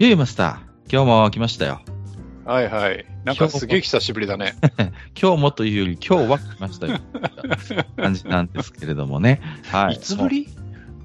[0.00, 1.80] ゆうマスター、今日も来ましたよ。
[2.44, 3.04] はいはい。
[3.24, 4.54] なんかすげえ久しぶりだね。
[5.20, 7.00] 今日もというより今日は来ましたよ。
[7.96, 9.40] 感じなんですけれどもね。
[9.72, 9.94] はい。
[9.94, 10.42] いつぶり？
[10.42, 10.46] い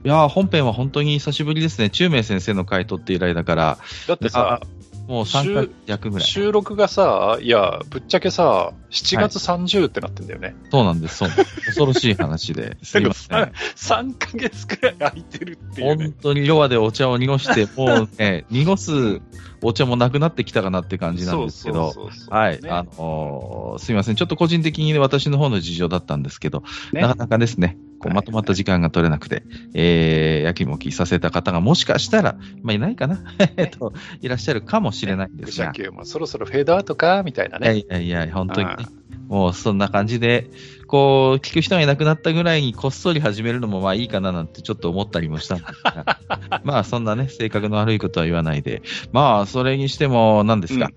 [0.04, 1.90] やー、本編は本当に久しぶりですね。
[1.90, 4.62] 中明先生の回取って以来だから、だってさ、
[5.08, 6.28] もう3回弱ぐらい。
[6.28, 10.56] 収録がさ、いや、ぶっちゃけさ、7月30ってなってんだよね。
[10.72, 11.56] そうなんです、そうなんです。
[11.66, 12.78] 恐ろしい話で。
[12.84, 13.38] すいません。
[13.38, 16.14] 3ヶ月くらい空いてるっていう本ね。
[16.22, 19.22] 当にロアでお茶を濁して、もうね、 濁す
[19.62, 24.16] お茶もなくなってきたかなって感じなんですけど、そうそうそうそうはい、ねあのーすいません。
[24.16, 27.78] ちょっと個人的にね、私の方の事情だったんですけど、ねなかなかですね、
[28.10, 33.20] まとまった時間が取れなくて、えー、やきもきさせた方がもしかしたら、まあ、いないかな、
[33.58, 37.68] えっと、いらっしゃるかもしれないんですが、愚者級もそろそろフェードアウトかみたいないね。
[37.68, 38.76] やいやいや、本当にね。
[38.80, 38.86] あ、
[39.28, 40.50] もうそんな感じで、
[40.88, 46.20] こう、聞く人がいなくなったぐらいにこっそり始めるのもまあいいかななんてちょっと思ったりもしたんですが、
[46.64, 50.90] まあそんなね、性格の悪いことは言わないで、まあそれにしても何ですか、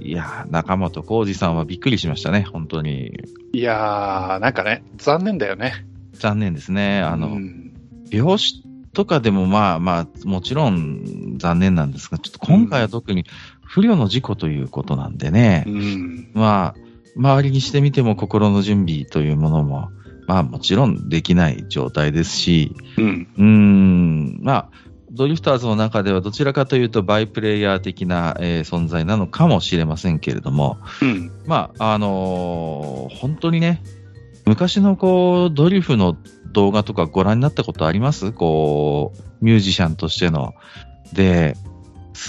[0.00, 3.12] いやー、中本浩二さんはびっくりしましたね、本当に。
[3.52, 5.86] いやー、なんかね、残念だよね。
[6.18, 7.00] 残念ですね。
[7.00, 7.72] あの、うん
[8.10, 13.26] 病死とかでもまあまあ、もちろん残念なんですが、ちょっと今回は特に
[13.62, 16.30] 不慮の事故ということなんでね、うん。
[16.34, 16.80] まあ、
[17.16, 19.90] 周りにしてみても心の準備というものも、
[20.26, 23.28] まあもちろんできない状態ですし、うん。
[23.36, 24.70] うーん、まあ、
[25.12, 31.30] ドリフターズの中ではどちらかというとバイプレイヤー的な、えー存在なのかもしれませんけれども、うん。
[31.46, 33.82] まあ、あのー本当にね、
[34.46, 36.16] 昔のこう、ドリフの
[36.52, 38.32] 動画とかご覧になったことあります？
[38.32, 40.54] こう、ミュージシャンとしての。
[41.12, 41.56] で、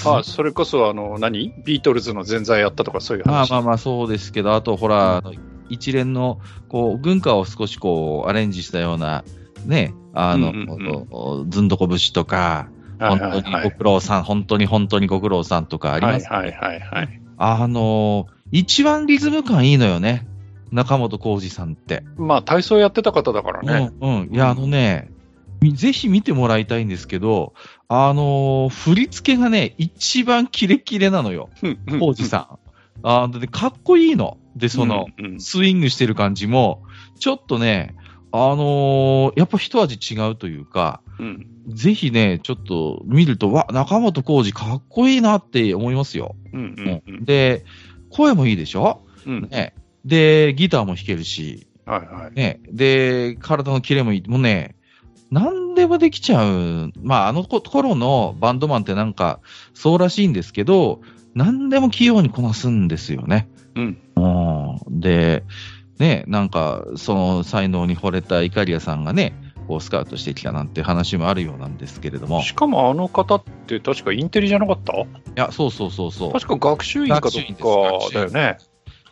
[0.06, 1.54] あ、それこそ、あの、何？
[1.64, 3.32] ビートルズの前座やったとかそういう話。
[3.32, 5.34] まあまあまあそうですけど、あとほら、あの
[5.70, 6.40] 一連の、
[6.70, 9.24] こう、軍歌を少しこう、アレンジしたような、
[9.66, 13.72] ね、あの、うんうんずんどこ節とか、はい本当にごはいはい。
[13.72, 16.28] 苦労さん、本当に本当にご苦労さんとかあります。
[16.28, 17.22] はいはいはいはい。
[17.38, 20.26] あの、一番リズム感いいのよね。
[20.72, 22.04] 中本浩二さんって。
[22.18, 23.92] まあ、体操やってた方だからね。
[24.02, 24.34] うん、うん。
[24.34, 25.10] いや、あのね、
[25.62, 27.54] みぜひ見てもらいたいんですけど、
[27.88, 31.50] あのー振り付けがね、一番キレキレなのよ。
[31.64, 32.60] うん浩二さん。
[33.04, 34.38] あーで、かっこいいの。
[34.56, 36.84] で、その、、うんうんスイングしてる感じも、
[37.20, 37.96] ちょっとね、
[38.32, 46.36] あのーやっぱ一味違うというか、うんぜひね、ちょっと見ると、わ、中本浩二かっこいいなって思いますよ。
[46.54, 47.66] うんうんうんで、
[48.10, 49.02] 声もいいでしょ？
[49.26, 49.74] うんね。
[50.06, 52.36] で、ギターも弾けるし、はいはい。
[52.36, 52.60] ね。
[52.72, 54.30] で、体のキレもいい。
[54.30, 54.76] もうね、
[55.32, 56.92] 何でもできちゃう。
[57.02, 59.40] まあ、あの頃のバンドマンってなんか、
[59.74, 61.02] そうらしいんですけど、
[61.34, 63.48] 何でも器用にこなすんですよね。
[63.76, 63.98] うん。
[64.16, 65.00] うん。
[65.00, 65.44] で、
[66.00, 69.34] ね、なんか、その才能に惚れたイカリアさんがね、
[69.68, 72.40] こうスカウトしてきたなんて話もあるようなんですけれども。
[72.40, 74.94] いしかもあの方って確かインテリじゃなかった？
[75.36, 76.32] や、そうそうそうそう。
[76.32, 78.58] 確か学習院かどっかだよね。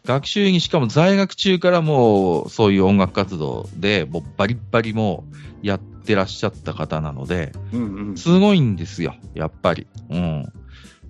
[0.06, 5.26] 学習院、しかも在学中からもう、そういう音楽活動で、もうバリッバリも
[5.64, 8.18] うやってらっしゃった方なので、うんうん。
[8.18, 9.88] すごいんですよ、やっぱり。
[10.10, 10.46] うん。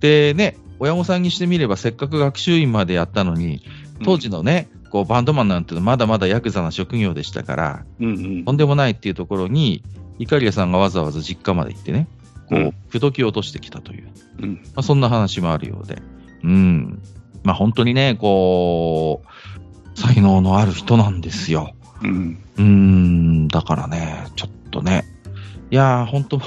[0.00, 3.62] でね、親御さんにしてみれば、せっかく学習院までやったのに、
[4.04, 9.82] 当時のね、こうバンドマンなんてのはまだまだヤクザな職業でしたから、うんうんとんでもないっていうところに、
[10.18, 12.08] イカリアさんがわざわざ実家まで行ってね、
[12.48, 14.08] こう、うん口説き落としてきたという、
[14.40, 15.98] うんまあ、そんな話もあるようで。
[16.42, 17.02] うん。
[17.46, 21.74] まあ本当にね、こう、才能のある人なんですよ。
[22.02, 22.38] うん。
[22.56, 25.04] うーん、だからね、ちょっとね。
[25.70, 26.44] いやー、ほんとも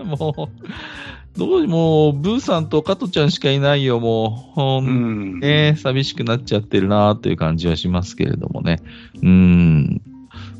[0.00, 4.54] う、 もう、どうもう、ブーさんと加トちゃんしかいないよ、もう。
[4.54, 5.40] ほうんん。
[5.40, 8.80] ね、寂しくなっちゃってるなーっていう感じはしますけれどもね。
[9.14, 10.02] うーん。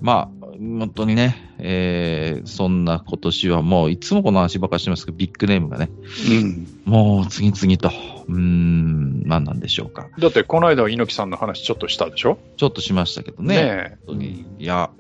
[0.01, 5.91] まあ、本当にね、えー、そんな今年はもう、いつもこの話ばっかりしてますけど、ビッグネームがね、
[6.31, 6.69] うん。
[6.85, 7.91] もう次々と、
[8.29, 10.09] うーん、何なんでしょうか。
[10.19, 12.39] だって、この間、猪木さんの話ちょっとしたでしょ？
[12.57, 13.57] ちょっとしましたけどね。
[13.57, 14.47] ね本当に。
[14.59, 14.91] いや、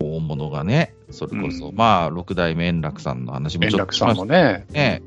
[0.00, 4.66] 大物がね、それこそ、うんまあ、六代目円楽さんの話も円ちょっと楽さんしましたもね。
[4.70, 5.02] ね。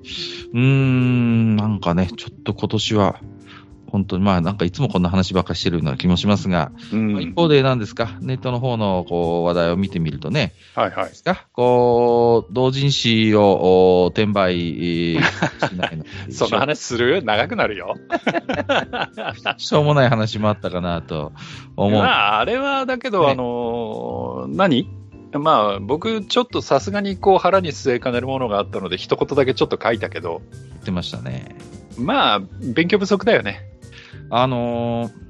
[0.53, 3.19] うーん、なんかね、ちょっと今年は、
[3.93, 11.13] 本当に、まあなんかいつもこんな話ばっかりしてるような気もしますが、うんまあ一方で何ですか、ネットの方のこう話題を見てみるとね、はいはいで。
[11.13, 14.55] すか、こう、同人誌をお転売
[15.15, 17.23] えーしないの その話する？
[17.23, 17.93] 長くなるよ。
[19.57, 21.31] しょうもない話もあったかなと
[21.77, 22.01] 思う。
[22.01, 24.89] まあ、あれは、だけど、ねあのー何？
[25.33, 30.41] まあ、僕、ちょっとさすがにこう腹に据えかねるものがあったので、一言だけちょっと書いたけど、
[30.71, 31.55] 言ってましたね。
[31.99, 32.39] まあ、
[32.73, 33.72] 勉強不足だよね。
[34.29, 35.23] あのー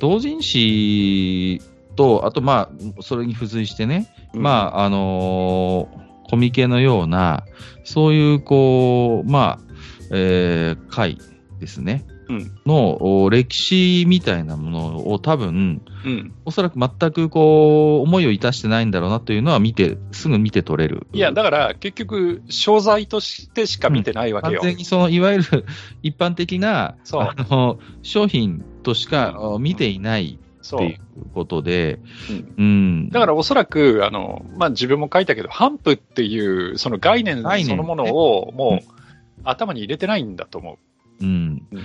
[0.00, 1.60] 同人誌
[1.94, 7.44] と、あとまあ、それに付随してね、まあ、あのーコミケのような、
[7.84, 9.66] そういう、こう、まあ、
[10.12, 11.18] えー会
[11.58, 12.06] ですね。
[12.30, 16.32] うんのお歴史みたいなものを多分、あ、うん。
[16.44, 21.06] おそらく全くこう、思いをいたしてないんだろうなというのは見て、すぐ見て取れる。
[21.12, 24.60] いや、だから、結局、商材としてしか見てないわけ完よ。
[24.62, 25.64] 全にその、いわゆる
[26.02, 31.00] 一般的な、そうあの、商品としかあ見ていないそうっていう。
[31.34, 31.98] ことで、
[32.30, 33.08] うんうん。
[33.10, 38.88] だからおそらく、あの、まあ、自分も書いたけど、ハンプっていう、その概念そのものを、もう、
[39.44, 40.78] 頭に入れてないんだと思
[41.20, 41.80] うんうん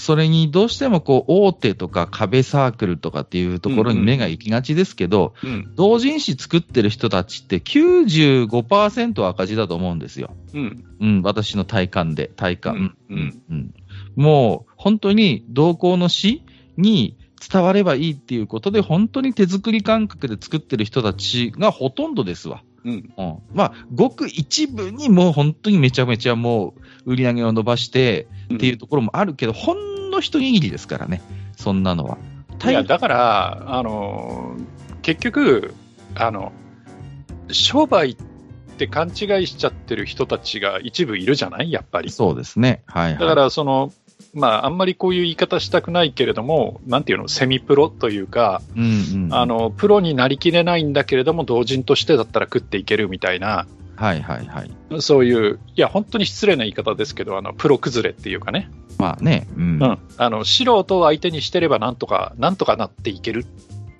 [0.00, 5.46] それにどうしてもこう大手とか壁サークルとかっていうところに目が行きがちですけど、う。
[5.46, 5.72] うん。
[5.76, 10.34] 同人誌作ってる人たちって95%赤字だと思うんですよ。
[10.54, 10.84] うん。
[11.00, 12.96] うん、私の体感で、体感。
[13.08, 13.74] うんうんうん
[14.16, 16.42] もう本当に同行の詩
[16.76, 17.16] に
[17.50, 22.62] 伝わればいいっていうことで、本当に手作り感覚で作ってる人たちがほとんどですわ。
[22.84, 23.12] うん。
[23.16, 31.22] うん、まあ、ごく一部にもう本当にめちゃめちゃもう売り上げを伸ばしてっていうところもあるけど、ほんの一握りですからね、
[31.56, 32.18] そんなのは。
[32.64, 34.56] いや、だから、あの、
[35.02, 35.74] 結局、
[36.14, 36.52] あの、
[37.50, 38.16] 商売っ
[38.76, 39.10] て勘違
[39.42, 41.72] いしちゃってる人たちが一部いるじゃない？
[41.72, 42.10] やっぱり。
[42.10, 42.82] そうですね。
[42.86, 43.18] はい、はい。
[43.18, 43.92] だから、その、
[44.34, 53.66] まあ、あんまりこういう言い方したくないけれども、なんていうの、セミプロというか、うんうん、あの、プロになりきれないんだけれども、同人としてだったら食っていけるみたいな、
[54.00, 55.02] はいはいはい。
[55.02, 59.62] そういう、いや、本当に失礼な言い方ですけど、あの、プロ崩れっていうかね、まあね、うん。
[59.82, 63.44] うん、あの、素人を相手にしてればなんとか、なんとかなっていける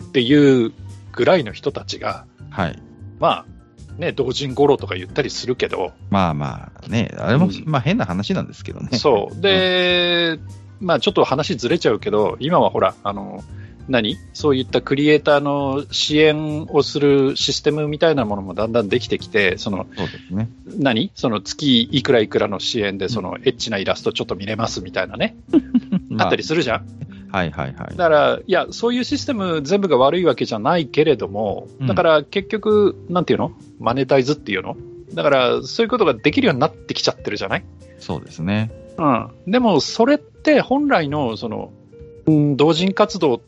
[0.02, 0.72] っていう
[1.12, 2.82] ぐらいの人たちが、はい。
[3.18, 3.46] まあ、
[4.00, 8.96] ね、同人五郎とか言ったりするけど、まあまあね、あれも、うんまあ変な話なんですけどね。
[8.96, 9.40] そう。
[9.42, 10.38] で、
[10.80, 13.44] まあちょっと話ずれちゃうけど、今はほら、あの、
[13.88, 14.18] 何？
[14.32, 20.48] そういったクリエイターの支援をするシステムみたいなものもだんだんできてきて、その、そうですね。
[20.78, 21.10] 何？
[21.14, 25.36] その月いくらいくらの支援で、そのエッチなイラストちょっと見れますみたいなね、
[26.18, 26.86] あったりするじゃん。
[27.32, 27.96] はいはいはい。
[27.96, 33.52] だから、いや、そういうシステム全部が悪いわけじゃないけれども、うんだから結局、なんていうの？
[33.78, 34.76] マネタイズっていうの？
[35.14, 37.64] だから、そういうことができるようになってきちゃってるじゃない？
[37.98, 38.70] そうですね。
[38.98, 39.30] うん。
[39.46, 41.72] でも、それって本来の、その、
[42.26, 43.40] うん同人活動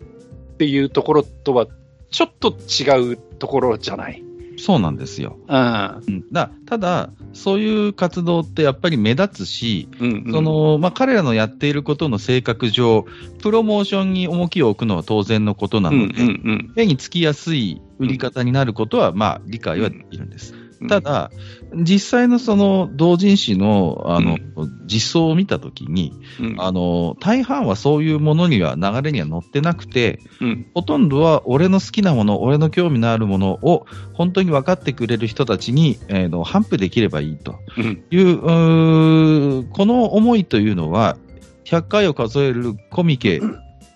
[0.62, 1.66] っていうところとは、
[2.12, 4.22] ちょっと違うところじゃない。
[4.58, 5.36] そうなんですよ。
[5.48, 6.02] うん。
[6.06, 10.32] うん、だただ、そういう活動ってやっぱり目立つし、うん、うん。
[10.32, 13.06] そ、のまあ、彼らのやっていることの性格上、
[13.40, 20.54] プロモーションに重きを置くのは当然のことなうん、うん、ので、うん目につきやすい売り方になることは、まあ、理解はできるんです。
[20.54, 20.61] うん。
[20.88, 21.30] ただ、
[21.74, 24.38] 実際のその同人誌のあの、
[24.86, 37.56] 実装を見たときに、うん、あの、大半はそういうものには、流れには載ってなくて、うん、ほとんどは俺の好きなもの、俺の興味のあるものを本当に分かってくれる人たちに、えーの頒布できればいいと。
[37.76, 41.16] うん、いううー、この思いというのは、
[41.64, 43.40] 100回を数えるコミケ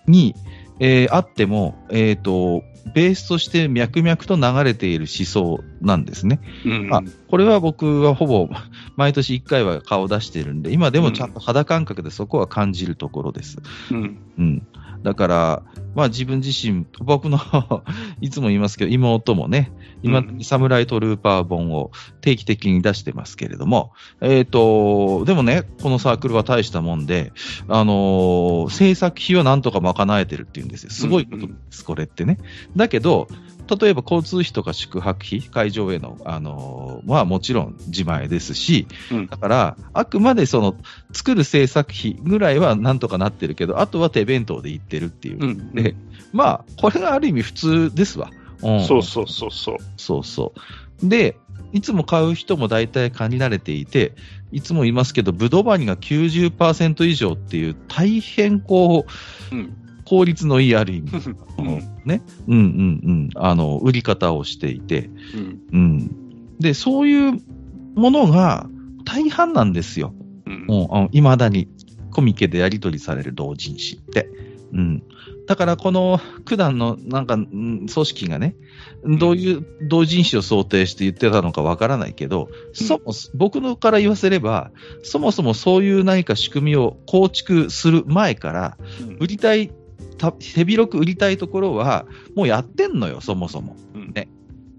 [0.07, 0.35] に、
[0.79, 2.63] えーあっても、えっ、と、
[2.93, 6.39] ベースとして脈々と流れている思想なんですね。
[6.65, 6.93] うん。
[6.93, 8.49] あこれは僕はほぼ
[8.95, 13.57] 毎年1回は顔を出してるんで、今でもちゃんと肌感覚でそこは感じるところです。
[13.91, 14.67] うん、うん。
[15.07, 15.63] だから、
[15.95, 17.39] まあ自分自身、僕の
[18.19, 19.71] いつも言いますけど、妹もね、
[20.03, 27.31] 今、うんサムライトルーパー本を定期的に出してますけれども、えっ、と、でもね、このサークルは大したもんで、
[27.69, 30.89] あのー制作費はなんとか賄えてるっていうんですよ。
[30.89, 32.37] すごいことです、これってね。
[32.75, 33.29] だけど、
[33.67, 40.75] 例えば交通費とか宿泊費、会場への、あのーまあもちろん自前ですし、うんだから、あくまでその、
[41.11, 45.43] 作る制作費ぐらいはなんとかなってるけど、あとは手弁当で行ってるっていう。
[45.43, 45.73] うん。
[45.73, 45.95] で、
[46.33, 48.31] まあ、これがある意味普通ですわ。
[48.63, 49.77] うんそうそうそうそう。
[49.97, 50.53] そうそ
[51.03, 51.07] う。
[51.07, 51.37] で、
[51.73, 54.13] いつも買う人も大体限られていて、
[54.51, 59.05] いつも言いますけど、ブドバニが90%以上っていう大変こ
[59.51, 59.86] う、うん。
[60.07, 61.11] 効率のいいある意味、
[61.59, 65.59] うんね、うんうんうん、あの、売り方をしていて、うん。
[65.73, 66.11] うん。
[66.59, 67.41] で、そういう
[67.93, 68.69] ものが
[69.03, 70.13] 大半なんですよ。
[70.45, 71.67] うんもう、あの未だに。
[72.09, 74.27] コミケでやり取りされる同人誌って。
[74.73, 75.03] うん。
[75.45, 78.55] だからこの九段のなんか、うん組織がね、
[79.03, 84.71] どういう同人誌を想定して言ってたのかわからないけど、そもそ僕のから言わせれば、
[85.03, 89.73] そもそもそういう何か仕組みを構築する前から、うん売りたい、た
[90.17, 92.05] 手広く売りたいところは、
[92.35, 93.75] もうやってんのよ、そもそも。
[93.93, 94.11] うん。
[94.13, 94.27] ね。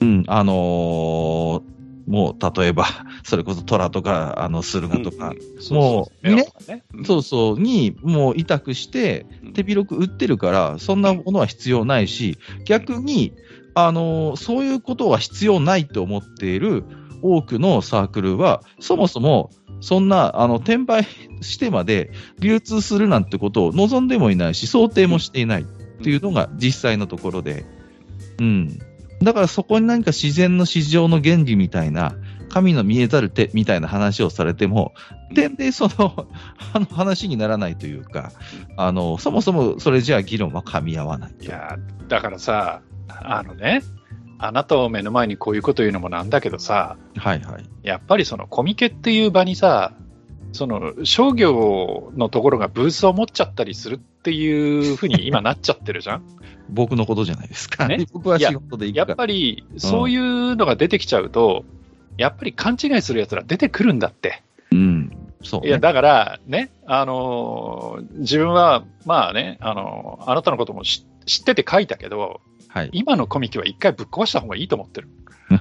[0.00, 1.78] うん、あのー
[2.08, 2.86] もう例えば、
[3.22, 5.34] それこそ虎とか、あの、駿河とか、
[5.70, 6.26] もう
[6.66, 6.82] ね。
[7.04, 9.52] そうそう、に、もう委託して、うん。
[9.52, 13.34] 手広く売ってるから、そんなものは必要ないし、逆に、
[13.74, 16.84] あのーそういうことは必要ないと思っている
[17.22, 21.06] 多くのサークルは、そもそも、そんな、あの、転売
[21.40, 25.64] してまで流通するなんてことを望んでもいないし、想定もしていないっ
[26.02, 27.64] ていうのが実際のところで、
[28.40, 28.78] うん。
[29.22, 32.14] だからそこに何か自然の市場の原理みたいな、
[32.48, 34.94] 神の見えざる手みたいな話をされても、
[35.34, 36.26] 点でその、
[36.72, 38.32] あの話にならないというか、
[38.76, 41.34] あの、そもそもそれじゃあ議論は噛み合わない。
[41.40, 41.76] いや
[42.08, 43.82] だからさ、あのね、
[44.38, 47.64] あなたを目の前にこういうこと言うのもなんだけどさ、はいはい。
[47.82, 49.92] やっぱりそのコミケっていう場にさ、
[50.52, 56.22] その商業のところがブースを持っちゃったりするっていうふうに今なっちゃってるじゃん？
[56.70, 57.88] 僕のことじゃないですか。
[57.88, 58.06] ね？
[58.12, 59.16] 僕は仕事で行やっくから。
[59.16, 61.64] ぱりそういうのが出てきちゃうと、
[62.16, 64.42] やっぱり勘違いするやつら出てくるんだって。
[64.72, 65.12] うん。
[65.42, 65.68] そう、ね。
[65.68, 72.90] いや、だからね、あのー自分は、まあね、あのーあなたのことも知知ってて書いたけど、はい。
[72.92, 75.08] 今のコミケは一回ぶっ壊した方がいいと思ってる。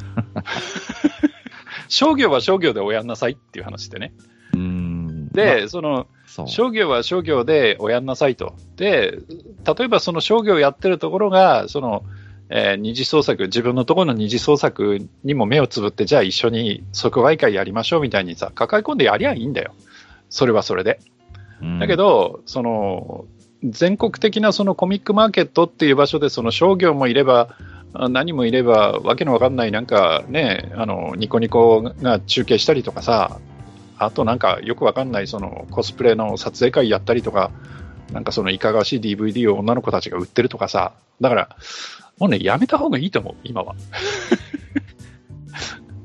[1.87, 4.13] 商業は商業でおやんなさいっていう話でね。
[4.53, 5.29] うん。
[5.29, 6.47] で、まその、あ、そう。
[6.47, 8.55] 商業は商業でおやんなさいと。
[8.75, 9.19] で、
[9.77, 12.03] 例えばその商業をやってるところが、その、
[12.49, 19.73] えー二次創作、自分のところの二次創作にも目をつぶって、じゃあ一緒に即売会やりましょうみたいにさ、抱え込んでやりゃいいんだよ。
[20.29, 20.99] それはそれで。
[21.61, 23.25] うんだけ、ど、その、
[23.63, 27.55] 全国的なそのコミックマーケットっていう場所で、その商業もいれば、
[27.93, 33.39] 何もいれば、わけのわかんない、なんかね、あの、ニコニコが中継したりとかさ、
[33.97, 37.51] あとなんかよくわかんない、そのコスプレの撮影会やったりとか、
[38.11, 41.49] なんかそのいかがわしい DVD を女の子たちが売ってるとかさ、だから、
[42.19, 43.75] もうね、やめた方がいいと思う、今は。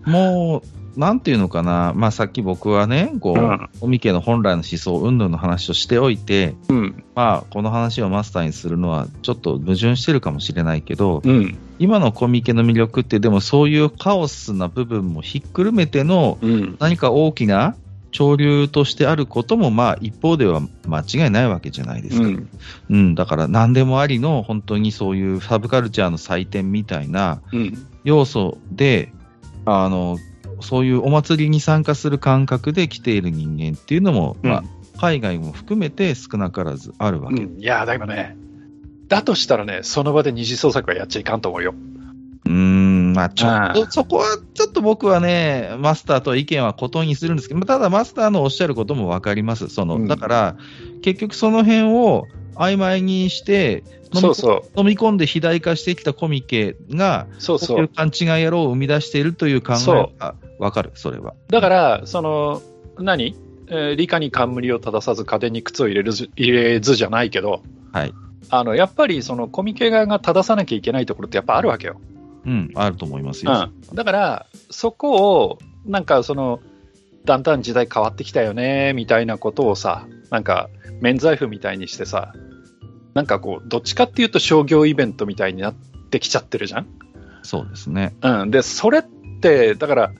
[0.06, 1.92] もう、なんていうのかな。
[1.94, 3.68] まあさっき僕はね、こう、うん。
[3.80, 17.76] コミケの本来の思想、云々の話をしておいて、うん、まあこの話をマスターにするのはちょっと矛盾してるかもしれないけど、うん、今のコミケの魅力ってでもそういうカオスな部分もひっくるめてのうん、何か大きな
[18.12, 22.26] 潮流としてあることもまあ一方では間違いないわけじゃないですか。
[22.26, 22.48] うん、
[22.90, 29.12] うん、だから何でもありの本当にそういうサブカルチャーの祭典みたいなうん、要素で、
[29.64, 30.18] あの、
[30.62, 34.64] そういうお祭りに参加する感覚で来ている人間っていうのも、うんまあ、
[34.98, 37.42] 海外も含めて少なからずあるわけ。
[37.42, 37.60] うん。
[37.60, 38.36] いや、だけどね、
[39.08, 41.74] だとしたらね、その場で二次創作はやっちゃいかんと思うよ。
[42.44, 49.68] うーん、まあちょっあと、そこはちょっと僕はね、マスターと意見は異にするんですけど、ただマスターのおっしゃることもわかります。
[49.68, 50.56] その、うんだから、
[51.02, 53.82] 結局その辺を曖昧にして、
[54.14, 54.80] 飲みそうそう。
[54.80, 57.88] 飲み込んで肥大化してきたコミケが、そうそう。
[57.88, 61.34] 勘違い野郎を生み出しているという考えそはわかる、それは。
[61.48, 62.62] だから、その、
[62.98, 63.34] 何？
[63.68, 68.12] えー理科に冠を正さず家電に靴を入れるず入れずじゃないけど、はい。
[68.50, 72.00] あの、やっぱりそのコミケ側が正さなきゃいけないところってやっぱあるわけよ。
[72.44, 73.52] うん、あると思いますよ。
[73.52, 73.94] うん。
[73.94, 76.60] だから、そこを、なんかその、
[77.24, 80.68] だんだん時代変わってきたよね、みたいなことをさ、なんか、
[81.02, 82.32] 免罪符みたいにしてさ、
[83.12, 86.86] なんかこう、どっちかっていうと商業イベントみたいになってきちゃってるじゃん？
[87.42, 88.14] そうですね。
[88.22, 88.50] うん。
[88.50, 89.02] で、それっ
[89.40, 90.12] て、だから、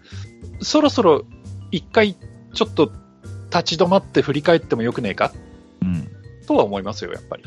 [0.60, 1.24] そろそろ
[1.70, 2.16] 一回
[2.52, 2.92] ちょっと
[3.50, 5.32] 立ち止まって振り返ってもよくねえか？
[5.80, 6.08] うん。
[6.46, 7.44] とは思いますよ、やっぱり。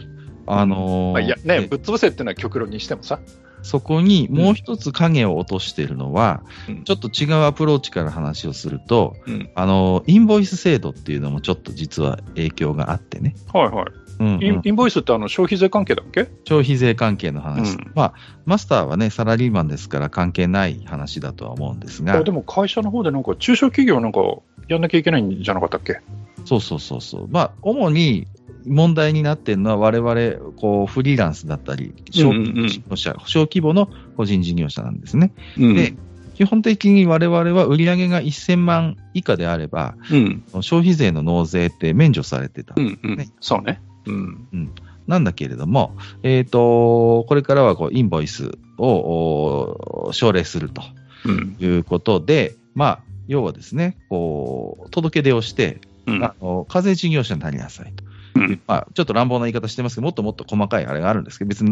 [0.48, 3.20] あのーまあ、いや、ね、でぶっ潰せっていうのは極論にしてもさ。
[3.65, 9.50] そこにもう一つ影を落としているのは、うんちょっと違うアプローチから話をすると、うん。
[9.55, 13.36] あのーインボイス制度っていうのもちょっと実は影響があってね。
[13.51, 13.86] はいはい。
[14.19, 16.29] うんうんインボイスってあの消費税関係だっけ？
[16.45, 18.13] 消費税関係の話、うんまあ、
[18.45, 24.22] マスターはね、サラリーマンですから関係ない話だとは思うんですがあ、でも会社の方でなんか中小企業なんか
[24.69, 26.00] やんなきゃいけないんじゃなかったっけ？
[26.45, 27.27] そうそうそうそう。
[27.27, 28.27] まあ、主に
[28.65, 35.31] 問題になっているのは我々、こう、フリーランスだったり、小うんうんうん小規模の個人事業者なんですね。
[35.57, 35.93] うんで、
[36.36, 40.43] 基本的に我々は売上が1000万以下であれば、うん。
[40.62, 42.75] 消費税の納税って免除されてた。
[42.77, 43.00] うん。
[43.01, 43.29] うんね。
[43.39, 43.81] そうね。
[44.05, 44.72] うん。
[45.07, 50.81] なんだけれども、えっ、と、これからはこうインボイスをお奨励すると
[51.25, 51.55] うん。
[51.60, 58.03] いうことで、まあ、要はですね、こう、届け出をして、うんあの課税事業者になりなさいと。
[58.36, 58.62] うん。
[58.68, 61.72] まあ、ちょっと乱暴な言い方してますけど、もっともっと細かいあれがあるんですけど、別に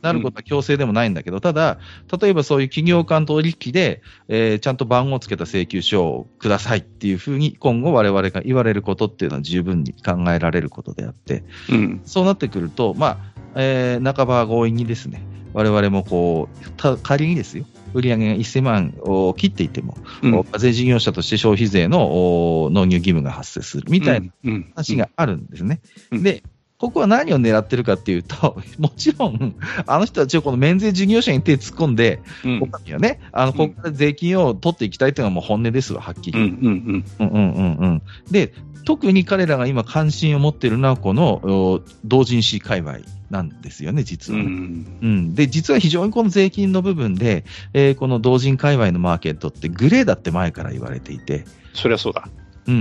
[0.00, 1.78] なることは強制でもないんだけど、ただ、
[2.20, 12.00] 例えばそういう企業間取引で、えーちゃんと番号をつけた請求書をくださいっていうふうに、今後我々が言われることっていうのは十分に考えられることであって、うん。
[12.04, 13.18] そうなってくると、まあ、
[13.56, 20.44] えー半ば強引にですね、我々もこう、た仮にですよ、売上が1000万を切っていても、うん。
[20.44, 24.72] 課税事業者として消費税のお納入義務が発生するみたいなうん。
[24.74, 25.80] 話があるんですね。
[26.10, 26.22] うん。
[26.22, 26.42] で、
[26.76, 32.60] ここは何を狙ってるかっていうと、 もちろん、あの人たちをこの免税事業者に手突っ込んで、うん。
[32.62, 36.38] お金はね、あの、ここから税金を取っていきたいというのはもう本音ですわ、はっきり。
[36.38, 37.28] うんうんうん。
[37.32, 38.02] うんうんうん。
[38.30, 38.52] で、
[38.84, 42.98] 特に彼らが今関心を持っているのは、この、お同人誌界隈
[43.34, 45.34] なんですよね、実うはね、んうん。
[45.34, 52.28] で、実は非常にこの税金の部分で、えーこの同人界隈のマーケットってグレーだって前から言われていて、そりゃそうだ。
[52.66, 52.80] うんうん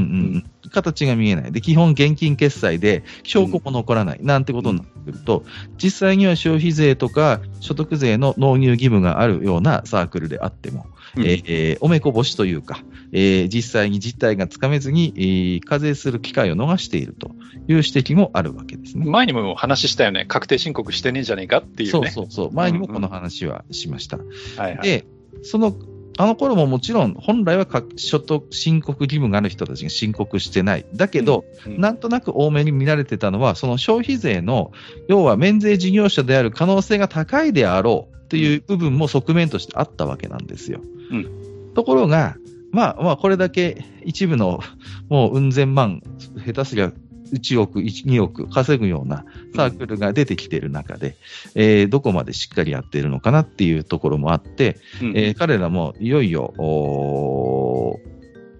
[0.63, 1.51] うん、形が見えない。
[1.51, 4.19] で、基本現金決済で証拠も残らない。
[4.21, 5.43] なんてことになってくると、
[5.81, 10.85] 実際には消費税とか所得税の納入義務があるようなサークルであっても、
[11.17, 12.79] うんえーおめこぼしというか、
[13.13, 17.33] えー実際に実態がつかめずに、えー課税する機会を逃しているという
[17.67, 19.05] 指摘もあるわけですね。
[19.05, 20.25] 前にも話したよね。
[20.27, 22.11] 確定申告してねえんじゃねえかっていうそうね。
[22.11, 22.51] そうそう。
[22.51, 24.17] 前にもこの話はしました。
[24.17, 24.81] はいはい。
[24.81, 25.05] で、
[25.43, 25.75] その、
[26.17, 30.85] あの頃ももちろん、本来はか所得申告義務がある人たちが申告してない。
[30.93, 34.71] だけど、うんなんとなく多めに見られてたのは、その消費税の、
[35.07, 40.81] 要は免税事業者である可能性が高いであろうという部分も側面としてあったわけなんですよ。
[41.11, 42.35] うんところが、
[42.73, 44.59] まあまあ、これだけ一部の、
[45.07, 46.01] もう、うん千万、
[46.45, 46.91] 下手すりゃ
[47.31, 49.25] 1億、1 2億稼ぐような
[49.55, 51.15] サークルが出てきている中で、
[51.55, 55.13] えーどこまでしっかりやっているのかなっていうところもあって、うん。
[55.15, 57.99] えー彼らもいよいよ、こ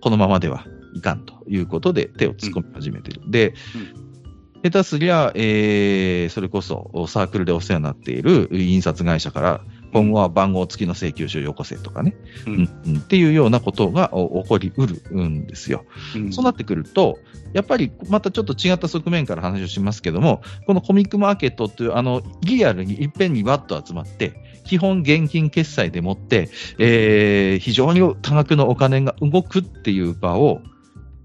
[0.06, 3.22] のままではいかんということで手を突っ込み始めている。
[3.28, 3.54] で、
[4.64, 9.62] 下手すりゃ、えーそれこそサークルでお世話になっている印刷会社から、
[9.94, 12.16] 今後は番号付きの請求書をよこせとかね、
[12.48, 12.98] ううんんうん。
[12.98, 15.86] っていうようなことがお起こりうるんですよ。
[16.16, 16.34] うん。
[16.34, 17.20] そうなってくると、
[17.54, 24.34] やっぱりまたちょっと違った側面から話をしますけども、このコミックマーケットっていう、あの、リアルにいっぺんにわっと集まって、
[24.66, 30.62] 基本現金決済でもって、えー非常に多額のお金が動くっていう場を、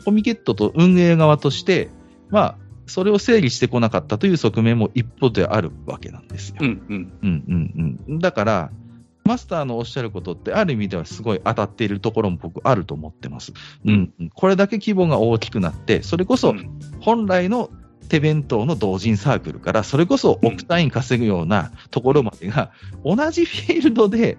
[0.05, 1.91] コミケットと運営側として、
[2.31, 6.57] まあ、それを整理してこなかったという側面も一方であるわけなんですよ。
[6.61, 8.19] うんうんうんうんうん。
[8.19, 8.71] だから、
[9.25, 13.53] マスターのおっしゃることって、ある意味ではすごい当たっているところも僕あると思ってます。
[13.85, 14.31] うん、うん。
[14.31, 17.71] これだけ規模が大きくなって、それこそうん本来の
[18.09, 22.73] 手弁当の同人サークルから、それこそ億単位稼ぐようなところまでが、
[23.05, 24.39] 同じフィールドで、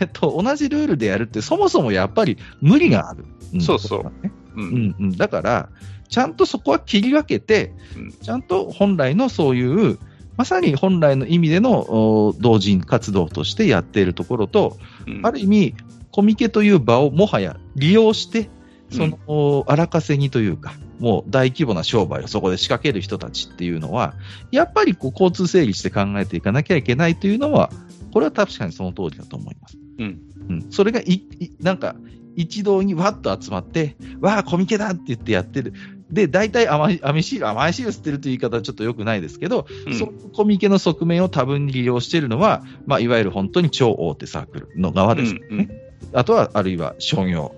[0.00, 3.24] えっと、同じルールでやるって、そもそもやっぱり無理がある。
[3.56, 4.12] んそうそう
[4.56, 5.16] ううんんうん。
[5.16, 5.70] だから、
[6.08, 8.12] ちゃんとそこは切り分けて、うん。
[8.12, 9.98] ちゃんと本来のそういう、
[10.36, 11.80] まさに本来の意味での
[12.28, 15.26] お同人活動としてやっているところと、うん。
[15.26, 15.74] ある意味、
[16.10, 18.48] コミケという場をもはや利用して、
[18.90, 24.14] その、お荒稼ぎというか、もう大規模な商売をそこで仕掛ける人たちっていうのは、
[24.50, 27.70] やっぱりこう交通整理して考えていかなきゃいけないというのは、
[28.12, 29.76] これは確かにその通りだと思います。
[29.98, 30.20] うん。
[30.48, 31.96] うん、それがいいなんか
[32.36, 35.72] 一堂にわっと集まって、わあ、コミケだって言ってやってる。
[36.10, 39.94] で、大体甘い、甘いシール、甘いシール吸ってるという言い方はちょっと良くないですけど、うん。
[39.94, 45.46] そのコミケの側面を多分に利用しているのは、まあ、いわゆる本当に超大手サークルの側ですよね。
[45.50, 45.70] うんうん。
[46.12, 47.54] あとは、あるいは商業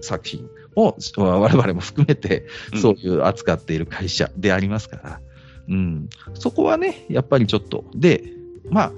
[0.00, 2.80] 作品を我々も含めて、うん。
[2.80, 5.20] そういう扱っている会社でありますから、
[5.68, 8.32] うん、そこはね、やっぱりちょっと、で、
[8.70, 8.92] まあ、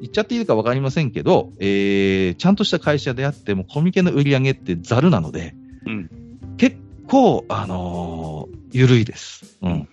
[0.00, 5.54] 言っちゃっていいか分かりませんけど、えー、ちゃんとした会社であっても、コミケの売り上げってざるなので、
[5.86, 6.10] うん。
[6.56, 6.76] 結
[7.08, 9.56] 構、あのー緩いです。
[9.62, 9.88] うん。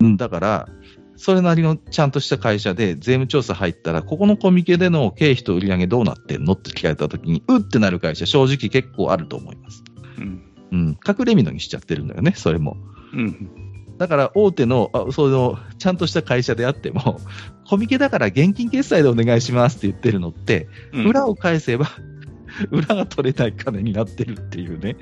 [0.00, 0.68] うん、だから、
[1.16, 9.84] それなりのちゃんとした会社で税務調査入ったら、ここのコミケでの経費と売り上げどうなってんのって聞かれたときに、うってなる会社、正直結構あると思います。
[10.18, 10.88] うんうん。
[11.06, 12.76] 隠れ蓑にしちゃってるんだよね、それも。
[13.12, 13.50] うん
[13.98, 17.20] だから大手の、あその、ちゃんとした会社であっても、
[17.68, 21.86] コミケだから現金決済でお願いしますって言ってるのって、うん裏を返せば、
[22.70, 24.96] 裏が取れない金になってるっていうね、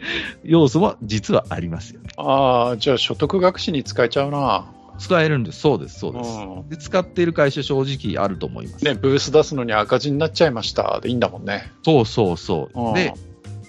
[0.44, 2.08] 要素も実はありますよね。
[2.16, 4.66] ああ、じゃあ所得学士に使えちゃうな。
[4.98, 5.60] 使えるんです。
[5.60, 6.40] そうです、そうです。
[6.40, 8.84] うんで使っている会社正直あると思います。
[8.84, 11.72] ね、ブース出すのに赤字になっちゃいましたでいいんだもんね。
[11.82, 12.90] そうそうそうう。
[12.92, 13.12] んで、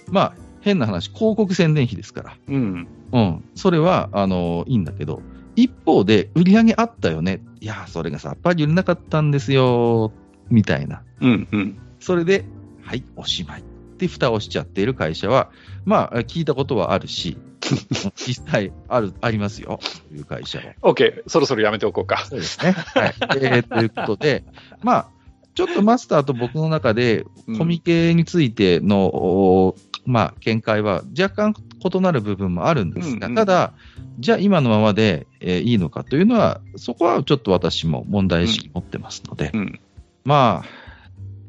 [0.08, 2.36] まあ、変な話、広告宣伝費ですから。
[2.48, 2.88] うん。
[3.12, 3.44] うん。
[3.54, 5.22] それは、あの、いいんだけど、
[5.56, 7.42] 一方で、売り上げあったよね。
[7.60, 10.12] いや、それがさっぱり売れなかったんですよ、
[10.50, 11.02] みたいな。
[11.20, 11.48] うん。
[11.50, 11.78] うん。
[11.98, 12.44] それで、
[12.82, 13.71] はい、おしまい。
[13.92, 15.50] って蓋をしちゃっている会社は、
[15.84, 17.36] まあ、聞いたことはあるし、
[18.16, 19.78] 実際ある、ありますよ。
[20.08, 20.64] という会社は。
[20.82, 22.24] OK、そろそろやめておこうか。
[22.28, 22.72] そうですね。
[22.72, 23.14] はい。
[23.20, 24.44] えーということで、
[24.82, 25.08] まあ、
[25.54, 29.76] ちょっとマスターと僕の中で、うんコミケについての、お
[30.06, 33.72] まあ、見解は若干異なる部分もあるんですが、うんうんただ、
[34.18, 39.80] じゃあ今のままで、えーいいのかというのは、そこはちょっと私も問題意識持ってますので、うん。
[40.24, 40.68] まあ、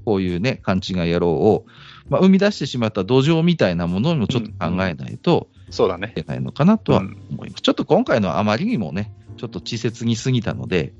[0.05, 1.65] こういうね、勘違い野郎を、
[2.09, 6.21] まあ、生み出してしまった土壌みたあものもちょっと考えないとそうだねい。
[6.21, 7.61] けないのかなとはうん思います。
[7.61, 10.93] ちょっと今回のはあまりにもね、ちょっと稚拙に過ぎたので、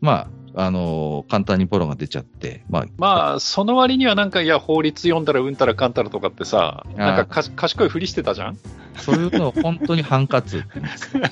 [0.00, 8.58] まあ、あのー簡単にポロが出ちゃって、まあ、まあ、その割にはなんか、いや、法律読んだらうんたらかんたらとかってさ、なんかか賢いふりしてたじゃん？
[8.96, 11.22] そういうのを本当にハンカツって言うんですよ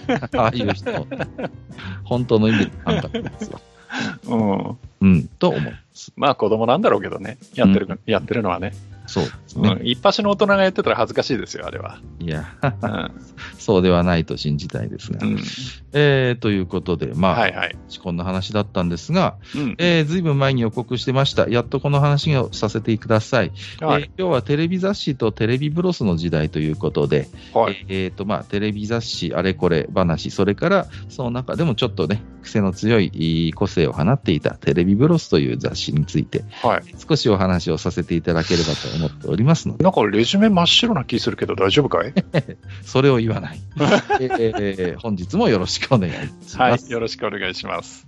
[0.41, 1.07] ああいう人、
[2.05, 3.61] 本当の意味でハンカツですわ。
[4.27, 4.79] うん。
[5.01, 6.13] うん、と思います。
[6.17, 7.39] まあ、子供なんだろうけどね。
[7.55, 8.73] やってる、うんやってるのはね。
[9.09, 9.77] そうですね。
[9.81, 9.87] うん。
[9.87, 11.99] 一発の大人がやってたら恥ずかしいですよ、あれは。
[12.21, 13.11] いや、うん。
[13.59, 15.27] そうではないと信じたいですが。
[15.27, 15.39] うん
[15.93, 17.77] えー、ということで、まあ、はいはい。
[18.03, 19.75] こんな話だったんですが、うん。
[19.79, 21.49] えー、ずいぶん前に予告してました。
[21.49, 23.53] やっとこの話をさせてください。
[23.81, 24.03] はい。
[24.03, 27.87] えー今日はテレビ雑誌とテレビブロスの時代ということで、はい。
[27.89, 36.83] えーとまあ、テレビ雑誌あれこれ話、それからその中でもちょっとね、癖の強いいい個性を放っていたテレビブロスという雑誌について、はい。
[37.09, 42.13] 少しお話をさせていただければと思っておりますので、なんかレジュメ真っ白な気するけど大丈夫かい？
[42.83, 43.61] それを言わない。
[44.21, 46.59] えー本日もよろしくお願いします。
[46.59, 46.91] はい。
[46.91, 48.08] よろしくお願いします。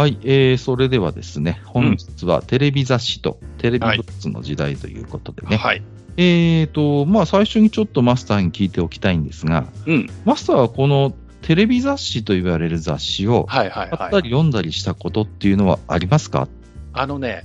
[0.00, 5.82] はい、えー、それではですね、本日はテレビ雑誌とテレビブロスの時代ということでね、はい。
[6.16, 10.06] えーと、まあ最初にちょっとマスターに聞いておきたいんですが、うん。
[10.24, 14.22] マスターはこのテレビ雑誌と言われる雑誌をはいはい買ったはい。
[14.22, 16.48] り読んだりしたことっていうのはありますか？
[16.94, 17.42] あのね、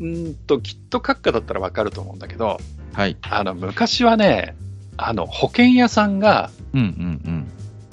[0.00, 2.56] うーんと、きっと閣下だったらわかると思うんだけど、
[2.94, 3.18] はい。
[3.20, 4.56] あの、昔はね、
[4.96, 7.46] あの、保険屋さんが、うんうん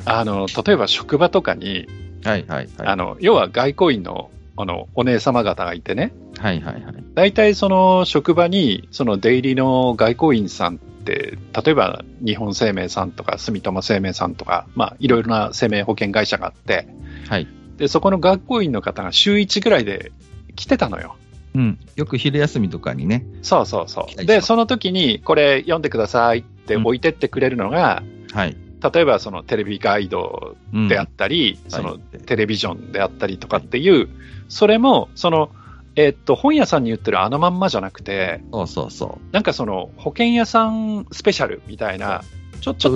[0.05, 2.00] あの、例えば職場とかに、うん。
[2.23, 2.87] はいはいはい。
[2.87, 7.03] あの、要は外交員の、あの、お姉様方がいてね、はいはいはい。
[7.13, 16.87] 大体その職場に、その出入りの外交員さんって、例えば日本生命さんとか住友生命さんとか、まあいろいろな生命保険会社があって、
[17.29, 17.47] はい。
[17.77, 20.11] で、そこの学校員の方が週1ぐらいで
[20.55, 21.15] 来てたのよ。
[21.53, 21.79] うん。
[21.95, 23.25] よく昼休みとかにね。
[23.41, 24.25] そうそうそう。
[24.25, 28.03] で、その時にこれ読んでくださいって置いてってくれるのが、
[28.33, 28.55] はい。
[28.81, 34.09] 例えばそのテレビガイドうんであったり、そのはいテレビジョンであったりとかっていう、
[34.49, 35.49] それも、その、
[35.95, 42.23] えっと、本屋さんに売ってるあのまんまじゃなくて、そうそうそなんかその保険屋さんスペシャルみたいな、う。
[42.61, 42.91] ちょっと。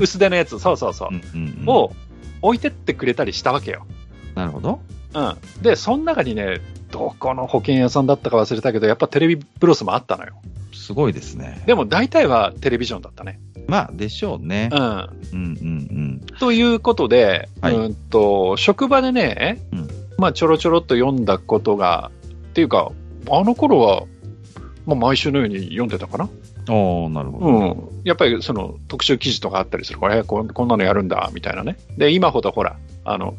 [0.00, 1.92] 薄手のやつ、そうそうそう、うんうんうんを
[2.40, 3.84] 置いてってくれたりしたわけよ。
[4.34, 4.80] なるほど。
[5.14, 5.62] うん。
[5.62, 10.40] で、その中にね、どこの保険屋さんだったか忘れたけど、やっぱテレビブロスもあったのよ。
[10.72, 11.62] すごいですね。
[11.66, 13.40] でも大体はテレビジョンだったね。
[13.66, 14.76] まあ、でしょうねう。
[14.76, 14.78] ん。
[14.80, 22.10] うんうんということで、はいうんと、職場でね、うんまあちょろちょろっと読んだことが、
[22.50, 22.90] っていうか、
[23.30, 24.02] あの頃は、
[24.84, 26.28] まあ毎週のように読んでたかな。
[26.68, 26.74] うん。
[26.74, 27.46] おーなるほど。
[27.46, 28.02] うん。
[28.04, 31.76] やっぱりその特集記事とかあったりするから、えこんこんなのやるんだ、みたいなね。
[31.96, 33.34] で、今ほどほら、あの、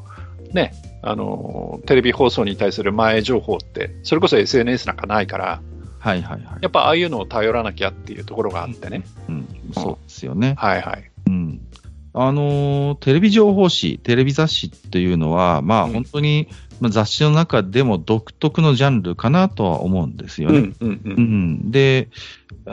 [0.54, 5.62] ね、あの、テレビ放送に対する前情報って、それこそ SNS なんかないから、
[6.00, 6.58] はいはいはい。
[6.62, 9.04] やっぱああいうのを頼らなきゃっていうところがあってね。
[9.28, 10.56] うん、そうですよね。
[10.58, 11.12] はいはい。
[11.28, 11.62] うん。
[12.14, 16.48] あのーテレビ情報誌、テレビ雑誌っていうのは、まあうん本当に、
[16.80, 20.58] まあ、雑誌の中でも独特のジャンルかなとは思うんですよね。
[20.58, 21.02] うんうんう。
[21.06, 22.08] うんんで、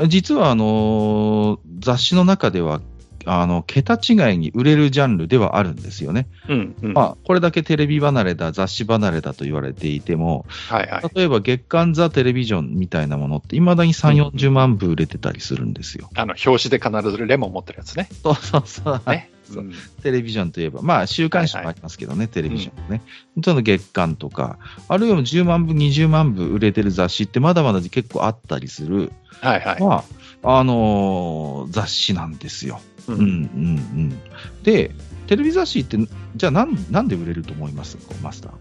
[0.08, 2.80] 実はあのー雑誌の中では、
[3.26, 6.28] あの、桁違いに売れるジャンルではあるんですよね。
[6.48, 6.92] うんうん。
[6.92, 11.10] まあ、これだけテレビ離れだ、雑誌離れだと言われていても、はいはい。
[11.14, 16.08] 例えば月刊ザ・テレビジョンみたいなものって、未だに3、40万部売れてたりするんですよ。
[16.14, 18.08] あの、表紙で必ずレモン持ってるやつね。
[18.22, 19.02] そうそうそう。
[19.10, 19.30] ね。
[19.46, 23.02] そううんテレビジョンといえば、まあ、週刊誌もありますけどね、テレビジョンもね。
[23.44, 24.58] その月刊とか、
[24.88, 29.82] あるいは10万部、20万部売れてる雑誌ってまだまだ結構あったりする、はいはい。
[29.82, 30.04] ま
[30.42, 32.80] あ、あのー雑誌なんですよ。
[33.08, 34.20] ううんうんうん。
[34.62, 34.92] で、
[35.26, 35.98] テレビ雑誌って、
[36.36, 37.98] じゃあなんなんで売れると思います？
[38.22, 38.52] マスター。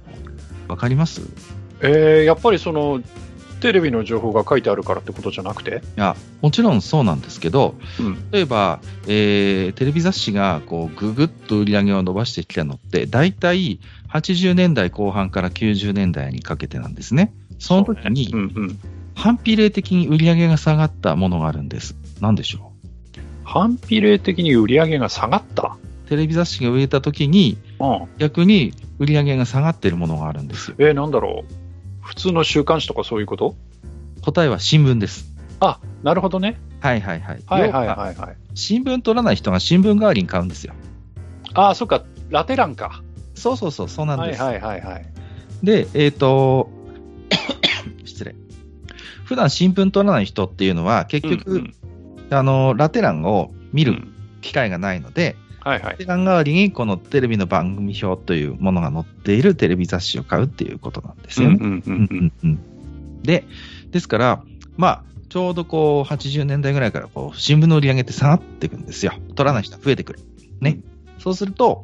[0.67, 1.21] わかります？
[1.21, 1.23] い
[1.81, 3.01] えー、やっぱりその、
[3.61, 5.81] テレビの情報が書いてあるからってことじゃなくて？
[5.95, 8.29] や、もちろんそうなんですけど、うん。
[8.31, 13.79] 例えば、えーテレビ雑誌がこうぐぐっと売り上げを伸ばしてきたのって、大体
[14.11, 17.33] 80年代後半から90年代にかけてなんですね。
[17.59, 18.79] その時にそうねうんうん。
[19.15, 21.95] 反比例的に売り上げが下がったものがあるんです。
[22.19, 22.73] なんでしょ
[23.45, 25.77] 反比例的に売り上げが下がった？
[26.05, 28.07] うテレビ雑誌が売れた時にうん。
[28.17, 30.75] 逆に売り上げが下がってるものがあるんですよ。
[30.79, 31.53] えー、なんだろう？
[32.01, 33.55] 普通の週刊誌とかそういうこと？
[34.21, 35.31] 答えは新聞です。
[35.59, 36.59] あ、なるほどね。
[36.81, 37.39] はいはいはい。
[37.45, 38.35] はいはい要ははいはい。
[38.55, 40.73] 新聞取らない人が新聞代わりに買うんですよ。
[41.53, 42.03] ああ、そっか。
[42.29, 43.01] ラテ欄か。
[43.35, 44.41] そうそうそう、そうなんです。
[44.41, 45.05] はいはいはいはい。
[45.63, 46.69] で、えっ、と、
[48.05, 48.35] 失礼。
[49.23, 51.73] 普段新聞取らない人っていうのは、結局、うん
[52.29, 54.11] あの、ラテ欄を見るうん
[54.41, 55.97] 機会がないので、はいはいラ。
[55.97, 61.57] テ欄代わりにこのテレビの番組表というものが載っているテレビ雑誌を買うっていうことなんですよね。
[61.59, 63.43] うんうんううんんうんうんで、
[63.89, 64.43] ですから、
[64.77, 69.13] まあ、ちょうどこう、80年代ぐらいからこう、新聞の売り上げって下がっていくんですよ。
[69.35, 70.19] 取らない人が増えてくる。
[70.61, 70.79] ね。
[71.17, 71.83] そうすると、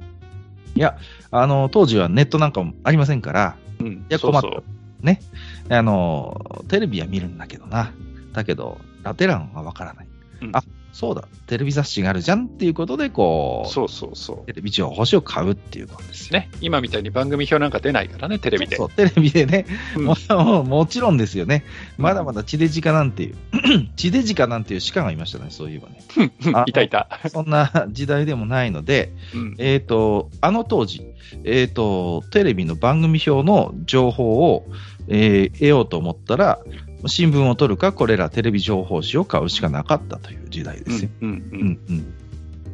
[0.75, 0.97] いや、
[1.31, 5.21] あの、当時はネットなんかもありませんから、うんいやそうそう困ったね。
[5.69, 7.91] あの、テレビは見るんだけどな。
[8.33, 10.07] だけど、ラテ欄はわからない。
[10.41, 14.45] うんあ、そうだ、テレビ雑誌があるじゃんっていうことで、こう、そうそうそう。
[14.45, 16.39] テレビ情報誌を買うっていうことですよ。
[16.39, 18.75] ね、今みたいに番組表なんか出ないからね、テレビで。
[18.75, 20.15] そう、テレビでね、うんも
[20.61, 21.63] うもちろんですよね。
[21.97, 23.35] まだまだ地デジカなんていう、
[23.95, 26.31] 地デジカなんていう鹿がいましたね、そういえばね。
[26.53, 27.19] あいたいた。
[27.29, 31.05] そんな時代でもないので、うんえっ、と、あの当時、
[31.45, 34.67] えっ、と、テレビの番組表の情報を、
[35.07, 36.59] えー得ようと思ったら、
[37.07, 41.09] 新聞を取るか、これらテレビ情報誌を買うしかなかったという時代ですよ。
[41.21, 42.13] うんううんんうん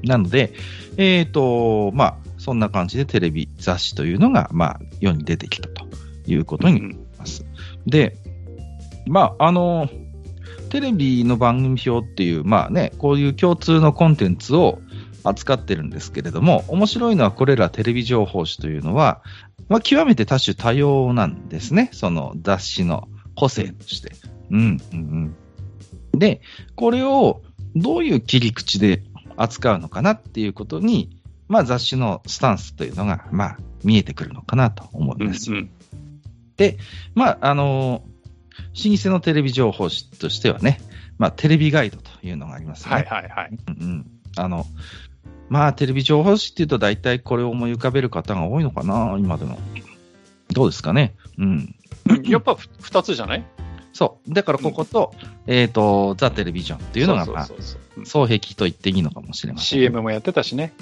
[0.03, 0.53] なので、
[0.97, 5.85] えっ、と、まあ、そんな感じでテレビ雑誌というのが、まあ、世に出てきたと
[6.27, 7.45] いうことになります。
[7.87, 8.15] で、
[9.07, 9.89] まあ、あの、
[10.69, 14.79] テレビの番組表っていう、まあね、こういう共通のコンテンツを
[15.23, 19.21] 扱ってるんですけれども、面白いのはこれらテレビ情報誌というのは、
[19.69, 21.89] まあ、極めて多種多様なんですね。
[21.93, 23.07] その雑誌の
[23.38, 24.12] 個性として。
[24.50, 25.36] うん、うん、
[26.13, 26.19] うん。
[26.19, 26.41] で、
[26.76, 27.41] これを
[27.76, 29.04] どういう切り口で
[29.38, 35.52] 扱うのかなっていうことに、まあ雑誌のスタンスというのが、まあ見えてくるのかなと思うんです。
[35.52, 35.69] うん
[37.13, 38.04] まあ、あの
[38.84, 40.80] 老舗のテレビ情報誌としてはね、
[41.19, 42.95] まあテレビガイドというのがありますね。
[42.95, 43.50] はいはいはい。
[43.67, 44.06] うんうん。
[44.36, 44.65] あの、
[45.50, 49.60] まあテレビ情報誌っていうと大体これを思い浮かべる方が多いのかな、今でも。
[50.52, 51.15] どうですかね。
[51.38, 51.76] うん。
[52.26, 53.43] やっぱふ二つじゃない？
[53.93, 54.34] そう。
[54.34, 55.13] だからここと、
[55.48, 57.48] えっ、と、ザ・テレビジョンっていうのが、まあ、
[58.04, 59.80] 双璧と言っていいのかもしれません。
[59.80, 60.74] CM もやってたしね。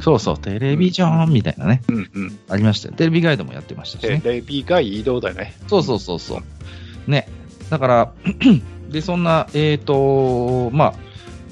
[0.00, 2.38] そうそう、テレビジョンみたいなね、うんうん。
[2.48, 2.94] ありましたよ。
[2.94, 4.20] テレビガイドもやってましたしテね。
[4.24, 5.54] レビが移動だよね。
[5.68, 7.10] そうそうそうそう。
[7.10, 7.28] ね。
[7.70, 8.12] だから、
[8.90, 10.94] で、そんな、えっ、と、まあ、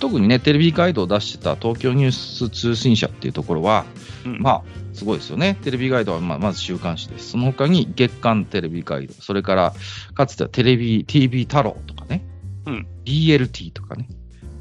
[0.04, 3.86] 特にね、テレビガイドを出してた東京ニュース通信社っていうところは、
[4.26, 4.62] うんまあ、
[4.92, 5.56] すごいですよね。
[5.62, 7.30] テレビガイドはまあまず週刊誌です。
[7.30, 9.72] その他に月刊テレビガイド、それから、
[10.12, 12.22] かつてはテレビ、TV 太郎とかね、
[12.66, 14.10] うん BLT とかね、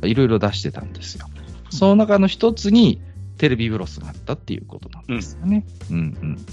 [0.03, 1.27] いろいろ出してたんですよ。
[1.71, 3.01] その中の一つに、
[3.37, 5.65] テレビブロスがあったっていうことなんですよね。
[5.91, 6.45] うん、うん、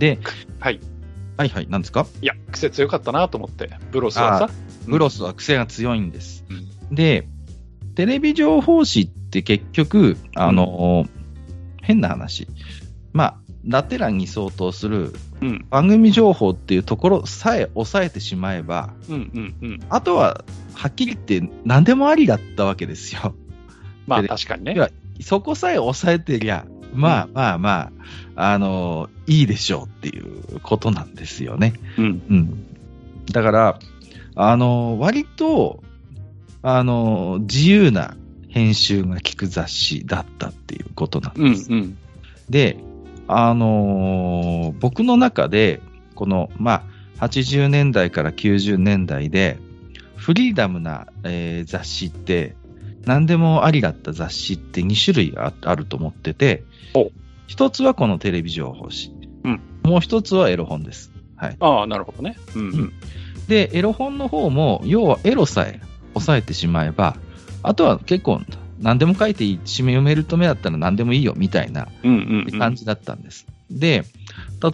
[0.00, 0.18] で、
[0.58, 0.80] はい。
[1.36, 2.08] はいはい、なんですか？
[2.20, 3.70] いや、癖強かったなと思って。
[3.92, 4.50] ブロスはさ。
[4.88, 6.44] ブロスは癖が強いんです。
[6.90, 7.28] うで、
[8.00, 11.04] テレビ情報誌って結局、あの、
[11.82, 12.48] 変な話。
[13.12, 13.36] まあ、
[13.66, 15.66] ラテ欄に相当するうん。
[15.68, 19.80] 番組情報っていうところさえ抑えてしまえば、うんうんうん。
[19.90, 23.34] あとは、はっきり言って何でもありだったわけですよ。
[24.06, 24.88] まあで確かにね
[25.20, 27.92] そこさえ抑えてりゃ、まあまあま
[28.34, 31.74] あ、あの、いいでしょうっていうことなんですよね。
[31.98, 32.22] うん。
[32.30, 32.66] うん。
[33.30, 33.78] だから、
[34.36, 35.82] あの、割と、
[36.62, 38.16] あの、自由な
[38.48, 41.72] 編集が効く雑誌だったっていうことなんうんです。
[41.72, 41.98] うん。
[42.48, 42.76] で、
[43.28, 45.80] あの僕の中で、
[46.14, 46.84] この、ま
[47.18, 49.58] あ、80年代から90年代で、
[50.16, 52.56] フリーダムな、えー雑誌って、
[53.06, 57.10] 何でもありだった雑誌って2種類ああると思っててお、
[57.46, 59.12] 一つはこのテレビ情報誌。
[59.44, 61.10] うんもう一つはエロ本です。
[61.36, 61.56] はい。
[61.58, 62.36] ああ、なるほどね。
[62.54, 62.92] うんううんん。
[63.48, 65.80] で、エロ本の方も、要はエロさえ
[66.14, 67.16] 抑えてしまえば、
[67.62, 68.40] あとは結構
[68.80, 71.88] 何でも書いていい、締め読めると目だったら何でもいいよみたいな。
[72.58, 73.46] 感じだったんです。
[73.70, 74.04] で、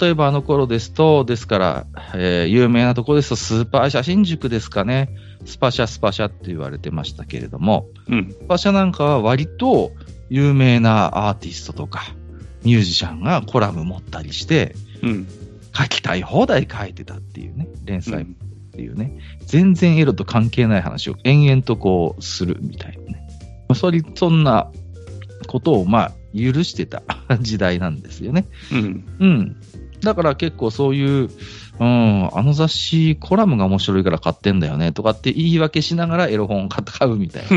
[0.00, 5.10] 例えばあの頃ですと、ですから、えー有名なところですと、スーパー写真塾ですかね。
[5.44, 8.30] スパシャスパシャって言われてましたけれども、うん。
[8.30, 9.92] スパシャなんかは割と
[10.30, 12.04] 有名なアーティストとか、
[12.64, 15.26] ミュージシャンがコラム持ったりして、うん。
[15.76, 18.26] 書きたい放題書いてたっていうね、連載
[18.76, 23.26] っていうね、全然エロと関係ない話を延々とこうするみたいなね。
[23.68, 24.70] まあそれそんな
[25.46, 27.02] ことをまあ許してた
[27.40, 28.44] 時代なんですよね。
[28.70, 29.04] うん。
[29.18, 29.56] うん。
[30.02, 31.30] だから結構そういう、
[31.80, 37.56] うん、あの雑誌、コラムが面白いから買ってんだよねとかって言い訳しながらエロ本を買買うみたいな。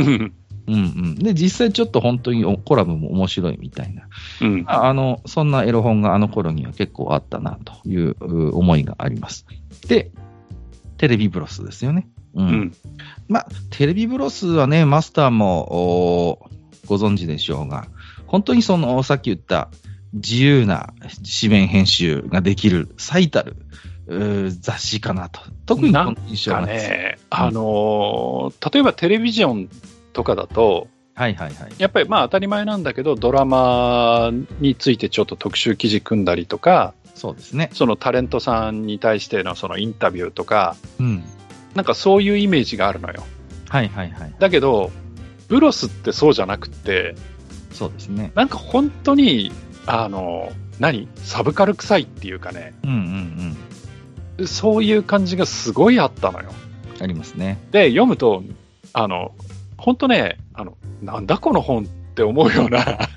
[0.70, 1.16] うんうん。
[1.16, 4.08] で、実際ちょっと本当におコラムも面白いみたいな。
[4.42, 4.64] うん。
[4.68, 9.46] ああの、そんなエロ本があの頃には結構あったなというう思いがあります。
[9.88, 10.12] で、
[11.00, 12.08] テレビブロスですよね。
[12.36, 12.44] う。
[12.44, 12.74] うんん。
[13.28, 16.50] まあ、テレビブロスはね、マスターもお
[16.86, 17.88] ご存知でしょうが、
[18.28, 19.70] 本当にその、さっき言った
[20.14, 20.94] 自由な
[21.42, 23.56] 紙面編集ができる最たる
[24.60, 25.40] 雑誌かなと。
[25.66, 29.70] 特にこの印象かがね、あのー例えばテレビジョン
[30.14, 31.72] とかだと、はいはいはい。
[31.78, 37.70] やっぱりまあ当たり前なんだけど、ドラマについてちょっと特集記事組んだりとか、そうですね。
[37.74, 41.24] そのタレントさんに対してのそのインタビューとか、うん。
[41.76, 43.26] なんかそういうイメージがあるのよ。
[43.68, 44.34] はいはいはい。
[44.40, 44.90] だけど、
[45.50, 47.16] ブロスってそうじゃなくって、
[47.74, 48.32] そうですね。
[48.36, 49.52] なんか本当に、
[49.86, 51.10] あの、何？
[51.18, 53.58] サブカル臭いっていうかね、うんうん
[54.40, 54.48] うん。
[54.48, 56.54] そういう感じがすごいあったのよ。
[57.02, 57.60] ありますね。
[57.72, 58.44] で、読むと、
[58.94, 59.34] あの、
[59.78, 63.10] 本当ね、あの、なんだこの本って思うような、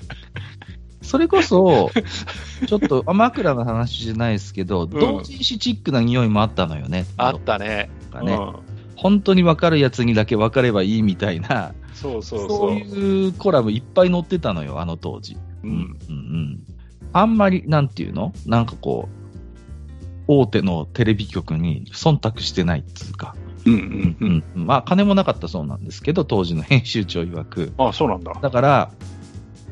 [1.13, 1.91] それこそ、
[2.65, 7.05] ちょっとあ枕の話じゃないですけど、ん同人誌チックな匂いもあったのよね。
[7.17, 7.91] あったね。
[8.23, 8.53] ねうん
[8.95, 12.71] 本当に分かるやつにだけ分かればいいみたいな、そうそうそうそう。
[12.71, 15.37] いうコラムいっぱい載ってたのよ、あの当時。
[15.63, 15.77] ううんん
[16.09, 16.63] うん。
[17.11, 18.33] あんまり、なんていうの？
[18.47, 23.35] なんかこう、大手のテレビ局に忖度してないっつうか。
[23.67, 24.43] うんうんうん。
[24.55, 27.73] うんまあ、金もなかったそうなんですけど、当時の編集長曰く。
[27.77, 28.33] あそうなんだ。
[28.41, 28.91] だから、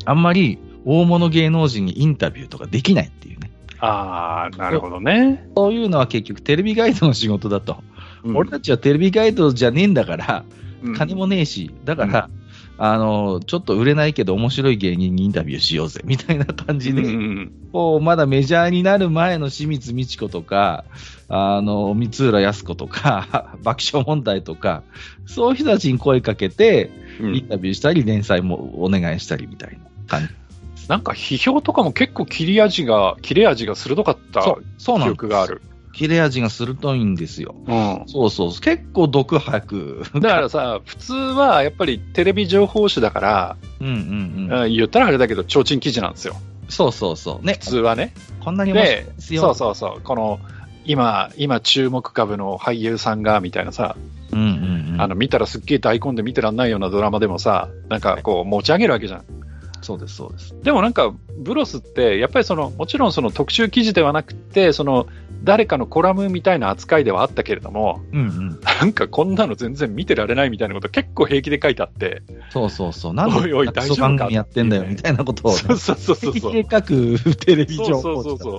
[0.06, 3.52] あんまり大物芸能人にインタビューとかできないっていうね。
[3.80, 5.48] ああ、なるほどね。
[5.56, 7.84] そういうのは結局テレビガイドの仕事だと。
[8.24, 10.46] うん俺たちはテレビガイドじゃねえんだから、
[10.84, 12.30] うん金もねえし、だから、
[12.84, 20.86] あの、ちょっと売れないけど面白い芸人にインタビューしようぜ、みたいな感じで、うんうんこう、まだメジャーになる前の清水美智子とか、
[21.30, 24.82] あの、三浦靖子とか、 爆笑問題とか、
[25.28, 26.90] そういう人たちに声かけて、
[27.20, 30.41] うんインタビューしたり、連載もお願いしたりみたいな感じ。
[30.92, 34.42] なんか批評とかも結構切れ味が、切れ味が鋭かった
[34.78, 35.62] 記ん憶がある。
[35.94, 37.56] 切れ味が鋭いんですよ。
[37.66, 38.04] うん。
[38.08, 38.50] そうそう。
[38.60, 40.04] 結構毒吐く。
[40.16, 43.94] だからさ、普通はやっぱりテレビ情報誌だから、うんうん
[44.50, 44.64] うん。
[44.64, 46.36] うん言ったらあれだけど、提灯記事なんですよ。
[46.68, 47.46] そうそうそう。
[47.46, 47.68] ね普。
[47.68, 48.14] 通はね。
[48.44, 49.42] こんなに面白いでで、すよ。
[49.44, 50.02] そうそうそう。
[50.02, 50.40] この、
[50.84, 53.96] 今、今注目株の俳優さんが、みたいなさ、
[54.34, 55.02] うんうんうん。
[55.02, 59.24] あの、見たらすっげえ大根で見てらんないようなドラマでもさ、なんかこう持ち上げるわけじゃん。
[59.82, 60.56] そうです、そうです。
[60.64, 65.08] でもなんか、ブロスって、やっぱりその、もちろんその特集記事ではなくて、その、
[65.44, 68.60] 誰かのコラムみたいな扱いではあったけれども、うんうん。
[68.62, 73.14] なんかこんなの全然見てられないみたいなこと結構平気で書いてあって、そうそうそう。
[73.14, 75.58] なんおいおいで大丈夫か番組やってんだよ、みたいなことをね。
[75.58, 78.58] そうそうそうそう平気で書くテレビ情報そうそうそ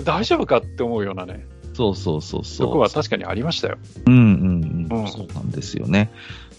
[0.00, 2.66] う大丈夫かって思うようなね、そうそうそうそう。
[2.66, 3.78] とこは確かにありましたよ。
[4.06, 5.02] うんうんうん。
[5.02, 6.10] うんそうなんですよね。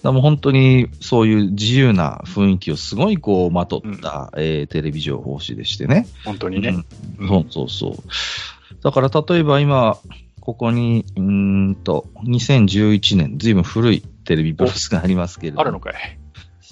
[0.04, 6.08] だもう本当にそういう自由な雰囲気をすごいこうまとった、えーテレビ情報誌でしてね。
[6.24, 6.70] 本当にね。
[7.20, 7.94] うんそうそうそう。
[8.84, 9.98] だから例えば今、
[10.40, 11.22] ここに、うー
[11.72, 15.96] んと、2011年、ずいぶん古いテレビブロスがありますけれどもあるのかい。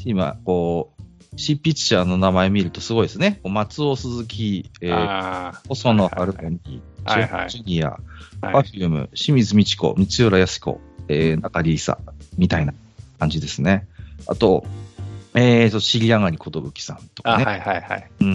[0.06, 3.40] 今、こう、執筆者の名前見るとすごいですね。
[3.44, 6.60] 松尾鈴木、えー、あ細野晴臣、
[7.06, 8.00] はいはいジュニア、あ、
[8.42, 8.68] パはい。
[8.68, 12.00] フューム、清水美智子、三浦靖子、えー、中里依紗、
[12.38, 12.74] みたいな
[13.19, 13.88] 感じですね。
[14.27, 14.65] あと、
[15.34, 17.45] えーと、尻上がり寿さんとあかね。
[17.45, 18.10] はいはいはい。
[18.21, 18.27] うん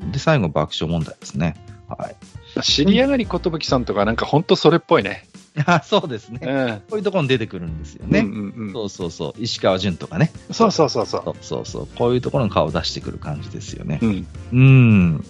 [0.00, 0.12] うん。
[0.12, 1.54] で、最後、爆笑問題ですね。
[1.88, 2.62] はい。
[2.62, 5.26] 知り上がり寿さんとかなんか本当それっぽいね。
[5.66, 6.40] あそうですね。
[6.42, 6.80] うん。
[6.80, 8.20] こういうところに出てくるんですよね。
[8.20, 9.42] うんうんうんそうそうそう。
[9.42, 10.32] 石川淳とかね。
[10.50, 11.22] そうそうそうそう。
[11.24, 11.88] そうそうそう。
[11.96, 13.98] こういうところに顔を出してくる感じですよね。
[14.02, 14.26] うん。
[14.52, 15.24] うん。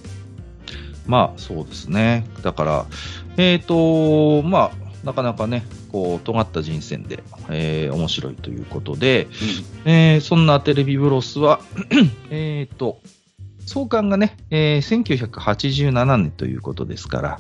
[1.07, 2.27] まあ、そうですね。
[2.43, 2.87] だから、
[3.37, 4.73] えっ、と、まあ、
[5.05, 9.27] なかなかね、こう、尖った人選で、えー面白いということで、
[9.85, 11.61] えーそんなテレビブロスは、
[12.31, 13.01] えっと、
[13.67, 17.39] 創刊がね、えー1987年ということですから、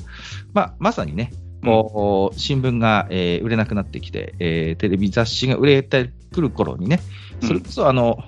[0.52, 1.32] まあ、まさにね、
[1.62, 7.00] こう、新聞が、えー売れなくなってきて、えーテレビ雑誌が売れてくる頃にね、
[7.42, 8.18] それこそあの、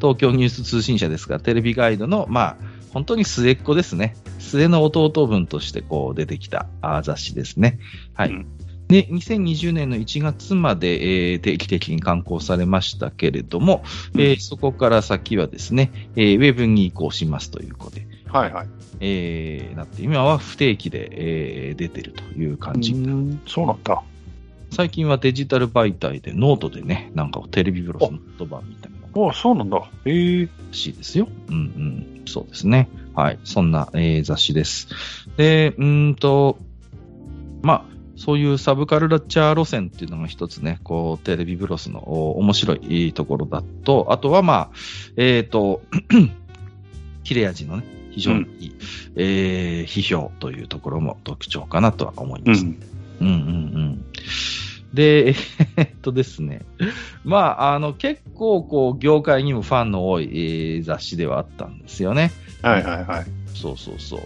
[0.00, 2.56] 東京ニュース通信社ですが、テレビガイドの、まあ、
[2.92, 4.14] 本当に末っ子ですね。
[4.38, 7.78] 末の弟分としてこう出てきたあー雑誌ですね。
[8.14, 8.30] はい。
[8.30, 8.46] うん
[8.88, 13.84] で、2020年の1月まで、えー定期的に刊行されましたけれども、
[14.14, 18.66] うんえーそこから先はですね、えーウェブに移行しますということで、はいはい。
[19.00, 22.92] えーなって、今は不定期で、えー出てるという感じ。
[22.92, 24.02] うんそうなんだ。
[24.70, 29.78] 最近はデジタル媒体でノートでね、なんかテレビブロスの言葉みたいなのがおそうなんだ。
[30.04, 30.44] へえ。
[30.46, 31.28] らしいですよ。
[31.48, 32.22] うんうん。
[32.26, 32.88] そうですね。
[33.14, 33.38] はい。
[33.44, 34.88] そんな、えー雑誌です。
[35.36, 36.58] で、うーんと、
[37.62, 44.70] まあ、そういうサブカルチャー路線っていうのが一つね、こう、テレビブロスのお面白いところだと、あとはまあ、
[45.16, 45.82] えっ、と、
[47.22, 48.74] 切れ味のね、非常にいい、
[49.14, 52.64] えー批評というところも特徴かなとは思います。
[52.64, 52.78] うん。
[53.20, 54.04] うんうんうん。
[54.92, 55.36] で、
[55.76, 56.62] えっとですね。
[57.24, 62.32] まあ、あの、結構、こう、業界にもファンの多い、えー雑誌ではあったんですよね。
[62.62, 63.26] はいはいはい。
[63.54, 64.20] そうそうそう。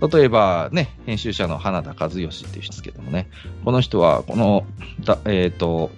[0.00, 3.28] 例えばね、編集者の花田和義っていう人ですけどもね、
[3.64, 4.66] この人は、この、
[5.04, 5.90] だえっ、と、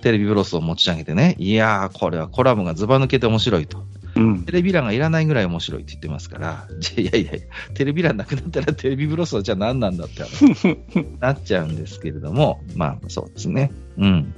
[0.00, 3.84] テレビブロスを持ち上げてね、いやー、これはコラムがズバ抜けて面白いと。
[4.16, 4.52] うんテ。
[4.52, 10.78] レビ欄がいらないぐらい面白いって言ってますから、じ ゃいやいやいや、テレビ欄なくなったら テレビブロスはじゃあ何なんだって話
[11.20, 13.70] なっちゃうんですけれども、まあそうですね。
[13.98, 14.32] うん。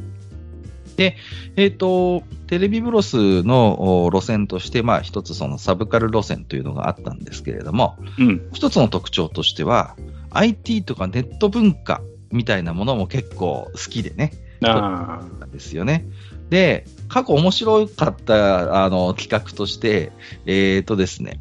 [1.01, 1.17] で、
[1.57, 8.51] えっ、と、テレビブロスのお路線として、まあ一つそのサブカル路線というのがあったんですけれども、うん。
[8.53, 9.97] 一つの特徴としては、
[10.29, 14.33] IT とかネット文化みたいなものも結構好きでね、
[14.63, 16.05] あですよね。
[16.51, 20.13] で、過去面白かったあの企画として、
[20.45, 21.41] えっ、とですね、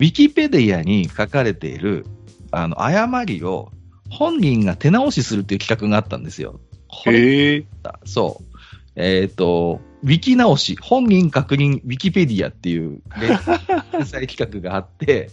[0.00, 2.06] ウィキペディアに書かれている
[2.50, 3.70] あの誤りを
[4.10, 6.58] 本人が手直しするっていう企画があったんですよ。
[6.88, 7.10] こあ。
[7.12, 7.66] れへえ。
[7.84, 8.53] だそう。
[8.96, 13.38] えっ、と、ウィキ直し、本人確認ウィキペディアっていう連
[13.92, 15.30] 連載企画があって、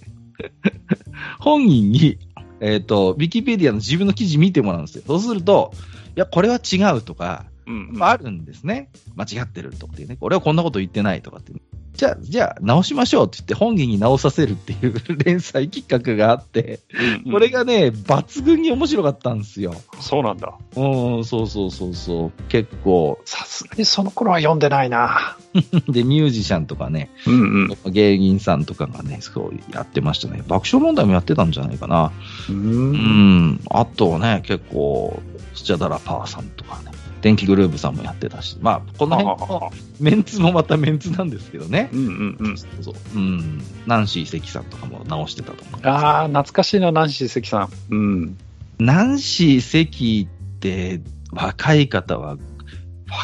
[1.39, 2.18] 本人に、
[2.59, 5.03] えっ、と、ウィキペディアの自分の記事見てもらうんですよ。
[5.05, 5.74] そうすると、
[6.16, 7.97] いや、これは違うとか、うんうん。
[7.97, 8.89] まあ、あるんですね。
[9.16, 10.18] 間違ってるとかっていうね。
[10.22, 11.53] 俺はこんなこと言ってないとかって。
[12.01, 19.75] じゃあ、じゃあ、直しましょうって言って本人に直させるっていう連載企画があって、うんうんこれがね、抜群に面白かったんですよ。
[19.99, 20.53] そうなんだ。
[20.75, 22.31] うん、そうそうそうそう。
[22.49, 23.19] 結構。
[23.25, 25.37] さすがにその頃は読んでないな。
[25.87, 27.91] で、ミュージシャンとかね、うんうん。
[27.91, 30.43] 芸人さんとかがね、そうやってましたね。
[30.47, 32.11] 爆笑問題もやってたんじゃないかな。
[32.49, 32.53] う。
[32.53, 33.61] うんん。
[33.69, 35.21] あとね、結構、
[35.53, 36.90] スチャダラパーさんとかね、
[37.22, 41.89] 電気グルーヴさんもやってたし、まあ、この辺のメンツもまたメンツなんですけどね。
[41.93, 42.57] うんうんうん。
[42.57, 42.95] そう。
[43.15, 43.61] うん。
[43.86, 45.88] ナンシー関さんとかも直してたと思う。
[45.88, 47.69] ああ、懐かしいな、ナンシー関さん。
[47.91, 48.38] うん。
[48.80, 51.01] ナンシー関って、
[51.32, 52.38] 若い方は、わ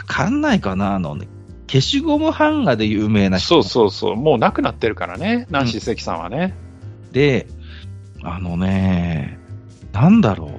[0.06, 1.28] かんないかなあのね、
[1.68, 4.16] 消しゴム版画で有名な人そうそうそう。
[4.16, 6.54] もう亡くなってるからね、ナンシー関さんはね。
[7.12, 7.48] で、
[8.24, 9.40] あのね、
[9.92, 10.57] なんだろう。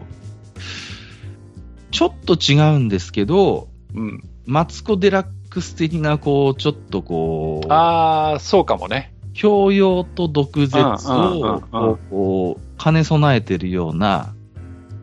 [1.90, 4.22] ちょっと違うんですけど、うん。
[4.46, 9.14] マツコ・デラックス的な、こう、ちょっとこう、ああ、そうかもね。
[9.34, 11.62] 教養と毒舌を
[12.10, 14.34] こう兼ね備えてるような、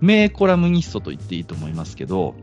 [0.02, 2.36] 名コラムニストと言っていいと思いますけど、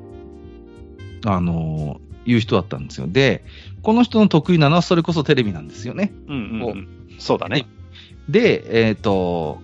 [1.26, 3.07] あのいう人だったんですよ。
[3.09, 3.45] で、
[3.82, 6.12] この人の得意なのはそれこそテレビなんですよね。
[6.28, 6.88] うんうんうん。
[7.18, 7.66] そうだね。
[8.28, 9.61] で、えっ、と、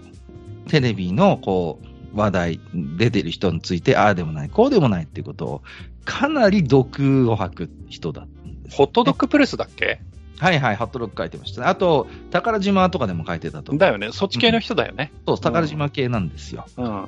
[0.68, 5.62] テレビのこう話題、出てる人について、ああでもない、こうでもないっていうことを、
[6.04, 8.76] かなり毒を吐く人だったんです。
[8.76, 10.00] ホットドッグプレスだっけ？
[10.38, 11.66] はいはい、ハットロック書いてましたね。
[11.66, 13.80] あと、宝島とかでも書いてたと思う。
[13.80, 14.10] だよね。
[14.12, 15.12] そっち系の人だよね。
[15.26, 16.64] そう、宝島系なんですよ。
[16.76, 17.06] うん。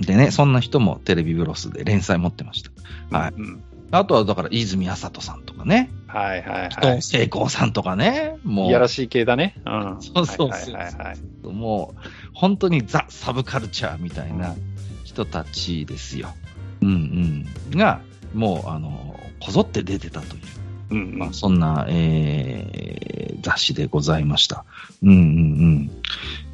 [0.00, 3.18] でね、そんな人もテレビブロスで連載持ってました。
[3.18, 3.34] はい。
[3.36, 3.62] うん。
[3.90, 8.68] あとは、だから、泉麻人さんとかね、はいはいは人成功さんとかね、もい。
[8.68, 9.54] いやらしい系だね。
[9.66, 9.96] うん。
[10.00, 11.18] そうそうそうはいはいはいはい。
[11.42, 14.54] う、もう、本当にザ・サブカルチャーみたいな
[15.02, 16.36] 人たちですよ。
[16.80, 17.76] うんうん。
[17.76, 18.00] が、
[18.32, 20.42] もう、あの、こぞって出てたという、
[20.90, 24.64] うんうんまあ、そんな、えー、雑誌でございました。
[25.02, 25.90] うんうんうん。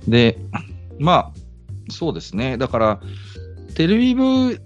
[0.09, 0.39] で、
[0.99, 2.57] まあ、そうですね。
[2.57, 3.01] だから、
[3.74, 4.62] テレビ部、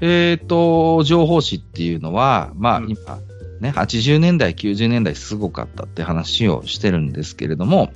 [0.00, 3.18] えっ、と、情報誌っていうのは、まあ、うん今、
[3.60, 7.92] ね、80年代、90年代すごかったって話をしてるんですけれども、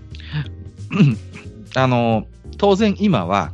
[1.75, 2.27] あの、
[2.59, 3.53] 当然今は、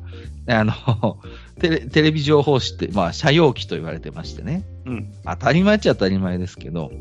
[0.48, 1.18] あの、
[1.60, 5.12] テレテレビ情報誌って、まあ、社用機と言われてましてね、うん。
[5.24, 6.92] 当たり前っちゃ当たり前ですけど、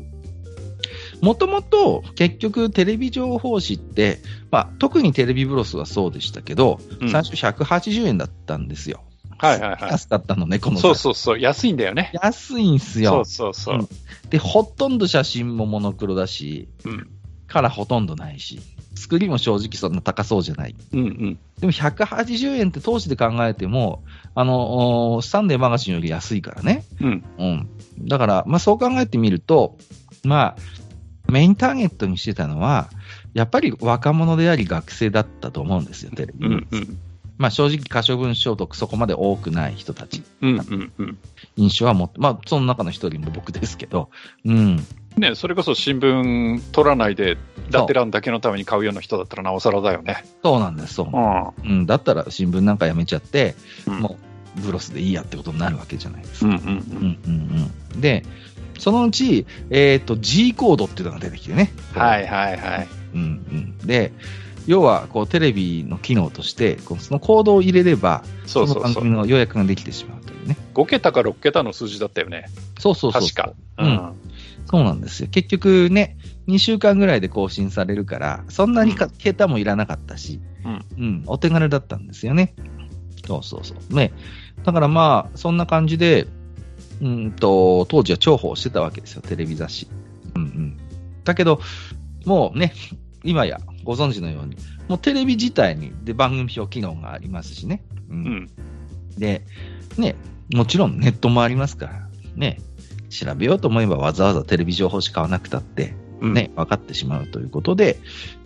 [1.20, 4.18] もともと結局テレビ情報誌って、
[4.50, 9.02] まあ、特にテレビブロスはそうでしたけど、うん最初180円だったんですよ。
[9.38, 9.90] はいはいはい。
[9.90, 11.38] 安かったのね、このそうそうそう。
[11.38, 12.10] 安いんだよね。
[12.22, 13.24] 安いんすそよう。
[13.26, 13.88] そうそうう。
[14.30, 17.10] で、ほとんど写真もモノクロだし、うん。
[17.46, 18.60] カラーほとんどないし、
[18.96, 20.74] 作りも正直そんな高そうじゃない。
[20.92, 21.38] うんうん。
[21.60, 24.02] でも180円って当時で考えても、
[24.34, 26.84] あの、サンデーマガジンより安いからね。
[27.00, 27.24] うん。
[27.38, 27.68] うん。
[28.08, 29.76] だから、まあそう考えてみると、
[30.24, 32.88] まあ、メインターゲットにしてたのは、
[33.34, 36.46] やっぱり若者であり学生だったと思うんですよ、テレビ。
[36.46, 36.98] うんうん。
[37.36, 41.18] まあ正直、可処分所得そこまで多くない人たち、うんうんうん。
[41.56, 44.10] 印象は持って、まあその中の一人も僕ですけど、
[44.44, 44.86] うん。
[45.16, 47.38] ね、それこそ新聞取らないで、
[47.70, 50.24] ラテランだけのために買うような人だったらなおさらだよね。
[50.42, 51.78] そうなんです、そうなんですうん。
[51.78, 53.54] うん、だったら新聞なんかやめちゃって、
[53.86, 54.26] うんもう
[54.60, 56.46] ブロスでいいやってことになるわけじゃないですか。
[56.46, 58.24] うんうんうんうんうんで、
[58.78, 61.72] そのうち、えっ、と、G コードっていうのが出てきてね。
[61.94, 62.88] はいはいはい。
[63.14, 63.78] うんうん。
[63.86, 64.12] で、
[64.66, 69.10] 要は、こう、テレビの機能として、そのコードを入れれば、そうそうそうの番組。
[69.10, 70.56] の予約ができてしまうというね。
[70.74, 72.50] 5桁か6桁の数字だったよね。
[72.78, 73.22] そうそうそう。
[73.22, 73.52] 確か。
[73.78, 74.12] うん
[74.66, 75.28] そうなんですよ。
[75.30, 76.16] 結局ね、
[76.48, 82.54] 2週間ぐらいで更新されるから、そんなにか桁もいらなかったし、うんうん、お手軽だったんですよね。
[83.26, 83.94] そうそうそう。
[83.94, 84.12] ね。
[84.64, 86.26] だからまあ、そんな感じで、
[87.00, 89.88] うんと、当時は重宝してたわけですよ、テレビ雑誌。
[90.34, 90.76] うんうん。
[91.24, 91.60] だけど、
[92.24, 92.72] もうね、
[93.22, 94.56] 今やご存知のように、
[94.88, 97.84] もうテレビ自体にで番組表機能がありますしね。
[98.08, 98.50] ううんん。
[99.18, 99.42] で、
[99.98, 100.16] ね、
[100.52, 102.60] もちろんネットもありますから、ね、
[103.16, 106.34] 調べようと思えばわざわざテレビ情報誌買わなくたって、うん。
[106.34, 107.98] ね、分かってしまうということで、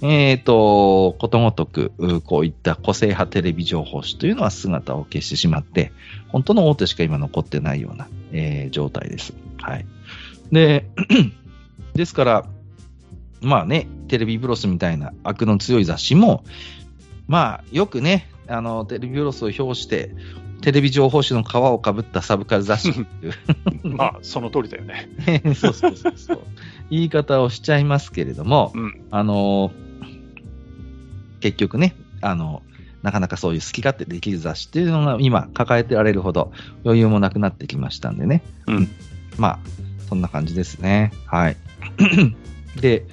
[0.03, 5.93] えっ、と、ことごとく、うこういった個性派テレビ情報誌というのは姿を消してしまって、
[6.29, 9.35] 本当の大手しか今残ってないような、えー状態です。
[9.59, 9.87] はい。
[10.51, 10.91] で、
[11.95, 12.47] ですから、
[13.41, 16.45] まあね、テレビブロスみたいな悪の強い雑誌も、
[17.29, 20.11] まあ、よくね、あの、テレビブロスを表して、
[20.63, 23.35] テレビ情報誌の皮をかぶったサブカル雑誌っていう
[23.97, 25.09] まあ、その通りだよね。
[25.55, 26.41] そうそうそうそう。
[26.91, 29.01] 言い方をしちゃいますけれども、うん。
[29.11, 29.73] あの
[31.41, 32.63] 結局ね、あの
[33.03, 36.53] なかなかそういう好き勝手できる雑誌っていうのが今抱えてられるほど
[36.85, 38.43] 余裕もなくなってきましたんでね。
[38.67, 38.89] うん。
[39.39, 39.59] まあ、
[40.09, 41.13] そんな感じですね。
[41.27, 41.57] はい。
[42.81, 43.07] で、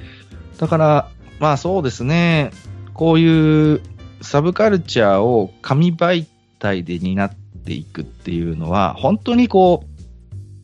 [0.58, 2.52] だから、まあそうですね、
[2.94, 3.82] こういう
[4.22, 6.26] サブカルチャーを紙媒
[6.60, 7.32] 体で担っ
[7.66, 9.84] ていくっていうのは、本当にこ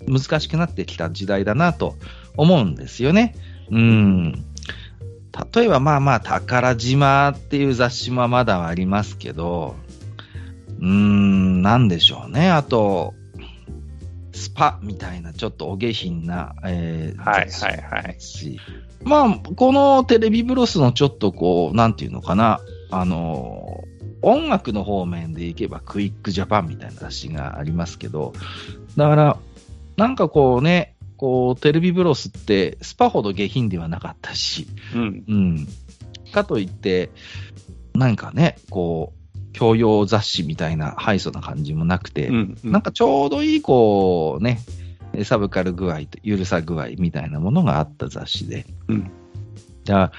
[0.08, 1.96] う、難しくなってきた時代だなと
[2.36, 3.36] 思うんですよね。
[3.72, 4.46] うん。
[5.56, 9.76] 例えばまあまあ、宝島っていう雑誌もまだありますけど、
[10.80, 12.52] うーん、なんでしょうね。
[12.52, 13.14] あと、
[14.34, 18.60] スパみたいなちょっとお下品な、えーはいはいはいし
[19.04, 23.84] まあ、このテレビブロスのちょっとこう、なんていうのかな、あの、
[24.24, 28.34] 音楽の方面でいけばクイックジャパンみたいな雑誌がありますけど、
[28.98, 29.38] だから、
[29.98, 35.24] なんかこうね、こう、テレビブロスってスパほど下品ではなかったし、うん。
[35.28, 35.68] うん。
[36.32, 37.12] かといって、
[37.94, 42.58] なんかね、こう、教養雑誌みたいな、ハイソな感じもなくて、うん。
[42.64, 44.60] なんかちょうどいい、こうね、
[45.24, 48.66] サブカル具合と、ゆるさ具合みたいなものがあった雑誌で。
[48.88, 49.12] うん
[49.84, 50.12] じゃあ、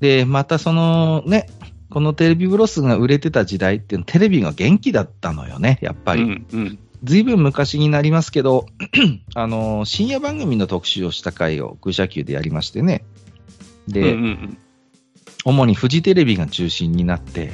[0.00, 1.48] で、またそのね、
[1.96, 6.24] このテレビブロスが売れてた時代っていうのはテレビが元気だったのよね、やっぱり。
[6.24, 6.46] うん。
[6.52, 6.78] うん。
[7.02, 8.66] ずいぶん昔になりますけど、
[9.34, 13.02] あの、深夜番組の特集をした回を空車級でやりましてね。
[13.88, 14.58] で、うんうん
[15.46, 17.52] 主にフジテレビが中心になって、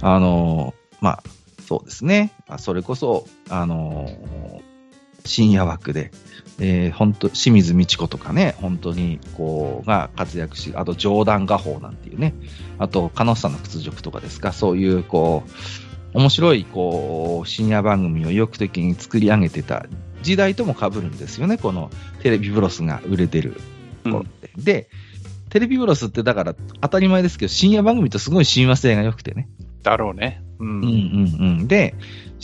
[0.00, 1.22] あのまあ、
[1.64, 2.32] そうですね。
[2.48, 4.10] あそれこそ、あの
[5.24, 6.10] 深夜枠で、
[6.60, 12.34] えー、本当清水美智子とかね、本当に、こう、が活躍し、あと、冗談画法なんていうね、
[12.78, 15.44] あと、カノッサの屈辱とかですか、そういう、こ
[16.14, 19.86] う、面白い、こう、深夜番組を意欲的に作り上げてた
[20.22, 21.90] 時代とも被るんですよね、この
[22.22, 23.60] テレビブロスが売れてる
[24.04, 24.12] うん。
[24.12, 24.50] 頃って。
[24.56, 24.88] で、
[25.48, 29.48] テレビブロスってだから当たり前ですけど、深夜番組とすごい親和性が良くてね。
[29.82, 30.42] だろうね。
[30.58, 30.64] う。
[30.64, 31.68] うんんうんうん。
[31.68, 31.94] で、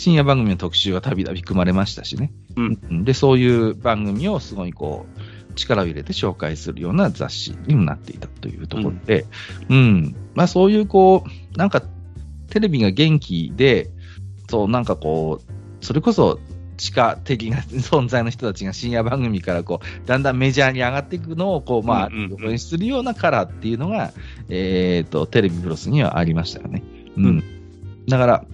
[0.01, 2.33] 深夜番組の特集はたびたび組まれましたしね。
[2.55, 9.27] うんうんで、そういう番組をすごいこう、力を入れて紹介するような雑誌にもなっていたというところで、
[9.69, 10.15] うん。
[10.33, 11.83] まあそういうこう、なんか、
[12.49, 13.91] テレビが元気で、
[14.49, 16.39] そう、なんかこう、それこそ、
[16.77, 24.13] 地下的な存在の人たちが深夜番組からこう、だんだんメジャーに上がっていくのを、こう、まあ、うんうんうん応援するようなカラーっていうのが、
[24.49, 26.81] えっ、と、テレビブロスにはありましたよね。
[27.17, 27.25] うん。
[27.25, 27.43] うん
[28.07, 28.45] だから、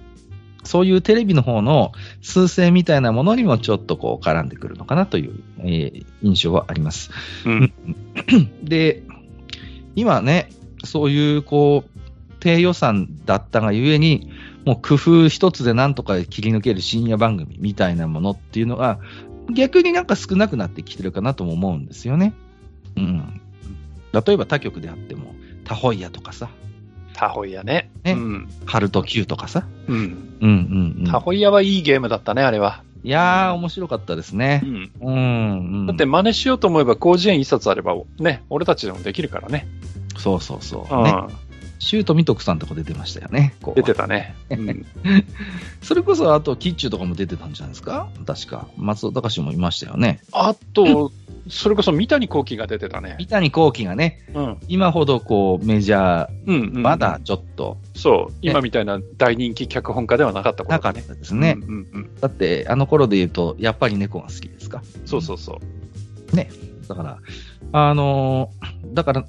[0.64, 1.92] そういうテレビの方の
[2.22, 7.12] 数勢みたいなものにもちょっとこう絡んでくるのかなという、えー印象はあります。
[7.46, 7.74] うん。
[8.64, 9.04] で、
[9.96, 10.50] 今ね、
[10.84, 12.00] そういうこう、
[12.40, 14.32] 低予算だったがゆえに、
[14.66, 19.00] もう工夫一つでなんとか切り抜ける深夜番組みたいなものっていうのが、
[19.54, 22.34] 逆になんか少なくなってきてるかなとも思うんですよね。
[22.96, 23.42] うん。
[24.12, 26.50] 例えば他局であっても、タホイヤとかさ、
[27.18, 27.90] タホイヤね。
[28.04, 28.48] ねうん。
[28.66, 29.66] ハルト Q とかさ。
[29.88, 29.96] うん。
[29.96, 30.10] うん
[30.40, 31.12] うんうん。
[31.12, 32.84] タホイヤはいいゲームだったね、あれは。
[33.04, 34.68] いやー、面白かったですねう。
[34.68, 34.92] ん。
[35.02, 35.86] うん、うん。
[35.88, 39.68] だって真似しようと思えば広辞苑一冊あれば、ね、俺たちでもできるからね。
[40.18, 40.96] そうそうそう。
[40.96, 41.04] うん。
[41.04, 41.14] ね。
[41.80, 43.54] シュートミトクさんとか出てましたよね。
[43.62, 44.36] こう出てたね。
[44.50, 44.86] うん。
[45.82, 48.10] それこそ、あと、キッチュとかも出てたんじゃないですか？
[48.26, 48.68] 確か。
[48.78, 50.20] 松尾隆もいましたよね。
[50.32, 51.12] あと、
[51.50, 53.16] それこそ三谷幸喜が出てたね。
[53.20, 54.58] 三谷幸喜がね、うん。
[54.68, 56.82] 今ほどこうメジャうん、うー、ん。
[56.82, 58.34] まだちょっとそう。
[58.42, 61.58] 今みたいな大人気脚本家ではなかった頃なかったですね。
[61.60, 62.16] うんうんうん。
[62.22, 64.82] だって、あの頃で言うと、やっぱり猫が好きですか？
[65.06, 65.58] そうそうそう。
[66.88, 67.18] だから、
[67.74, 69.26] あのーだから、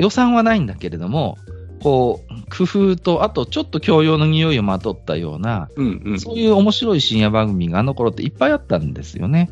[0.00, 1.38] 予算はないんだけれども、
[1.80, 6.20] こう、工夫と、あとちょっと教養の匂いをまとったような、うんうん。
[6.20, 9.50] そういう面白い深夜番組があの頃っていっぱいあったんですよね。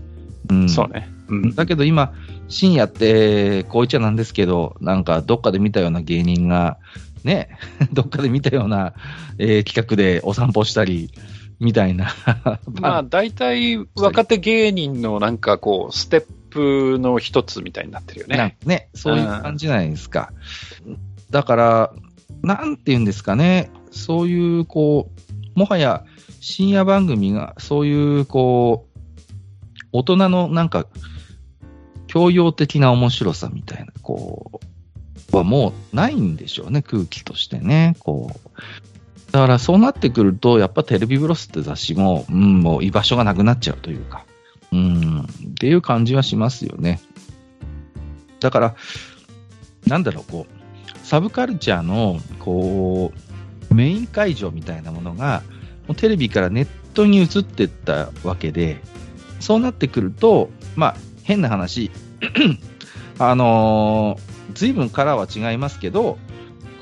[0.50, 0.68] うん。
[0.68, 1.08] そうね。
[1.28, 1.54] うん。
[1.54, 2.12] だけど今、
[2.48, 6.78] 深夜って、こう言っちゃなんですけど、なんかどっかで見たような芸人が、
[7.24, 7.48] ね、
[7.92, 8.94] どっかで見たような、
[9.38, 11.10] えー企画でお散歩したり、
[11.60, 12.14] みたいな。
[12.80, 18.36] まあ、大体若手芸人のなんかこう、ステップの一つみたいになってるよね。
[18.36, 20.32] かね、そういう感じじゃないですか。
[21.30, 21.92] だから、
[22.42, 25.10] なんて言うんですかね、そういう、こ
[25.56, 26.04] う、もはや
[26.40, 28.94] 深夜番組が、そういう、こう、
[29.92, 30.86] 大人のなんか、
[32.14, 34.60] 教養的な面白さみたいな、こ
[35.32, 39.32] う、はもうないんでしょうね、空気としてね、こう。
[39.32, 44.24] だからそうなってくると、やっぱテレビブロスって雑誌も、うん、もう居場所がなくなっちゃうというか、
[44.70, 45.26] うん、っ
[45.58, 47.00] ていう感じはしますよね。
[48.38, 48.76] だから、
[49.88, 53.12] なんだろう、こう、サブカルチャーの、こ
[53.70, 55.42] う、メイン会場みたいなものが、
[55.88, 58.80] もうテレビからネットに移っていったわけで、
[59.40, 61.90] そうなってくると、まあ、変な話、
[63.18, 66.18] あのー随分カラーは違いますけど、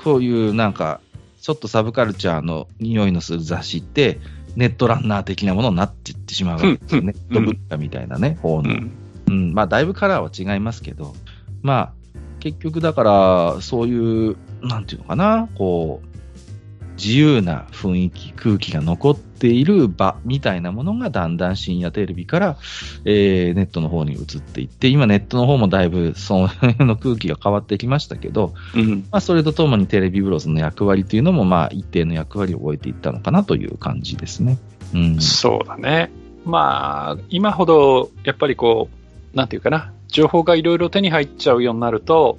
[0.03, 1.01] こういうなんか、
[1.41, 4.19] ちょっとサブカルチャーの匂いのする雑誌って、
[4.55, 7.01] ネットランナー的なものになっていってしまうわけですよ。
[7.01, 8.71] うんネット文化みたいなね、方の。
[8.71, 8.91] うん。
[9.27, 11.15] うん、まあ、だいぶカラーは違いますけど、
[11.61, 11.93] まあ、
[12.39, 22.57] 結局だから、そういう、なんていうのかな、こう、自由な雰囲気、空気が残っている場みたいなものがだんだん深夜テレビから、
[23.03, 29.05] えーネットの方に移っていって、今ネットの方もだいぶその辺の空気が変わってきましたけど、うん。
[29.11, 34.57] まあ、それとともにテレビブロスの役割というのも、まあ、一定の役割を終えていったのかなという感じですね。
[34.93, 35.19] うん。
[35.19, 36.09] そうだね。
[36.45, 38.87] まあ、今ほど、やっぱりこ
[39.33, 42.37] う、なんていうかな、情報がいろいろ手に入っちゃうようになると、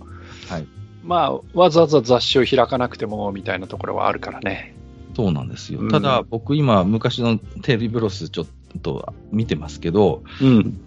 [0.48, 0.66] はい
[1.02, 4.74] まあ、わざわざ雑誌を開かなくても、みたいなところはあるからね。
[5.14, 5.80] そうなんですよ。
[5.80, 8.46] うんただ、僕今、昔のテレビブロスちょっ
[8.82, 10.80] と見てますけど、うん。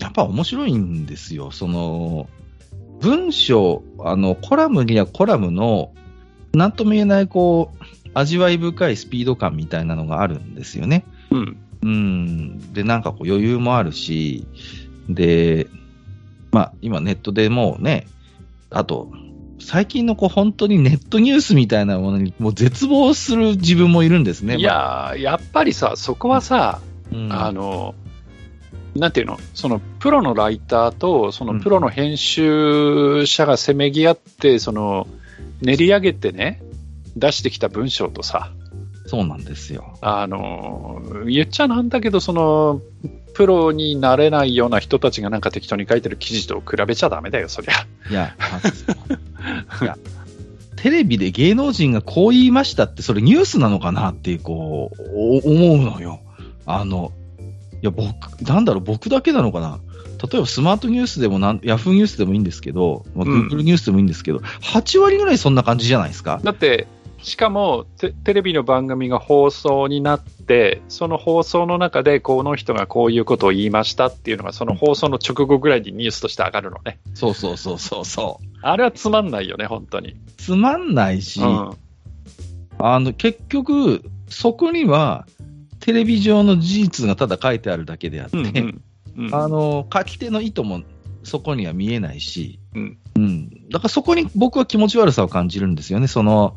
[0.00, 1.50] やっぱ面白いんですよ。
[1.50, 2.28] その、
[3.00, 5.92] 文章、あの、コラムにはコラムの、
[6.52, 7.84] なんとも言えない、こう、
[8.14, 11.04] 味わい深いスピード感みたいなのがあるんですよね。
[11.30, 11.56] うん。
[11.82, 12.72] うん。
[12.72, 14.46] で、なんかこう余裕もあるし、
[15.08, 15.66] で、
[16.52, 18.06] まあ、今ネットでもうね、
[18.70, 19.12] あと、
[19.64, 24.56] 最近のこう本当にネットニュースみたいなものにもう絶望する自分もいるんですね。
[24.56, 27.94] いやー、やっぱりさ、そこはさ、うんあの、
[28.94, 35.06] なんていうの、そのプロのライターと、そのプロの編集者がせめぎ合って、その
[35.62, 36.62] 練り上げてね、
[37.16, 38.52] 出してきた文章とさ、
[39.06, 39.98] そうなんですよ。
[40.00, 42.80] あの、言っちゃなんだけど、その、
[43.34, 47.86] プロになれないような人たちがなんか適当に書いてる記事と比べちゃダメだよ、そりゃ。
[48.10, 48.36] いや、
[49.82, 49.98] いや
[50.76, 56.20] テレビで芸能人がこう言いましたって、それニュースなのかなっていう、こう、お思うのよ。
[56.66, 57.12] あの、
[57.82, 59.80] いや、僕、なんだろう、僕だけなのかな。
[60.22, 66.40] 例えばスマートニュースでもなん、ヤフーニュースでもいいんですけど、まあ、うん Google ニュースでもいいんですけど、8割ぐらいそんな感じじゃないですか。
[66.42, 66.86] だって、
[67.24, 77.00] しかもテ、テレビの番組が放送になって、その放送の中で、この人がこういうことを言いましたっていうのが、その放送の直後ぐらいにニュースとして上がるのね。
[77.14, 78.46] そうそうそうそうそう。
[78.60, 80.16] あれはつまんないよね、本当に。
[80.36, 81.70] つまんないし、うん。
[82.78, 85.26] あの、結局、そこには、
[85.80, 88.82] テレビ上の事実がただ書いてあるだけであって、うんうん
[89.26, 90.82] うんあの、書き手の意図も
[91.22, 93.68] そこには見えないし、うんうん。
[93.70, 96.06] だからそこに僕は気持ち悪さを感じるんですよね。
[96.06, 96.56] その、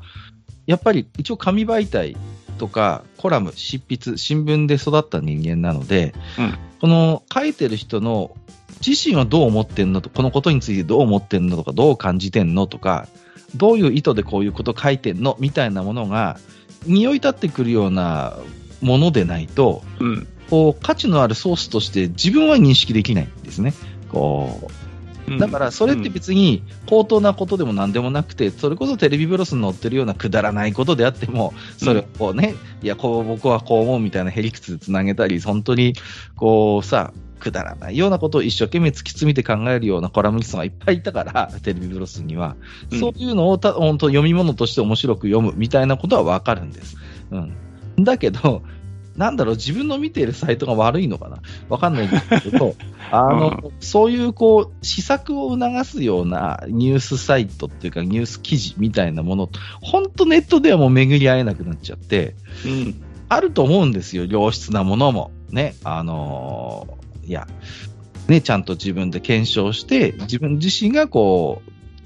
[0.67, 2.15] やっぱり一応紙媒体
[2.59, 8.35] とかコラム、執筆、新聞で育った人間なので、うんこの書いてる人の
[8.85, 13.07] 自身はどう思ってんのと、このことについてどう思ってんのとか、どう感じてんのとか、
[13.55, 16.37] どういう意図でこういうこと書いてんのみたいなものが、
[16.85, 18.37] 匂い立ってくるような
[18.81, 23.73] ものでないと、うんこう、価値のあるソースとして自分は認識できないんですね。
[24.09, 24.86] こう
[25.39, 35.93] だからそれって別に高等なことでも何でもなくて、それこそテレビブロスに載ってるようなくだらないことであっても、それをこうね、いや、こう僕はこう思うみたいなへりくつでつなげたり、本当に
[36.35, 42.55] こうさ、くだらないようなことを一生懸命突き詰めて考えるようなコラムニストがいっぱいいたから、テレビブロスには。
[42.91, 46.95] うんそういうのをた本当読み物として面白く読むみたいなことはわかるんです。
[47.31, 48.03] うん。
[48.03, 48.63] だけど、
[49.17, 51.39] なんだろう、自分の見ているサイトが悪いのかな？
[51.69, 52.75] わかんないんですけど、
[53.11, 59.49] あの、うそういうこう、施策を促すようなニュースサイトっていうかニュース記事みたいなもの、
[59.81, 63.01] 本当ネットではもう巡り合えなくなっちゃって、うん。
[63.29, 65.31] あると思うんですよ、良質なものも。
[65.49, 66.97] ね、あのー
[67.27, 67.45] いや、
[68.29, 71.61] ね、ちゃんと自分で検証して、自分自身がこ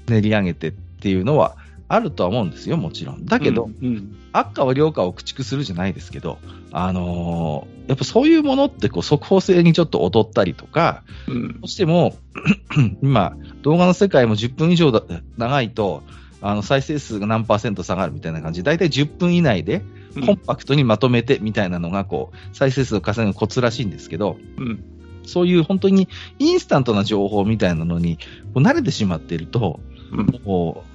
[0.08, 1.56] う、練り上げてっていうのは
[1.94, 3.26] あるとは思うんですよ、もちろん。
[3.26, 4.16] だけど、うん。
[4.32, 6.38] 悪化は良化を駆逐するじゃないですけど、
[6.70, 12.14] あのーやっぱそういうものってこう速報性にちょっと劣ったりとか、うんどうしても、
[13.02, 15.02] 今、動画の世界も10分以上だ
[15.36, 16.02] 長いと、
[16.40, 19.82] あの再生数が何パーセント下がるみたいな感じで、だいたい10分以内で
[20.24, 24.84] コンパクトにまとめてみたいなのが、こう、再生数を稼ぐコツらしいんですけど、うん。
[25.24, 28.18] そういう本当にインスタントな情報みたいなのに、
[28.54, 29.80] 慣れてしまっていると、
[30.12, 30.26] うん。
[30.44, 30.91] こう、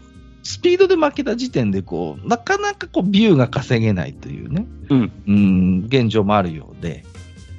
[0.48, 5.12] スピードで負けた時点で、こう、なかなかこう、ビューが稼げないというね、うん。
[5.28, 7.04] うん、現状もあるようで、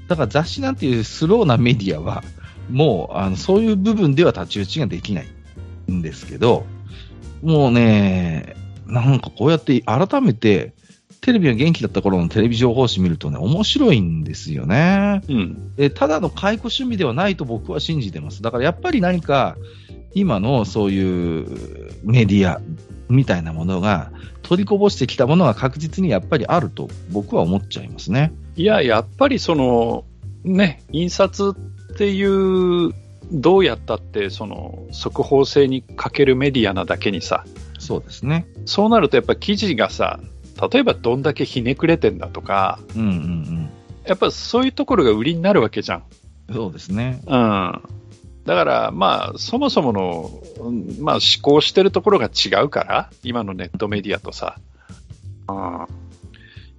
[0.09, 2.25] だから雑誌なんていうスローなメディアは、
[2.71, 5.27] もう、あの、そういう部分では太刀打ちができない
[5.93, 6.65] んですけど、
[7.43, 10.73] もうね、なんかこうやって改めて、
[11.21, 15.21] テレビが元気だった頃のテレビ情報誌見るとね、面白いんですよね。
[15.29, 15.77] うん。
[15.77, 18.41] でただの解雇趣味ではないと僕は信じてます。
[18.41, 19.59] だからやっぱり何か、
[20.15, 22.61] 今のそういうメディア
[23.09, 24.11] みたいなものが、
[24.43, 28.33] 取りこぼしてきたものが確実にやっぱりあると僕は思っちゃいますね。
[28.57, 30.05] いや、やっぱりその、
[30.45, 31.55] ね、印刷
[31.93, 32.95] っていう、
[33.31, 37.45] どうやったって、その、速報性に欠けるメディアなだけにさ、
[37.79, 38.47] そうですね。
[38.65, 40.19] そうなるとやっぱ記事がさ、
[40.73, 43.71] 例えばどんだけひねくれてんだとか、うんうん
[44.09, 46.03] やっぱそういうところが売りになるわけじゃん。
[46.49, 46.55] うん。
[46.55, 47.21] そうですね。
[47.27, 47.83] うん。
[48.49, 50.31] だから、まあ、そもそもの、
[50.61, 54.57] うんまあ、思考してるところが違うから、今のネットメディアとさ。
[55.49, 55.87] うん。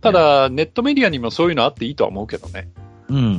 [0.02, 2.72] ただ、ネットメディアにもそういうのあっていいとは思うけどね。
[3.08, 3.24] うんうん。
[3.24, 3.32] う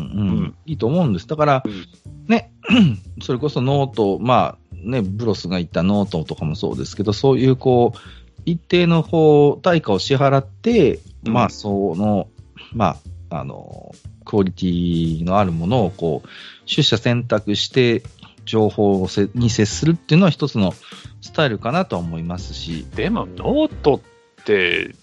[0.43, 1.27] んいいと思うんです。
[1.27, 1.85] だから、うん
[2.29, 2.53] ね、
[3.21, 7.99] それこそ note、まあね、ブロスが言ったノートとかもそうですけど、そういうこう、
[8.47, 12.29] 一定のこう、対価を支払って、うんまあ、その、
[12.73, 12.97] ま
[13.31, 13.93] あ、あの、
[14.25, 16.29] クオリティのあるものをこう、
[16.71, 18.05] 取捨選択して、
[18.51, 20.75] 情報をせに接するっていうのは一つの
[21.21, 24.95] スタイルかなとは思いますし、でも、ノートって、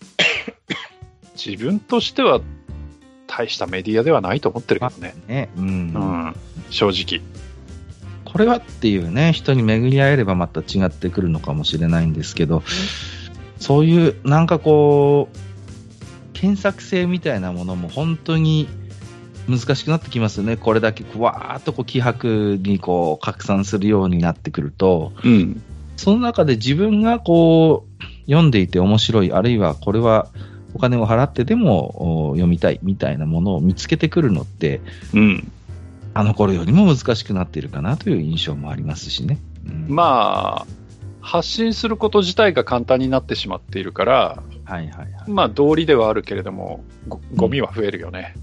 [1.41, 2.41] 自分としては
[3.25, 5.15] 大したメディアではないと思ってるけどね。
[5.27, 5.65] ね、うん。
[5.65, 6.35] うん。
[6.71, 7.23] 正直。
[8.25, 12.63] これはっていうね、人に巡り合えればまた違ってくるのかもしれないんですけど、
[13.59, 15.37] そういう、なんかこう、
[16.33, 18.67] 検索性みたいなものも本当に
[19.47, 20.57] 難しくなってきますよね。
[20.57, 25.61] これだけわーっとこう気迫にこう拡散するようになってくると、うん。
[25.95, 30.27] その中で自分がこう、読んでいて面白い、あるいはこれは
[30.73, 34.81] お金を払ってでもお読みたいみたいなものを見つけてくるのって、
[35.13, 35.51] うん。
[36.13, 39.39] あの頃よりも難しくなっているかなという印象もありますしね。
[39.65, 40.67] うんまあ、
[41.21, 45.29] 発信すること自体が簡単になってしまっているから、はいはいはい。
[45.29, 48.33] まあ、道理ではあるけれども、ごゴミは増えるよね。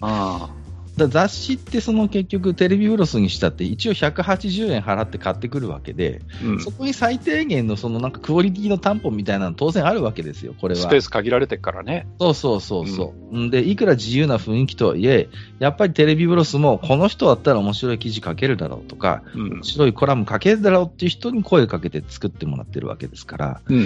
[0.00, 0.50] あ
[0.96, 10.80] だ雑誌ってその結局テレビブロスにしたって一応180円払って買ってくるわけで、うん、そこに最低限のそのなんかクオリティの担保みたいなの当然あるわけですよ、これは。
[10.82, 12.06] スペース限られてるからね。
[12.20, 13.50] そうそうそうそう、ん。
[13.50, 15.28] で、いくら自由な雰囲気とはいえ、
[15.60, 19.62] やっぱりテレビブロスもこの人だったら面白い記事書けるだろうとか、うん面。
[19.64, 23.82] 白いコラム書けるだろうっていう人に声かけて作ってもらってるわけですから、うん。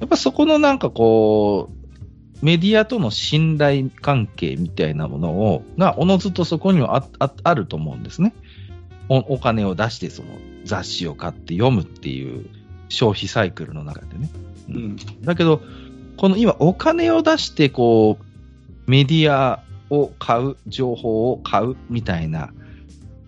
[0.00, 1.79] やっぱそこのなんかこう、
[2.42, 8.34] メディアとの信頼関係みたいなものを、が、おのずとそこにはあああると思うんですね。
[9.08, 10.28] おお金を出してその
[10.64, 12.46] 雑誌を買って読むっていう
[12.88, 14.30] 消費サイクルの中でね。
[14.68, 14.96] うん。
[15.22, 15.60] だけど、
[16.16, 22.52] この今お金を出してこう、メディアを買う、情報を買うみたいな、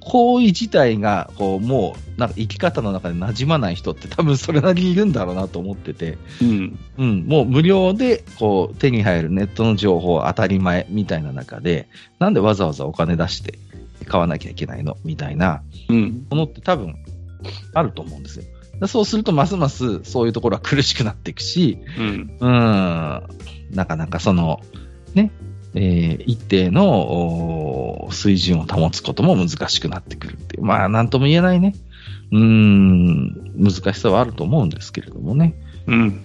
[0.05, 6.79] 行為自体が、こう、もう、なんか生き方の中で馴染まない人って多分それなりにいるんだろうなと思ってて、うん。
[6.99, 11.89] うん、もう無料でこう手に入るネットの情報当たり前みたいな中で、
[12.19, 13.59] なんでわざわざお金出して
[14.07, 14.97] 買わなきゃいけないの？
[15.05, 16.27] みたいなうん。
[16.31, 16.97] ものって多分
[17.73, 18.45] あると思うんですよ。
[18.81, 22.37] だそうするとますますそういうところは苦しくなっていくし、うん。
[22.41, 23.23] うん、
[23.71, 24.61] なかなかその、
[25.15, 25.31] ね、
[25.75, 30.65] えー一定の水準を保つことも難しくなってくるっていう。
[30.65, 31.75] まあ、なんとも言えないね。
[32.31, 35.55] うん、難しさはあると思うんですけれどもね。
[35.87, 36.23] うん。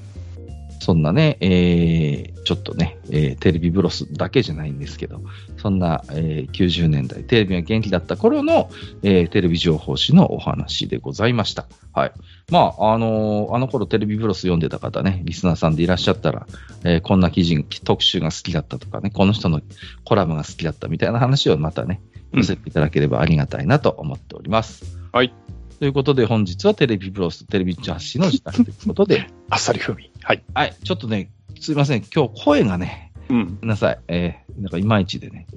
[0.88, 5.20] そんなね、えーちょっとね、えーテレビブロスだけじゃないんですけど、
[5.58, 8.70] そんな、えー90年代、テレビが元気だった頃の、
[9.04, 11.66] えーテレビ情報誌のお話でございました。
[11.92, 12.14] はい。
[12.50, 16.48] まあ、あのーあの頃テレビブロス読んでた方ね、リスナーさんでいらっしゃったら、
[16.86, 19.60] えーこんな記事、特集が好きだったとかね、この人の
[20.06, 22.00] コラムが好きだったみたいな話をまたね、
[22.32, 24.98] うん寄せていただければありがたいなと思っております。
[25.12, 25.34] はい。
[25.80, 30.12] ということで、本日はテレビブロス、テレビジャッシの時間ということで、 あっさり風味。
[30.28, 30.44] はい。
[30.54, 33.46] はい、ちょっとね、すいません、今日声がね、うん。
[33.46, 35.48] ごめんなさい、えー、なんかいまいちでね、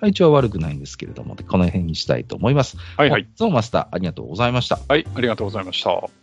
[0.00, 2.78] 体調は悪くないんですけれども、この辺にしたいと思います。
[2.96, 3.28] はいはい。
[3.36, 4.80] ゾウマスター、ありがとうございました。
[4.88, 5.06] はい。
[5.14, 6.17] ありがとうございました。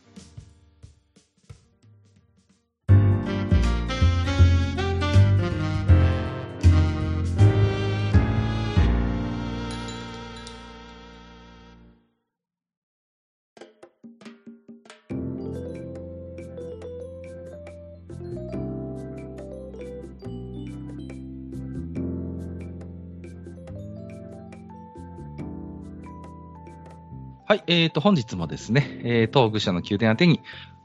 [27.55, 30.41] はい、えーと、本日もですね、えー、東愚者の宮殿宛てに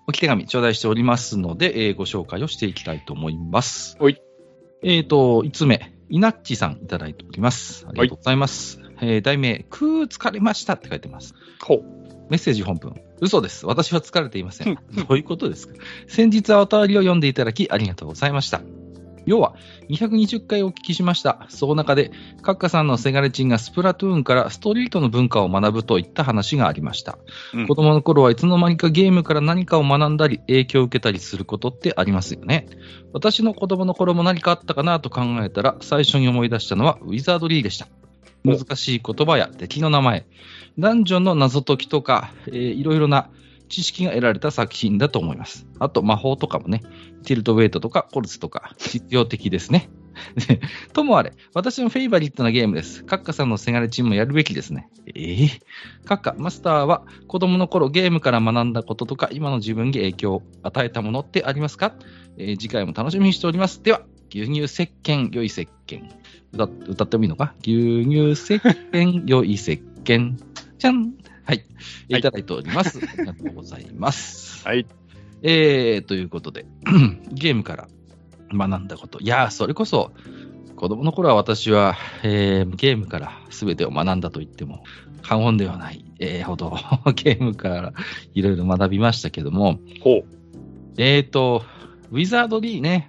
[0.07, 3.97] お手紙頂戴しておりますので、えーご紹介をしていきたいと思います。
[3.99, 4.23] はい。
[4.85, 7.87] えーと、5つ目、イナッチさんいただいております。
[7.89, 8.79] ありがとうございます。
[9.01, 11.35] えー題名、くー疲れましたって書いてます。
[11.61, 11.83] ほう。
[12.31, 13.03] メッセージ本文。
[13.21, 13.67] 嘘です。
[13.67, 14.77] 私は疲れていません。
[14.77, 15.75] どういうことですか
[16.07, 18.61] 先日はお便りを読んでいただきありがとうございました。
[19.27, 19.55] 要は、
[19.89, 21.47] 220回お聞きしました。
[21.49, 22.11] その中で、
[22.43, 27.19] カッカさんのセガレチンがスプラトゥーンからストリートの文化を学ぶといった話がありました。
[27.55, 32.67] うん子供の頃はいつの間にかゲームから何かを学んだり、影響を受けたりすることってありますよね。
[33.13, 37.89] 私の子供の頃も何かあったかなと考えたら、最初に思い出したのはウィザードリーでした。
[38.45, 40.27] お難しい言葉や敵の名前、
[40.79, 43.29] ダンジョンの謎解きとか、えーいろいろな
[43.71, 45.67] 知識が得られた作品だと思います。
[45.79, 46.83] あと魔法とかもね、
[47.25, 49.89] ティルトウェイトとかコルツとか実用的ですね。
[50.93, 53.05] ともあれ、私のフェイバリットなゲームです。
[53.05, 54.89] カッカさんのセガレチンもやるべきですね。
[55.15, 55.49] ええ
[56.05, 61.95] カッカ、マスターは子供の頃ゲームから学んだこととか、今の自分に影響を与えたものってありますか、
[62.37, 63.83] えー次回も楽しみにしております。
[63.83, 66.03] では、牛乳石鹸、良い石鹸。
[66.53, 67.55] 歌歌ってもいいのか？
[67.63, 70.35] 牛乳石鹸、良い石鹸。
[70.79, 71.15] じゃん
[71.51, 71.59] はい。
[71.59, 72.99] はいいただいております。
[72.99, 74.63] ありがとうございます。
[74.67, 74.87] はい。
[75.43, 76.67] えー、ということで、
[77.33, 77.89] ゲームから
[78.53, 79.19] 学んだこと。
[79.21, 80.13] いやー、それこそ、
[80.77, 84.85] 子供の頃は私は、えーゲームから全てを学んだと言っても
[85.23, 86.77] 過言ではない、えーほど、
[87.17, 87.93] ゲームから
[88.35, 90.25] いろいろ学びましたけども、ほう。
[90.99, 91.65] えーと、
[92.11, 93.09] ウィザードリーね、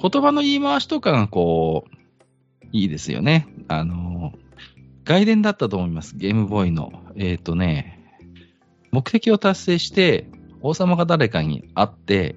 [0.00, 1.96] 言葉の言い回しとかがこう、
[2.72, 3.46] いいですよね。
[3.68, 4.32] あの、
[5.06, 6.16] 外伝だったと思います。
[6.16, 6.92] ゲームボーイの。
[7.14, 8.20] えーとね、
[8.90, 10.28] 目的を達成して、
[10.62, 12.34] 王様が誰かに会って、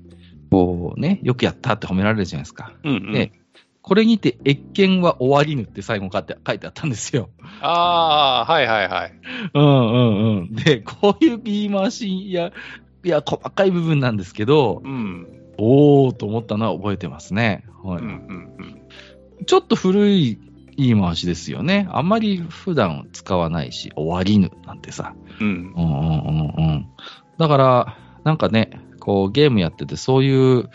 [0.52, 2.74] こうね、よくやったって褒められるじゃないですか。
[2.84, 3.12] うん、うん。
[3.12, 3.32] で
[3.82, 7.30] これにて、越見は終わりぬって最後書いて書いてあったんですよ。
[7.62, 9.14] ああ、はいはいはい。
[9.54, 10.54] うんうんうん。
[10.54, 12.52] で、こういう言い回しや、
[13.04, 15.28] いや、細かい部分なんですけど、うん。
[15.58, 17.64] おーと思ったのは覚えてますね。
[17.84, 18.16] はいうんうん
[19.40, 19.46] うん。
[19.46, 20.38] ちょっと古い
[20.80, 21.88] 言い回しですよね。
[21.92, 25.14] あんまり普段使わないし、終わりぬなんてさ。
[25.40, 25.74] うん。
[25.76, 26.88] うんうんうんうん。
[27.38, 30.70] だから、なんかね、こうゲームやっててそういう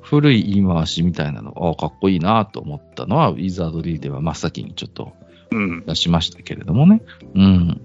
[0.00, 5.12] 古い言い回しみたいなの、あかっこいいなと思ったのは、ウィザードリーでは真っ先にちょっと
[5.50, 5.84] うん。
[5.86, 7.02] 出しましたけれどもね。
[7.34, 7.80] うん。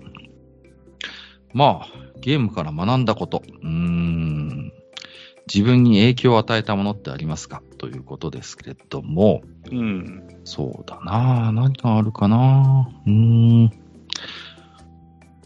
[1.54, 1.88] まあ、
[2.22, 3.44] ゲームから学んだこと。
[3.62, 4.72] うーん。
[5.54, 7.62] 自分に影響を与えたものってありますか？
[7.78, 10.24] ということですけれども、うん。
[10.44, 13.12] そうだな何があるかなうー
[13.66, 13.72] ん。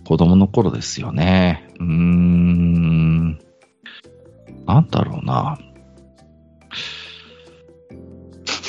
[0.06, 1.70] 子供の頃ですよね。
[1.80, 3.40] うーん。
[4.66, 5.58] なんだろうな。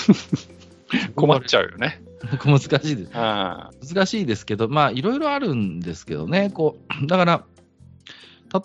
[1.16, 2.02] 困っちゃうよね。
[2.44, 3.10] 難しいです。
[3.14, 6.50] あ難しいですけど、まあ、いろいろあるんですけどね。
[6.50, 7.44] こう、だから、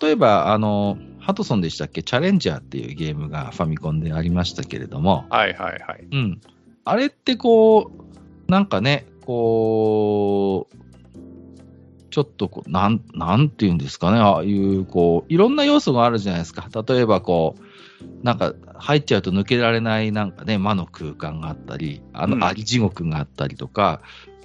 [0.00, 2.02] 例えば、あの、ハトソンでしたっけ？
[2.02, 5.36] チャレンジャーっていうゲームがファミコンでありましたけれども、あ。
[5.36, 6.08] はいはいはい。
[6.10, 6.40] うん。
[6.86, 7.92] あれってこ
[8.48, 10.76] う、なんかね、こう、
[12.08, 16.66] ちょっとこう、なん、なんていうんですかね、ああいう、こう、いろんな要素があるじゃないですか。
[16.88, 24.00] 例えばこう、なんか入っちゃうと抜けられないなんかね、魔の空間があったり、あうんの、あり地獄があったりとか、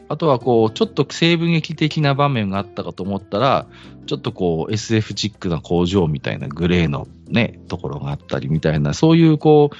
[0.09, 3.67] あとはこう、ちょっと西部劇的な場面があったかと思ったら、
[4.05, 9.75] ちょっとこう、SF チックな工場みたいなグレーのね、ところがあったりみたいな、そういうこう、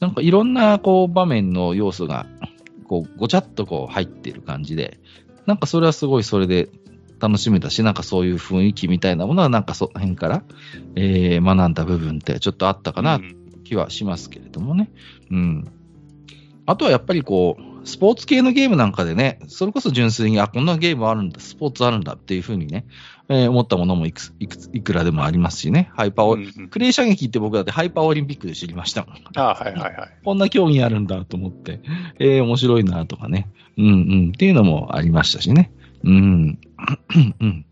[0.00, 2.26] なんかいろんなこう場面の要素が、
[2.84, 4.98] こう、ごちゃっとこう入っている感じで、
[5.46, 6.68] なんかそれはすごいそれで
[7.20, 10.42] 楽しめたし、なんかそういう雰囲気みたいなものはなんかその辺から、
[10.96, 14.90] えー学んだ部分ってちょっとあったかなうん気はしますけれどもね。
[15.30, 15.70] うん。
[16.64, 22.84] あとはやっぱりこう、スポーツ系のゲームなんかでね、それこそ純粋に、あ、こんなゲームあるんだ、スポーツあるんだっていうふうにね、
[23.30, 29.14] えー思ったものもいくついくついくらでもありますしね、ハイパーオ、うんうんクレー射撃って僕だってハイパーオリンピックで知りましたもん。
[29.36, 30.10] あはいはいはい。
[30.24, 31.80] こんな競技あるんだと思って、
[32.18, 35.72] えー面白いなとかね、うんうんっていうのもありましたしね。
[36.04, 36.58] うん。
[37.40, 37.66] うん。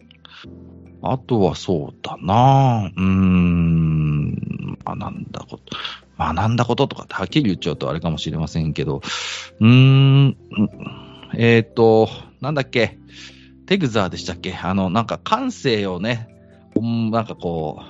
[1.03, 5.77] あとはそうだなうーん、学んだこと、
[6.19, 9.03] 学んだこととかってはっきり言っちゃうとあれかもしれませんけど、
[9.61, 10.37] うーん、
[11.35, 12.09] えっ、と、
[12.41, 12.99] なんだっけ、
[13.67, 14.55] テグザーでしたっけ？
[14.55, 16.29] あの、なんか感性をね、
[16.77, 17.85] うんなんかこう、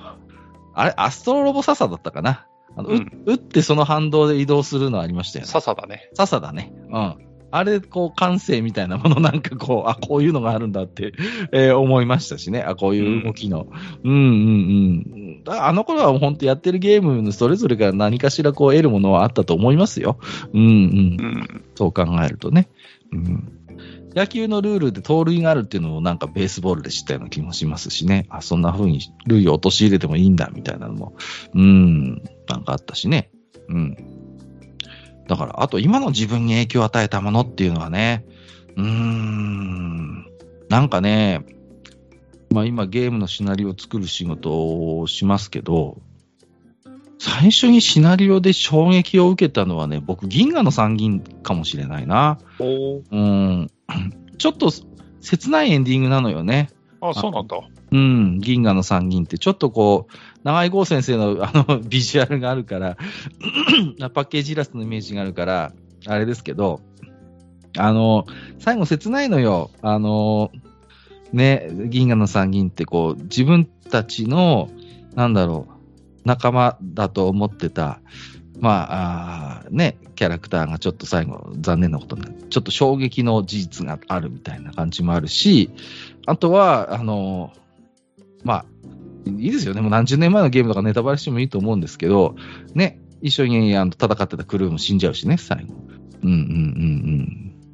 [0.73, 2.47] あれ、アストロロボササだったかな？
[2.75, 5.51] あの、ううん打ってその反動で移動するのありましたよね。
[5.51, 6.09] 笹だね。
[6.13, 6.73] 笹だね。
[6.91, 7.26] うん。
[7.57, 11.13] あれ、こう、感性みたいなものなんかこう、あ、こういうのがあるんだって、
[11.51, 12.61] えー思いましたしね。
[12.61, 13.67] あ、こういう動きの。
[14.03, 14.23] うん、うん、う
[15.39, 15.43] ん。
[15.43, 20.17] だからあの頃は本当やってるゲームのそれぞれが何かしらこう得るものはあったと思いますよ。
[20.53, 20.67] うん、うん。
[20.67, 21.63] うん。
[21.75, 22.69] そう考えるとね。
[23.11, 23.57] うん。
[24.15, 28.25] 野球のルールで盗塁があるっていうのをなんかベースボールで知ったような気もしますしね。
[28.29, 31.13] あ、そんな風に塁を陥れてもいいんだみたいなのも、
[31.53, 32.15] うん、
[32.47, 33.29] なんかあったしね。
[33.69, 33.95] うん。
[35.27, 38.25] だから、あと今の自分に影響を与えたものっていうのはね、
[38.75, 40.25] うーん、
[40.69, 41.45] なんかね、
[42.51, 45.97] まあ今ゲームのシナリオを作る仕事をしますけど、
[47.19, 52.37] 最初にシナリオで衝撃を受けたのはね、僕、銀河の参議院かもしれないな。
[52.59, 53.71] おうん。
[54.37, 54.71] ちょっと
[55.19, 56.69] 切ないエンディングなのよね。
[57.01, 57.57] あ、そうなんだ。
[57.97, 58.39] うん。
[58.39, 62.97] 銀河の参議院ってちょっとこう、長井剛先生のあの ビジュアルがあるから、
[64.13, 65.73] パッケージイラストのイメージがあるから、
[66.05, 66.81] あれですけど、
[67.75, 68.27] あの、
[68.59, 69.71] 最後切ないのよ。
[69.81, 70.51] あの、
[71.33, 74.69] ね、銀河の参議院ってこう、自分たちの、
[75.15, 77.99] なんだろう、仲間だと思ってた、
[78.59, 82.35] まあ、あね、キャラクターがちょっと最後残念なことになる。
[82.49, 85.69] ちょっと衝撃の事実があるみたいな感じもあるし、
[86.25, 87.53] あとは、あの、
[88.47, 88.65] まあ、
[89.25, 89.81] いいですよね。
[89.81, 92.35] もう何十年前のゲームとかネタバレしてもいいと思うんですけど、
[92.73, 95.73] ね、一緒にあの戦ってたクルーも死んじゃうしね、最後。
[96.23, 96.43] うんうんうんう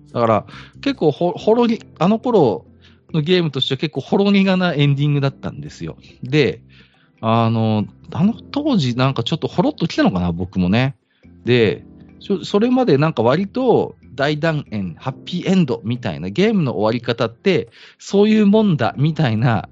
[0.07, 0.09] ん。
[0.11, 0.45] だから、
[0.82, 2.65] 結構ほ、ほろり、あの頃
[3.13, 5.95] のゲームとしては結構ほろ苦なエンディングだったんですよ。
[6.24, 6.63] で、
[7.21, 10.95] あの、あの当時なんかちょっとほろっと来たのかな、僕もね。
[11.45, 11.86] で、
[12.19, 17.69] そそれまでなんか割と大断円、ハッピーエンドみたいなゲームの終わり方って、
[17.99, 19.69] そういうもんだみたいな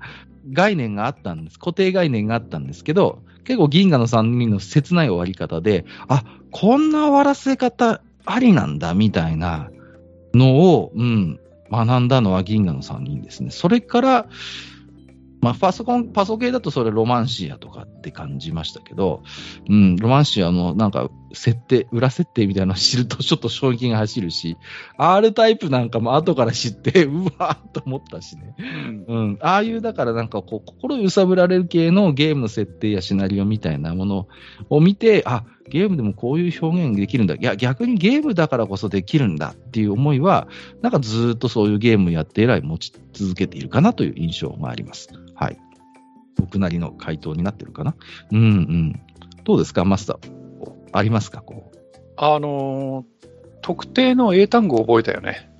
[0.52, 1.60] 概念があったんです。
[1.60, 9.70] 固定概念があったんですけど、結構銀河の3人の切ない終わり方で、あ、こんな終わらせ方ありなんだみたいな
[10.34, 11.40] のを、うん、
[11.72, 13.50] 学んだのは銀河の3人ですね。
[13.50, 14.26] それから、
[15.42, 19.24] まあ、パソコン、パソゲーだとそれロマンシアとかって感じましたけど、
[19.68, 24.58] うん、ロマンシアのなんか設定、裏設定みたいなのを知るとちょっと衝撃が走るし、
[24.98, 28.56] R タイプなんかも後から知って、 うわーっと思ったしね。
[29.08, 29.16] うん。
[29.16, 29.38] うん。
[29.42, 34.28] ああいう、だからなんかこう、心揺さぶられる系のゲームの設定やシナリオみたいなもの
[34.70, 37.36] を見て、あ、ゲームでもこういう表現できるんだ。
[37.36, 40.48] いや、逆にゲームだからこそできるんだっていう思いは、
[40.82, 45.10] なんかずーっとそういうゲームやって以来持ち続けているかなという印象があります。
[46.38, 46.48] はい。
[46.48, 47.96] 僕なりの回答になってるかな？
[48.32, 49.02] うんうん。
[49.44, 50.18] どうですか、マスター。
[50.94, 51.78] ありますか、こう。
[52.18, 53.28] あのー
[53.64, 55.52] 特定の英単語を覚えたよね。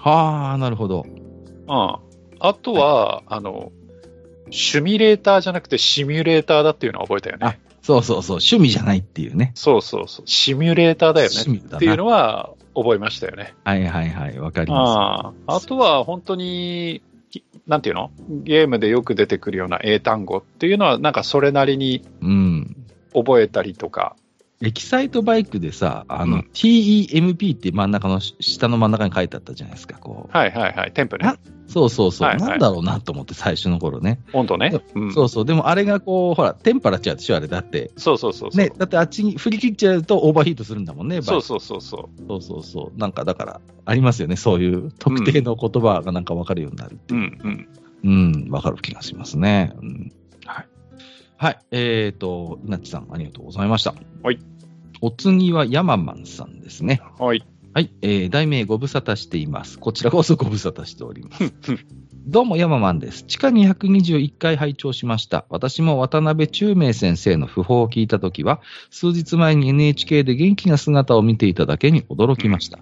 [0.00, 1.06] はあ、なるほど。
[1.06, 1.96] うん。
[2.38, 3.72] あとは、あの、
[4.50, 7.58] シミュレーターじゃなくてシミュレーターだっていうのは覚えたよね。
[7.80, 9.52] そうそうそう、趣味じゃないっていうね。
[9.54, 10.26] そうそうそう。
[10.26, 11.60] シミュレーターだよね。
[11.76, 13.54] っていうのは覚えましたよね。
[13.64, 17.15] はいはいはい、わかりまあああとは本当に、き
[17.66, 18.10] なんていうの？
[18.44, 22.02] ゲームでよく出てくるような英単語っていうのは、なんかそれなりに。
[23.14, 24.14] 覚えたりとか。
[24.62, 30.36] エキサイトバイクでさ、あの、うん TEMP って真ん中の、下の真ん中に書いてあったじゃないですか、こう。
[30.36, 30.92] はいはいはい。
[30.92, 31.36] テンプねな。
[31.66, 34.20] そうそうそう、はいはいなんだろうなと思って、最初の頃ね。
[34.32, 34.72] 温度ね。
[34.94, 35.44] うん、そうそう。
[35.44, 37.48] でもあれがこう、ほら、テンパらっちゃうでしょ、あれ。
[37.48, 37.90] だって。
[37.98, 38.64] そうそうそうそう。
[38.64, 42.26] ね、だってあっちに振り切っちゃうとオーバーヒートするんだもんね、バイクそうそうそうそう。
[42.26, 42.98] そうそうそう。
[42.98, 44.36] なんかだから、ありますよね。
[44.36, 47.22] そういう特定の言葉がなんかわかるようになるってういう。
[47.22, 47.68] ん
[48.04, 48.46] うん。
[48.46, 49.74] うん、わかる気がしますね。
[49.82, 50.12] うん。
[51.38, 51.52] はい。
[51.52, 51.58] はい。
[51.70, 53.94] えっ、ー、と、稲地さん、ありがとうございました。
[54.22, 54.38] はい。
[55.00, 57.00] お次はヤママンさんですね。
[57.18, 57.44] はい。
[57.74, 57.92] はい。
[58.00, 59.78] えー、題名ご無沙汰しています。
[59.78, 61.52] こちらこそご無沙汰しております。
[62.26, 63.24] どうも、ヤママンです。
[63.24, 65.44] 地下221回拝聴しました。
[65.48, 72.78] 私も渡辺中明先生の訃報を聞いたときは、数日前に NHK で元気な姿を見ていただけに驚きました。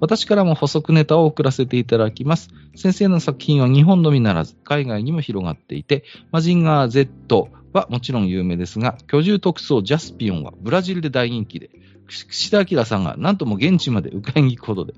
[0.00, 2.48] 私からも補足ネタを送らせていただきます。
[2.74, 11.70] 先生の作品は日本のみならず、海外にも広がっていて、マジンガー Z はもちろん有名ですが、居住特捜ジャスピオンはブラジルで大人気で、
[12.06, 14.94] 串田明さんが、なんとも現地まで迎えに行くことで、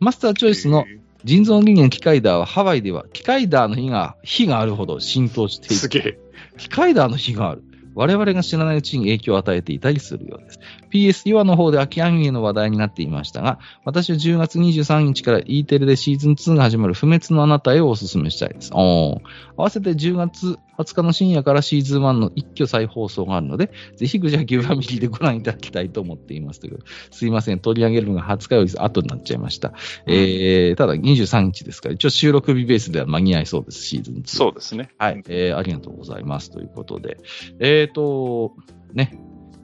[0.00, 0.84] マスターチョイスの
[1.24, 5.74] 人造人間機械ダーはハワイでは機械ダーの日が、日があるほど浸透している。
[5.76, 6.18] すげえ。
[6.56, 7.64] 機械ダーの日がある。
[7.94, 10.60] 我々が知らないうちに影響を与えていたりするようです。
[10.92, 18.70] PS 岩の方で秋アニメの話題になっていましたが、私は10月23日から E テレでシーズン2が始まる不滅のあなたへをお勧めしたいです。
[18.72, 19.20] 合
[19.56, 26.60] わせて10月20日の深夜からシーズン1の一挙再放送があるので、ぜひグジャギューファミリーでご覧いただきたいと思っています。
[26.60, 26.78] という
[27.10, 29.72] すいません、取り上げるのが20日より後になっちゃいました。
[30.06, 34.22] えー、ただ23日ですから、一応収録日ベースでは間に合いそうです、シーズン2。
[34.26, 34.90] そうですね。
[34.98, 36.50] はい、えー、ありがとうございます。
[36.50, 37.18] ということで、
[37.58, 38.54] えーと、
[38.94, 39.18] ね、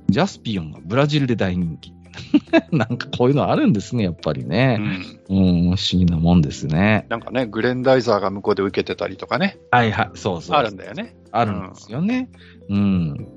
[0.09, 1.94] ジャスピオンがブラジルで大人気。
[2.73, 4.77] なんかこういうのあるんですね、やっぱりうね。
[4.77, 4.81] ん。
[5.29, 7.07] うん、不思議なもんですね。
[7.09, 10.57] なんかね、グレンダイザーが向こうで受けてたりとかね、はいはい、そうそう。
[10.57, 11.15] あるんだよね。
[11.33, 12.31] あるんですよね。
[12.69, 13.29] うん。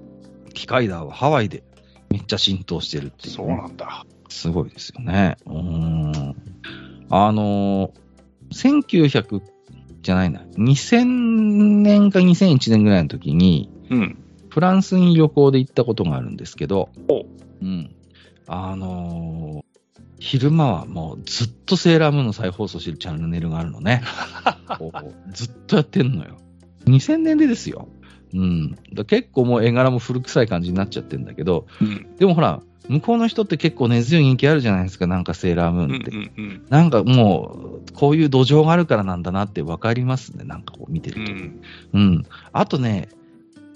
[0.53, 1.63] 機械ダーはハワイで
[2.09, 3.37] めっちゃ浸透してるっていう、ね。
[3.37, 4.05] そうなんだ。
[4.29, 5.37] すごいですよね。
[5.45, 6.35] うーん。
[7.09, 9.41] あのー、1900
[10.01, 14.17] じゃないな、2000年か2001年ぐらいの時に、うん。
[14.49, 17.25] フランスに旅行で行ったことがあるんですけどお、
[17.61, 17.95] うん。
[18.47, 19.67] あのー
[20.19, 24.01] 昼間はもうずっとセーラームーンの再放送してるチャンネルがあるのね。
[25.31, 26.37] ずっとやってんのよ。
[26.85, 27.87] 2000年でですよ。
[28.33, 28.77] うん。
[28.93, 32.15] だ結構もう絵柄も古臭い感じになっちゃってんだけど、うん。
[32.17, 36.11] でもほら、向こうの人って結構根強い人気あるじゃないですか、なんかセーラームーンって。
[36.11, 36.31] ん。
[36.37, 36.65] うん。
[36.69, 41.31] なんかもう、こういう土壌があるからなんだなってわかりますね、なんかこう見てうると。
[41.31, 41.59] ん。
[41.93, 42.25] うん。
[42.53, 43.09] あとね、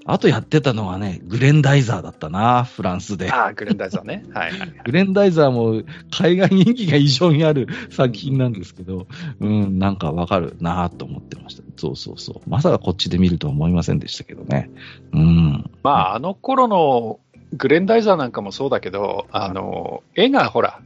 [0.05, 3.31] あとやってたのはね、グレンダイザーだったな、フランスで。
[3.31, 4.25] ああ、グレンダイザーね。
[4.33, 4.73] はいはい。
[4.83, 9.07] グレンダイザーも海外人気が異常にある 作品なんですけど、
[9.39, 11.63] うん、なんかわかるなと思ってました。
[11.77, 12.49] そうそうそう。
[12.49, 14.69] まさかこっちで見るとは思いませんでしたけどね。
[15.11, 15.69] うん。
[15.83, 17.19] まあ、あの頃の
[17.53, 20.79] グレンダイザーなんかもそうだけど、あの、絵がほら、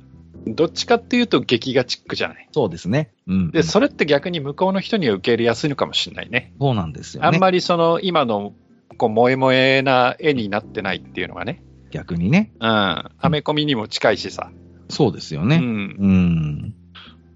[0.48, 2.48] どっちかっていうと劇画チックじゃない？
[2.52, 3.12] そうですね。
[3.28, 3.52] うん。
[3.52, 6.54] で、それって逆に向こうの人には受け入れやすいのかもしれないね。
[6.60, 7.28] そうなんですよね。
[7.28, 8.54] あんまりその今の
[8.96, 11.64] こう萌え萌えな絵になってないっていうのがね。
[11.92, 12.52] 逆にね。
[12.60, 12.68] うん。
[12.68, 14.52] アメコミにも近いしさ。
[14.90, 15.58] そうですよね。
[15.58, 15.96] うん。
[16.00, 16.76] うん。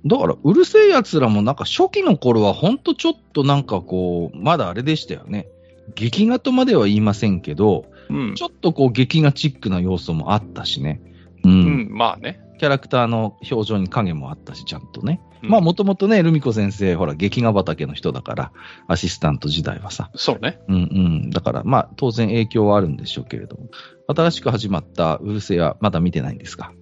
[0.05, 5.47] だから、うるせえ奴らもなんか初期の頃はほんとちょっとなんかこう、まだあれでしたよね。
[5.95, 8.43] 劇画とまでは言いませんけど、うんち。
[8.43, 11.01] ょっとこう劇画チックな要素もあったしね。
[11.43, 11.51] うん。
[11.51, 12.41] うん、まあね。
[12.60, 15.22] キャラクターの表情に影もあったし、ちゃんとね。
[15.41, 18.51] うんまあもともとね、ルミ子先生、ほら、劇画畑の人だから、
[18.88, 20.12] アシスタント時代はさ。
[20.16, 20.60] そうね。
[20.68, 20.80] うんう
[21.28, 21.30] ん。
[21.30, 23.70] だから、まあ当然影響はあるんでしょうけれども。
[24.07, 26.74] 新しく始まったうるせえはまだ見てないんですか？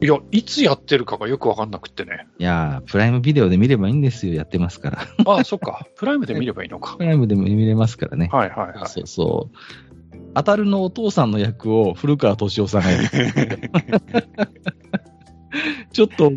[0.00, 2.26] いや、いつやってるかがよくわかんなくってね。
[2.38, 4.98] いやー、プライムビデオで見ればいいんですよ、やってますから。
[5.26, 5.86] ああ、そっか。
[5.96, 7.04] プライムで見ればいいのか プ。
[7.04, 8.30] ライムでも見れますからね。
[8.32, 8.88] はいはいはい。
[8.88, 9.56] そうそう。
[10.34, 13.08] 当たるのお父さんの役を古川敏夫さんがやる。
[15.92, 16.32] ちょっと、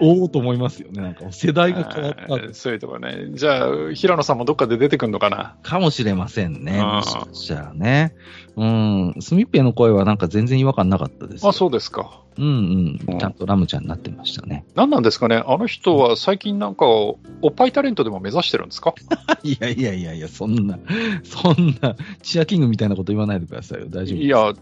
[0.00, 1.02] おおと思いますよね。
[1.02, 2.14] なんか世代が変わっ
[2.48, 3.28] たそういうとこね。
[3.32, 5.56] じゃあ、平野さんもどっかで出てくるのかな？
[5.62, 6.78] かもしれませんね。
[6.78, 8.14] あーもしかしたらね。
[8.56, 9.14] うん。
[9.20, 11.48] スミッペイの声はなんか全然違和感なかったですよ。
[11.48, 12.20] あ、そうですか。
[12.38, 13.18] うんううんん。
[13.18, 14.64] ちゃんとラムちゃんになってましたね。
[14.74, 15.42] 何なんですかね？
[15.46, 17.16] あの人は最近なんか、お
[17.48, 18.94] っぱいタレントでも目指してるんですか？
[19.42, 20.78] いやいやいやいや、そんな、
[21.24, 23.86] そんな、チアキングみたいなこと言わないでくださいよ。
[23.88, 24.52] 大丈夫ですい、や、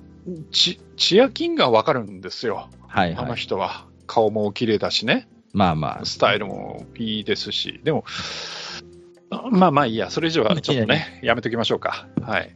[0.52, 2.68] チチアキンがわかるんですよ。
[2.92, 3.36] あのはいはい。
[3.36, 3.86] 人は。
[4.10, 5.28] 顔も綺麗だしね。
[5.52, 6.04] まあまあ。
[6.04, 7.80] スタイルもいいですし。
[7.84, 8.04] でも、
[9.52, 10.10] まあまあいいや。
[10.10, 12.08] それ以上はちょっとね、やめときましょうか。
[12.20, 12.54] はい。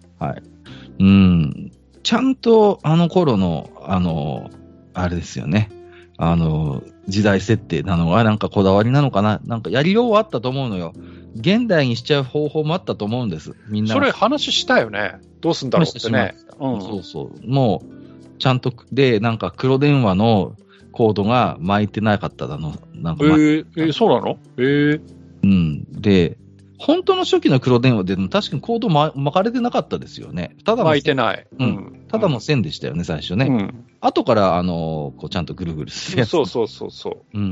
[0.98, 1.70] うん。
[2.02, 4.50] ちゃんとあの頃の、あの、
[4.94, 5.70] あれですよね。
[6.16, 10.92] あの、時代設定なのはなんかこだわりなのかななんかやりようはあったと思うのよ。
[11.36, 13.54] 現代にしちゃう方法もあったと思うんです。
[13.68, 13.94] みんな。
[13.94, 15.20] それ話したよね。
[15.40, 16.34] どうすんだろうってね。
[16.58, 16.80] うん。
[16.80, 17.48] そうそう。
[17.48, 20.56] もう、ちゃんと、で、なんか黒電話の
[20.94, 22.72] コードが巻いてなかっただの。
[22.94, 24.38] なんか、まえー、えーそうなの？
[24.56, 25.00] えー、
[25.42, 25.84] うん。
[25.90, 26.38] で、
[26.78, 30.56] 本当の初期の黒電話でも確かにコード、ま、巻かれてなかったですよね。
[30.64, 31.46] ただの巻いてない。
[31.58, 33.46] うんただの線でしたよね、最初ね。
[33.46, 33.84] うん。
[34.00, 36.30] 後から、あの、こう、ちゃんとぐるぐるするやつ。
[36.30, 37.42] そうそうそうそうん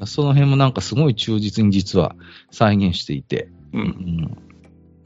[0.00, 0.06] うん。
[0.06, 2.14] その辺もなんかすごい忠実に実は
[2.50, 3.78] 再現していて、う。
[3.78, 3.80] う。
[3.80, 4.38] うんん。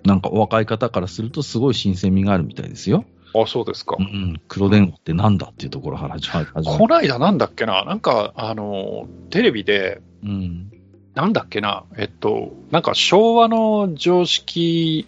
[0.05, 3.05] なんかお若い方からするとすごい新鮮味があるみたいですよ。
[3.43, 4.03] あ、そうですかう。
[4.03, 4.41] ん。
[4.49, 6.49] 黒電話ってなんだっていうところから始まる。
[6.65, 10.71] こないだなんだっけななんか、あの、テレビで、うん。
[11.15, 15.07] なんだっけなえっと、なんか昭和の常識、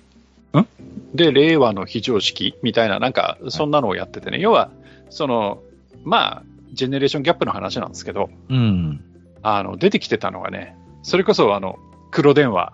[0.56, 0.66] ん？
[1.14, 4.38] で、令和の非常識みたいな、なんか、そんなのをやっててね。
[4.40, 4.70] 要は、
[5.10, 5.62] その、
[6.04, 6.42] まあ、
[6.72, 9.04] ジェネレーションギャップの話なんですけど、うん。
[9.42, 11.78] あの、出てきてたのがね、それこそ、あの、
[12.10, 12.72] 黒電話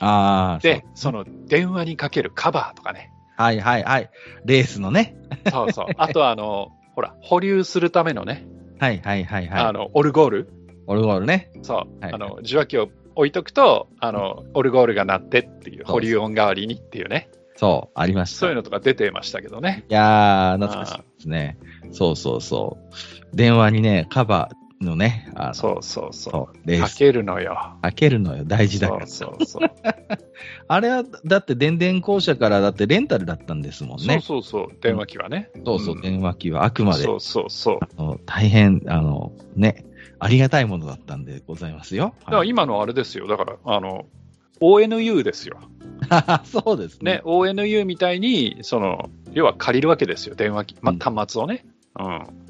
[0.00, 0.58] ああ。
[0.62, 3.10] で、そその、電話にかけるカバーとかね。
[3.36, 4.10] はいはいはい。
[4.44, 5.16] レースのね。
[5.50, 5.86] そうそう。
[5.96, 8.46] あと、あの、ほら、保留するためのね、
[8.78, 9.64] はいはいはいはい。
[9.64, 10.48] あの、オルゴール。
[10.86, 11.50] オルゴールね。
[11.62, 18.40] そう、はいあの、受話器を置いとくと、あの、オルゴールが鳴ってっていう、保留音代わりにっていうね、そう、ありました。
[18.40, 19.84] そういうのとか出てましたけどね。
[19.88, 21.58] いやー、懐かしいですね。
[21.92, 22.78] そうそうそ
[23.32, 23.36] う。
[23.36, 27.76] 電話にね、カバーのね、あのそうそうそそう、かけるのよ。
[27.82, 29.06] 開けるのよ、大事だから。
[29.06, 29.70] そうそうそう。
[30.66, 34.20] あれは、だって電電公社からだってレンタルだったんですもんそうね。
[34.20, 34.68] そうそう。
[34.80, 35.50] 電話機はね。
[35.64, 38.20] そうそう、うん電話機はあくまでそうそうそう。
[38.26, 39.84] 大変、あの、ね、
[40.18, 42.14] ありがたいものだったんでございますよ。
[42.20, 43.26] だから今のあれですよ。
[43.26, 44.06] だから、あの、
[44.60, 45.58] ONU ですよ。
[46.08, 50.34] は いそうですねね、ONU みたいに、その、要は借りるわけですよ。
[50.34, 51.64] 電話機、まうん端末をね。
[51.98, 52.06] うん。
[52.06, 52.44] はい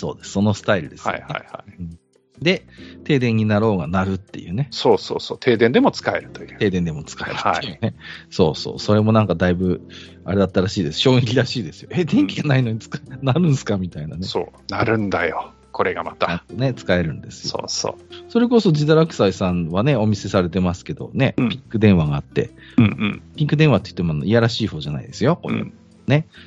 [0.00, 0.30] そうです。
[0.30, 2.09] そのスタイルですよね、はいはい。
[2.40, 2.66] で、
[3.04, 4.68] 停電になろうがなるっていうね。
[4.70, 5.38] そうそうそう。
[5.38, 6.58] 停電でも使えるという。
[6.58, 7.94] 停電でも使えるっていうね。
[8.30, 8.78] そうそう。
[8.78, 9.82] それもなんかだいぶ、
[10.24, 11.00] あれだったらしいです。
[11.00, 11.90] 衝撃らしいですよ。
[11.92, 14.26] え、電気がないのに使え、 なるんすかみたいなね。
[14.26, 14.72] そう。
[14.72, 15.52] なるんだよ。
[15.72, 16.44] これがまた。
[16.48, 17.50] とね、使えるんですよ。
[17.50, 18.30] そうそう。
[18.30, 23.22] それこそ、自堕落斎さんはね、お見せされてますけどね、うんピンク電話があって、うんうん。
[23.36, 25.40] ピンク電話って言っても、いやらしい方じゃないですよ。
[25.44, 25.72] うん、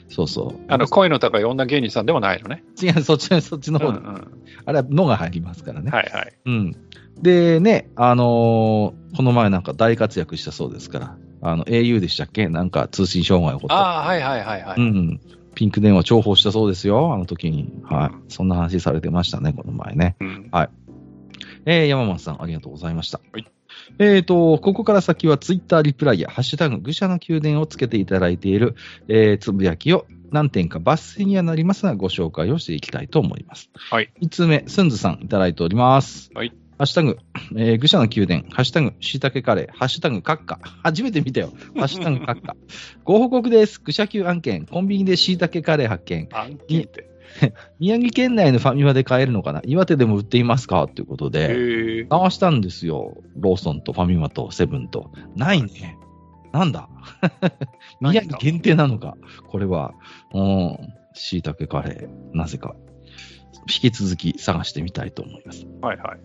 [0.10, 0.65] そうそう。
[0.68, 2.64] あの、声の高い女芸人さんでもないのね。
[2.81, 4.27] 違う、そっちの、そっちの方、うんうん。
[4.65, 5.91] あれはのが入りますからね。
[5.91, 6.34] はいはい。
[6.45, 6.76] うん。
[7.22, 12.48] でね、あのーこの前なんか大活躍したそうですから、あの、au でしたっけ？
[12.48, 13.76] なんか通信障害起こった。
[13.76, 14.81] ああ、はいはいはいはい。
[14.81, 15.22] うん。
[15.53, 17.72] ピンク電話重宝したそうですよ、あの時に。
[17.84, 18.15] はい。
[18.15, 20.15] うんそんな話されてましたね、この前ね。
[20.19, 20.49] うん
[21.65, 23.22] えー、山本さん、ありがとうございました。
[23.31, 23.45] はい。
[23.99, 28.75] えーと、ここから先はツイッターリプライや、ハッシュタグ、愚者の宮殿をつけていただいている、
[29.07, 33.69] えー、つぶやきを何点か抜粋にはなりますが、ご紹介をしていきたいと思います。
[33.75, 34.11] はい。
[34.21, 36.31] 5つ目、スンズさんいただいております。
[36.33, 36.53] はい。
[36.77, 37.19] ハッシュタグ、
[37.55, 40.59] えー、愚者の宮殿、ハッシュタグ、しいたけカレー、ハッシュタグ、カッカ。
[40.81, 41.53] 初めて見たよ。
[41.75, 42.55] ハッシュタグ、カッカ。
[43.05, 43.79] ご報告です。
[43.79, 46.27] 愚者級案件、コンビニでしいたけカレー発見。
[46.31, 47.12] 案件って。
[47.80, 49.61] 宮城県内のファミマで買えるのかな？
[49.65, 50.88] 岩手でも売っていますか？
[50.88, 52.07] ということで、へえ。
[52.10, 53.18] 探したんですよ。
[53.35, 55.11] ローソンとファミマとセブンと。
[55.35, 55.97] ないね。
[56.51, 56.88] なんだ
[57.99, 59.15] 宮城限定なのか？
[59.49, 59.93] これは。
[60.34, 60.77] うん。
[61.15, 62.38] 椎茸カレー。
[62.38, 62.76] なぜか。
[63.61, 65.65] 引き続き探してみたいと思います。
[65.81, 66.19] はいはい。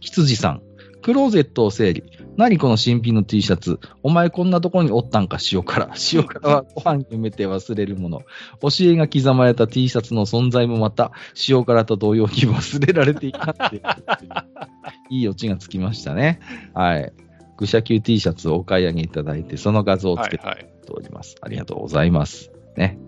[0.00, 0.62] 羊さん。
[1.04, 2.02] クローゼットを整理。
[2.38, 3.78] 何この新品の T シャツ。
[4.02, 5.90] お前こんなとこにおったんか、塩辛。
[6.14, 8.22] 塩辛はご飯に埋めて忘れるもの。
[8.62, 11.12] 教えが刻まれた T シャツの存在もまた、
[11.46, 13.82] 塩辛と同様に忘れられていたっていう。
[15.12, 16.40] いいオチがつきましたね。
[16.72, 17.12] はい。
[17.58, 20.66] 愚者級 T シャツをお買い上げいただいて、その画像をつけてはいはい。
[20.90, 21.36] おります。
[21.42, 22.50] ありがとうございます。
[22.78, 22.98] ね。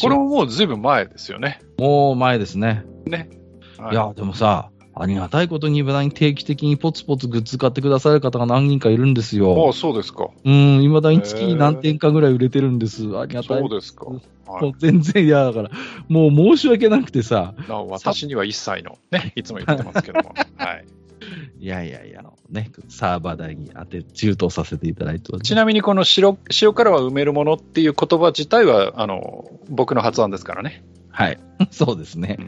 [0.00, 1.60] これももうずいぶん前ですよね。
[1.76, 2.86] もう前ですね。
[3.04, 3.28] ね。
[3.76, 9.72] はいや、でもさ、ありがたいことに、無駄に定期的にポツポツグッズ買ってくださる方が何人かいるんですあよあ、。
[9.72, 10.28] そうですか。
[10.44, 13.04] うん、未だに月に何点かぐらい売れてるんです。
[13.16, 13.58] ありがたい。
[13.60, 14.04] そうですか。
[14.04, 15.70] もはう全然嫌だから、
[16.08, 17.54] もう申し訳なくてさ、
[17.88, 20.34] 私には一切の、ね、いつも言ってますけども。
[20.56, 20.84] はい。
[21.58, 30.82] いやいやいや、ね、サーバー代に当て、中東させていただいてちなみにこの白塩辛は埋めるものっていう言葉自体は、あの、僕の発案ですからね。
[31.12, 31.38] はい。
[31.70, 32.38] そうですね。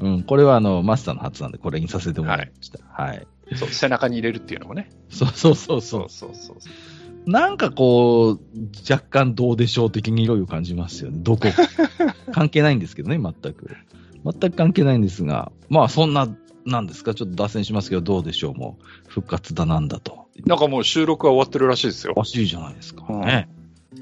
[0.00, 2.78] うん、これはあの、マスターの発案でこれにさせてもらいました。
[2.90, 3.26] はい。
[3.54, 4.88] そう、背中に入れるっていうのもね。
[5.10, 6.08] そうそうそうそそうう。
[6.08, 7.30] そうそうそう。
[7.30, 8.40] なんかこう、
[8.90, 11.18] 若干どうでしょう的に色々感じますよね。
[11.20, 11.48] どこ
[12.32, 13.76] 関係ないんですけどね、全く。
[14.24, 16.28] 全く関係ないんですが、まあそんな、
[16.64, 20.26] なんですか、ちょっと脱線しますけど、どうでしょう、もう、復活だなんだと。
[20.46, 22.14] なんかもう収録は終わってるらしいですよ。
[22.16, 23.48] おかしいじゃないですか、うんね。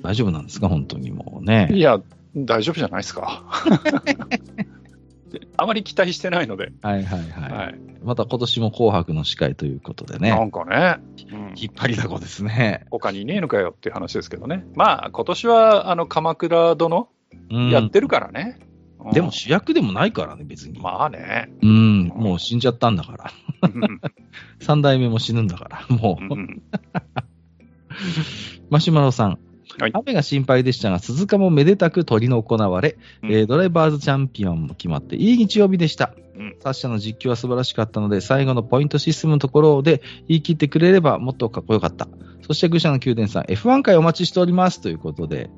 [0.02, 1.68] 大丈夫なんですか、本当にもうね。
[1.72, 2.00] いや、
[2.36, 3.44] 大丈夫じゃないですか。
[5.56, 6.72] あまり期待してないので。
[6.82, 7.52] はいはいはい。
[7.52, 7.74] はい。
[8.02, 10.44] また今年も紅白の司会ということでなね。
[10.44, 11.00] んかね、
[11.32, 12.86] うん引っ張りだこですね。
[12.90, 14.64] 他にいねえのかよっていう話ですけどね。
[14.74, 17.08] まあ、今年は、あの、鎌倉殿
[17.50, 18.58] うんやってるからね。
[18.60, 18.70] うん
[19.12, 20.78] でも主役でもないからね、別に。
[20.78, 21.50] まあね。
[21.62, 23.30] うん、もう死んじゃったんだから。
[23.62, 24.00] うん
[24.60, 26.34] 三代目も死ぬんだから、もう。
[26.34, 26.62] うん
[28.68, 29.38] マシュマロさん。
[29.78, 36.14] はい雨が心配でしたが、鈴鹿もめでたく取り行われ、うんえードライバーズチャンピオンも決まって、いい日曜日でした。
[36.36, 42.08] うんサッシャの実況は素晴らしかったので、最後のポイントシステムのところで言い切ってくれればもっとかっこよかった。
[42.46, 45.50] そして、愚者の宮殿さん、F1 回お待ちしておりますということで、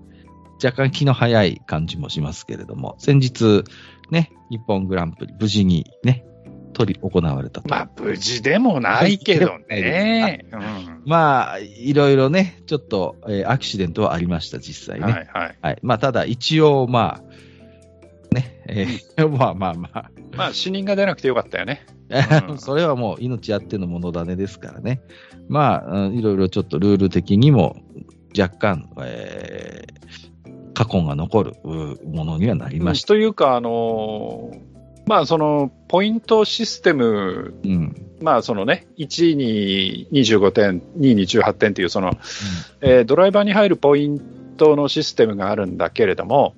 [0.63, 3.65] 若干気の早い感じもしますけれども、先日、
[4.11, 6.25] ね、日本グランプリ、無事にね、
[6.73, 7.69] 取り行われたと。
[7.69, 10.45] まあ、無事でもないけどね。
[10.53, 15.05] うんまあ、いろいろね、ちょっと、えーアクシデントはありました、実際ね。
[15.05, 15.59] はいはい。
[15.61, 15.79] はい。
[15.83, 21.85] まあ、ただ、一応、まあ、ね、えー まあまあまあ、まあ、死人が出なくてよかったよね。
[22.49, 25.01] うんそれはもう命あってのものだねですからね。
[25.49, 27.77] まあ、うんいろいろちょっとルール的にも
[28.39, 30.33] 若干、えー
[30.75, 33.09] 過去が残るうものにはなりました。
[33.09, 34.72] というか、あのー
[35.07, 38.07] まあ、その、ポイントシステム、うん。
[38.21, 42.13] まあ、そのね、1位に25点、2位に18点っていう、その、
[42.81, 44.21] えードライバーに入るポイン
[44.57, 46.55] トのシステムがあるんだけれども、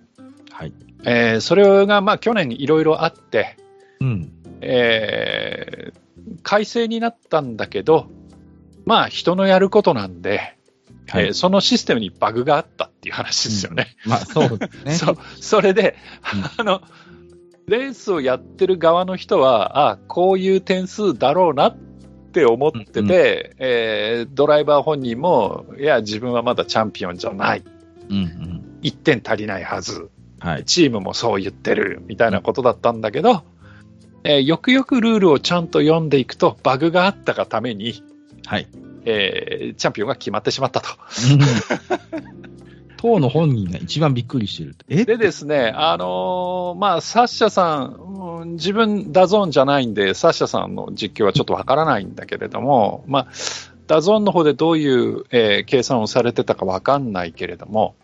[0.50, 0.72] はい。
[1.04, 3.56] えーそれが、まあ、去年いろいろあって、
[4.00, 4.32] うん。
[4.60, 6.04] えー
[6.42, 8.08] 改正になったんだけど、
[8.86, 10.56] まあ、人のやることなんで、
[11.08, 13.96] はいえーそのシステムにバグがあったっていう話ですよね。
[14.06, 15.14] まあ、そうですね。
[15.40, 15.96] それで、
[16.34, 16.82] うんあの、
[17.66, 21.76] レースをやってる側の人は、あこういう点数だろうなっ
[22.32, 23.12] て思ってて、うんうん
[23.58, 27.64] えードライバー本人も、いや、自分はまだチャンピオンじゃない、
[28.10, 28.78] うんうん。
[28.82, 30.10] 1点足りないはず、
[30.40, 30.64] はい。
[30.64, 33.44] チームもそう言ってるみたいなことだったんだけど、
[34.24, 38.02] えーよくよくルールをちゃんと読んでいくと、バグがあったがために、
[38.44, 38.68] はい。
[39.06, 40.88] えーチャンピオンが決まってしまったと。
[43.04, 44.76] 当の本人が一番びっくりしてる。
[44.88, 45.04] え？
[45.04, 47.96] でですね、あのーまあ、サッシャさん、
[48.40, 53.26] うん自分、 DAZN じゃないんで、サッシャさんの実況はちょっとわからないんだけれども、まあ、
[53.88, 57.94] DAZN の方でどういう、えー計算をされてたかわかんないけれども、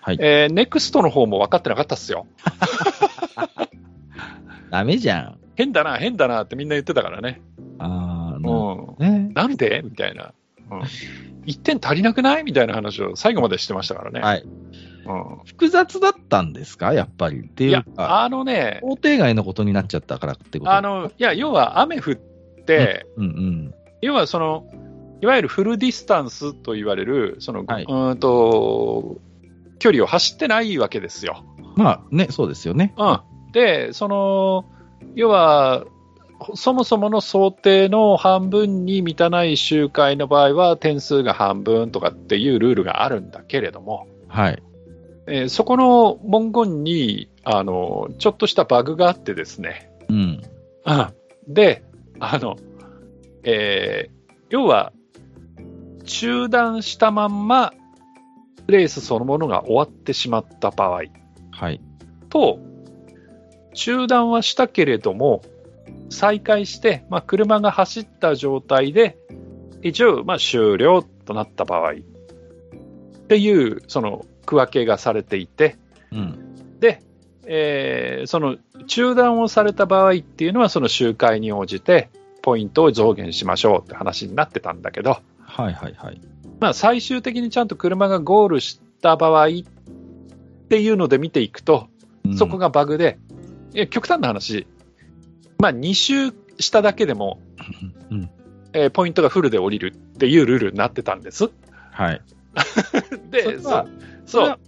[0.00, 2.28] はいえーネクストの方も分かってなかったっすよ。
[4.70, 5.38] ダメじゃん。
[5.56, 7.40] 変だな、変だなってみんな言ってたからね。
[7.80, 9.26] ああ、うな、ん。
[9.26, 9.30] ね。
[9.34, 9.82] なんで？
[9.82, 10.32] みたいな。
[10.70, 10.82] うん。
[11.46, 12.44] 1点足りなくない？
[12.44, 14.20] みたいな話を最後までしてましたからね。
[14.20, 14.42] はい。
[14.42, 15.38] うん。
[15.46, 16.92] 複雑だったんですか？
[16.92, 17.40] やっぱり。
[17.40, 20.72] っていう、か、あのね、想定外のことになっちゃったからってこと？
[20.72, 22.14] あの、いや、要は雨降っ
[22.64, 23.74] て、うんうん。
[24.02, 24.66] 要はその、
[25.22, 29.18] いわゆるフルディスタンスと言われる、その、はいうーんと、
[29.78, 31.44] 距離を走ってないわけですよ。
[31.76, 32.94] まあね、そうですよね。
[32.98, 33.20] うん。
[33.52, 34.64] で、その、
[35.14, 35.84] 要は、
[36.54, 44.62] そもそもの想定の半分に満たない周回の場合は点数が半分とかっていうルールがあるんだけれども、はい。
[45.26, 50.16] えーそこの文言に、あの、ちょっとしたバグがあってですね、うん。
[50.84, 51.14] うん
[51.48, 51.82] で、
[52.20, 52.56] あの、
[53.42, 54.16] えー
[54.50, 54.92] 要は、
[56.04, 57.72] 中断したまんま、
[58.68, 61.02] レースそのものが終わってしまった場合
[61.50, 61.80] はい。
[62.28, 62.58] と、
[63.74, 65.42] 中断はしたけれども、
[66.10, 69.18] 再開して、まあ、車が走った状態で、
[69.82, 71.94] 一応、まあ、終了となった場合っ
[73.28, 75.76] ていう、その区分けがされていて、
[76.12, 76.78] うん。
[76.80, 77.02] で、
[77.46, 78.56] えーその
[78.86, 82.08] 中断をされた場合っていうのは、その周回に応じて、
[82.42, 86.20] ポイントを増減しましょうって話になってたんだけど、はいはいはい。
[86.60, 89.50] まあ、最終的にちゃんと車がゴールした場合っ
[90.68, 91.88] ていうので見ていくと、
[92.24, 92.58] うんそこ。
[92.58, 93.18] がバグで、
[93.74, 94.66] いや極端な話、
[95.58, 97.40] まあ、2周しただけでも、
[98.10, 98.30] うん。
[98.72, 101.50] えーポイントがフルで降りるっていうルールになってたんです。
[101.90, 102.22] はい。
[103.30, 103.86] で、そそ
[104.26, 104.58] そう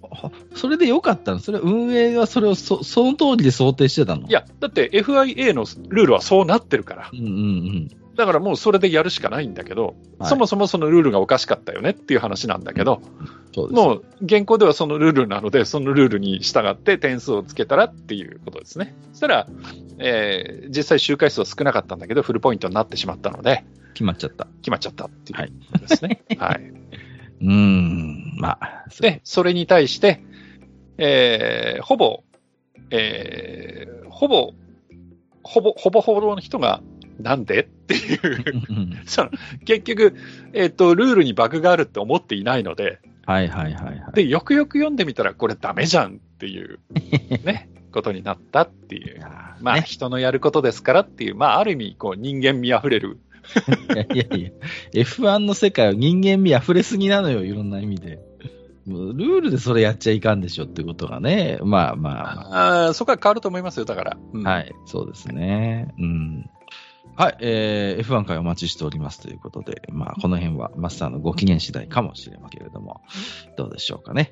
[0.54, 1.40] それでよかったの？
[1.40, 4.26] それは運営がそれをそその通りで想定してたの？
[4.28, 7.10] いや、だって FIA のルールはそうなってるから。
[7.12, 7.90] うんうんうん。
[8.18, 13.00] だからもうそれでやるしかないんだけど、はいそもそもそのルールがおかしかったよねっていう話なんだけど、
[13.54, 13.72] そう。
[13.72, 18.92] もう現行ではそのルールなので、そのルールに従って点数をつけたらっていうことですね。
[19.12, 19.46] そしたら、
[19.98, 23.64] えー実際周回数は少なかったんだけど、フルポイントになってしまったので、
[23.94, 24.48] 決まっちゃった。
[24.62, 26.20] 決まっちゃったっていうことですね。
[26.38, 26.60] はい。
[27.40, 28.36] うーん。
[28.40, 28.84] まあ。
[29.00, 30.24] で、それに対して、
[30.98, 32.24] えーほぼ、
[32.90, 34.52] えーほぼ、
[35.44, 36.80] ほぼ、ほぼほぼの人が、
[37.18, 37.62] なんで？
[37.62, 38.44] っていう、
[39.06, 39.30] その
[39.64, 40.14] 結局、
[40.52, 44.12] えっ、と、ルールにバグがあるって思っていないので、はいはいはいはい。
[44.14, 46.78] で、よくよく読んでみたら、これダメじゃんっていう、
[47.44, 49.20] ね、ことになったっていう。
[49.60, 53.18] まあ、ね人のやることですからっていう、まあ、ある意味、こう、人間味あふれる。
[53.94, 54.50] いやいやいや、
[54.94, 58.18] F1 の世界は人間味溢れすぎなのよ、いろんな意味で。
[58.86, 61.58] ルールでそれやっちゃいかんでしょってことがね。
[61.62, 64.16] まあまあまあーそこは変わると思いますよ、だから。
[64.32, 64.50] うんあ。
[64.50, 65.94] はい、そうですね。
[65.98, 66.50] うん。
[67.18, 73.00] はい、えー、F1 回お待ちしておりますということで、まあ、この辺はマスターのご機嫌次第かもしれませんけれども、
[73.56, 74.30] どうでしょうかね。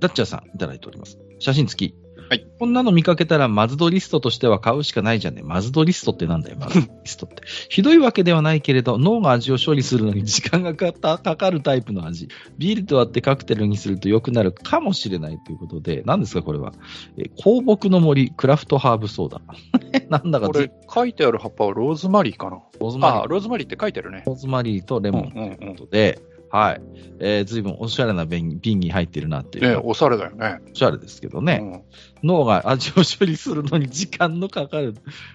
[0.00, 1.20] ダッチャーさんいただいております。
[1.38, 2.01] 写真付き。
[2.32, 2.46] はい。
[2.58, 5.42] こんなの見かけたら、マズドリストとしては買うしかないじゃんね。
[5.44, 7.42] マズドリストってなんだよ、 マズドリストって。
[7.68, 12.28] ひどいわけではないけれど、脳が味を処理するのに時間がかかかかるタイプの味。
[12.56, 16.72] ビールと割ってカクテルにすると良くなるかもしれないということで、何ですか、これは？
[17.18, 19.42] え香木の森、クラフトハーブソーダ。
[20.08, 22.62] なんだかずこれ、書いてある葉っぱはローズマリーかな？
[22.80, 24.22] ローズマリーあー、ローズマリーって書いてあるね。
[24.24, 26.18] ローズマリーとレモンとうんうんうんいうことで、
[26.52, 26.82] はい。
[27.18, 29.68] えー、随分おしゃれな瓶瓶に入ってるなっていう。
[29.68, 30.60] ね、おしゃれだよね。
[30.70, 31.60] おしゃれですけどね。
[31.62, 31.82] うん
[32.24, 34.94] 脳が味を処理するのに時間のかかる。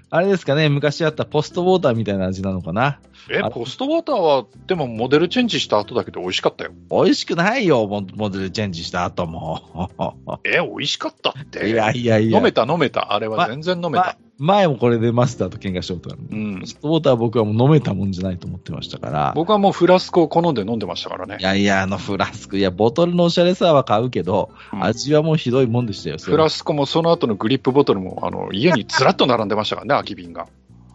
[0.10, 3.02] あれですかね、昔あったポストウォーターみたいな味なのかな。
[3.30, 6.72] えあ、ポストウォーターは、でもモデルチェンジした後だけど美味しかったよ。
[6.90, 9.90] 美味しくないよ、モモデルチェンジした後も。
[10.46, 11.70] え、美味しかったって。
[11.70, 12.38] いやいやいや。
[12.38, 13.14] 飲めた飲めた。
[13.14, 14.18] あれは全然飲めた。
[14.40, 16.20] 前もこれでマスターと喧嘩したことある。
[16.32, 19.34] うんポストウォーターは僕はもう飲めたもんじゃないと思ってましたから。
[19.36, 21.44] 僕はもうフラスコを好んで飲んでましたからねい。
[21.44, 30.48] やいや、あのフラスク、いや、ボトルのおしゃれさは買うけど、うん味はもうひどいもんでしたよ、フラスコもその後のグリップボトルも、あの、家にずらっと並んでましたからね、 空き瓶が。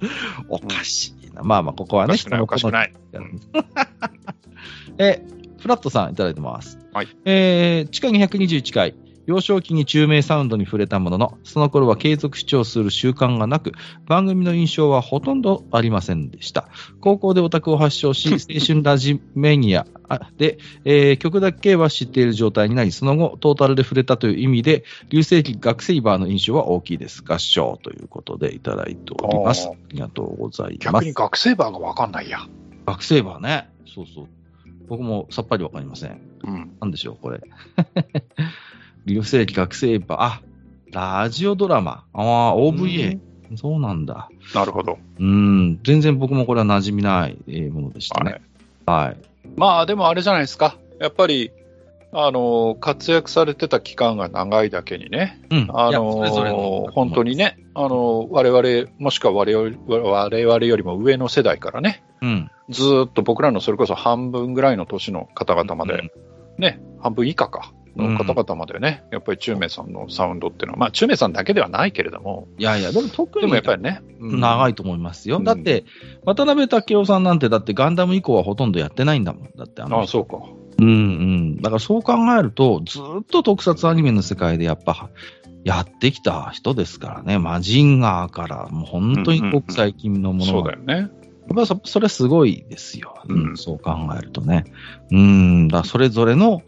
[0.48, 1.42] おかしいな。
[1.42, 2.72] まあまあ、ここはね、おかしくない、おかしくい。
[2.72, 2.92] ない。
[4.98, 5.22] え、
[5.58, 6.78] フラットさんいただいてます。
[6.92, 7.08] はい。
[7.24, 8.94] えー、地下221回、
[9.26, 13.72] 幼少期に中名サウンドに触れたものの、その頃は継続視聴する習慣がなく、
[14.06, 16.68] 番組の印象はほとんどありませんでした。
[17.00, 19.86] 高校でオタクを発症し、 青春ラジメニア
[20.36, 27.22] で、えー曲だけは知っている状態になり、その後、トータルで触れたという意味で、流星期学生バーの印象は大きいです。
[27.24, 29.68] 合唱ということでいただいております。
[29.68, 31.04] ありがとうございま逆す。
[31.06, 32.40] に学生バーがわかんないや。
[32.86, 33.68] 学生バーね。
[33.86, 34.26] そうそう。
[34.88, 36.20] 僕もさっぱりわかりません。
[36.44, 36.72] うん。
[36.80, 37.40] なんでしょう、これ。
[39.06, 40.20] 流星期学生バー。
[40.20, 40.42] あ、
[41.22, 42.04] ラジオドラマ。
[42.12, 43.18] ああ、OVA。
[43.56, 44.28] そうなんだ。
[44.54, 44.98] なるほど。
[45.18, 45.80] うん。
[45.84, 48.42] 全然僕もこれは馴染みないえーものでしたはいね。
[48.86, 49.16] はい。
[49.56, 50.76] まあでもあれじゃないですか。
[51.00, 51.50] やっぱり、
[52.14, 55.68] あの、活躍されてた期間が長いだけにね、うん。
[55.72, 57.36] あのそれぞれの本当に。
[57.36, 62.50] ね、あの、我々、もしくは我々我々よりも上の世代からね、うん。
[62.68, 66.10] ずーっと僕らのそれこそ半分ぐらいの年の方々まで、うん
[66.58, 74.36] ね、半分以下か、の方々までね、やっぱり中明さんのサウンドっていうのは、まあ中明さんだけではないけれども、いやいや、でも特にでもやっぱりね、い。
[74.36, 75.38] 長いと思いますよ。
[75.38, 75.84] うんだって、
[76.24, 79.50] 渡辺武雄さんなんて、だってガンダム以降はほとんどやってないんだもん。
[79.56, 80.38] だってあのああ、そうか。
[80.78, 81.56] うんうん。
[81.56, 85.10] だからそう考えると、ずーっと特撮アニメの世界でやっぱ、
[85.64, 87.38] やってきた人ですからね。
[87.38, 90.94] マジンガーから、もう本当に国最近のものそうがだよね。
[90.94, 94.64] やっぱそそれすごいですよ、うんうんそう考えるとね。
[95.10, 96.62] うん、だそれぞれの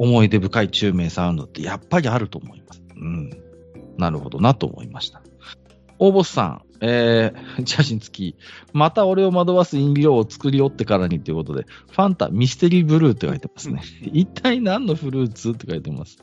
[0.00, 2.82] 思い出深い中名サウンドってやっぱりあると思います。
[2.96, 3.30] うん。
[3.98, 5.20] なるほどなと思いました。
[5.98, 8.36] 大ボスさん、えー、 写真付き、
[8.72, 13.82] また俺を惑わす飲料を作り寄ってからにということで、ファンタミステリーブルーって書いてますね。
[14.14, 16.16] 一体何のフルーツって書いてます？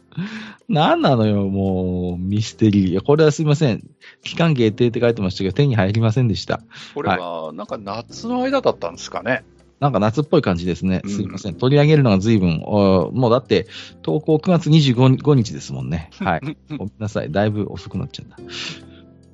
[0.67, 2.89] 何なのよ、もう、ミステリー。
[2.89, 3.83] いや、これはすいません。
[4.23, 6.61] 期間限定って書いてましたけど、手に入りませんでした。
[6.95, 9.45] これは、なんか夏の間だったんですかね。
[9.79, 11.01] なんか夏っぽい感じですね。
[11.03, 11.55] うんすいません。
[11.55, 13.67] 取り上げるのが随分、おもうだって、
[14.01, 16.09] 投稿9月25日ですもんね。
[16.19, 16.41] はい。
[16.77, 17.31] ごめんなさい。
[17.31, 18.37] だいぶ遅くなっちゃった。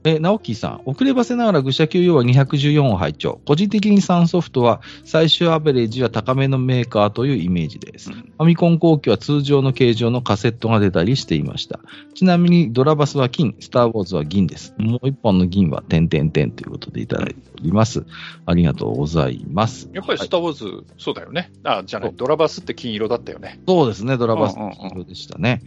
[0.05, 3.39] え、ナオキーさん、遅ればせながら愚者級用は214を拝聴。
[3.45, 8.11] 個人的にサンソフトは最終アベレージは高めのメーカーというイメージです。
[8.11, 11.79] ファミコン後期は通常の形状のカセットが出たりしていました。
[12.15, 14.75] ちなみにドラバスは金、スターウォーズは銀です。
[14.77, 18.05] もう一本の銀は点々点ということでいただいております。
[18.45, 19.89] ありがとうございます。
[19.93, 21.51] やっぱりスター・ウォーズ、そうだよね。
[21.63, 23.61] あ、じゃない、そうドラバスって金色だったよね。
[23.65, 25.61] そうですね、ドラバスうんうんうん金色でしたね。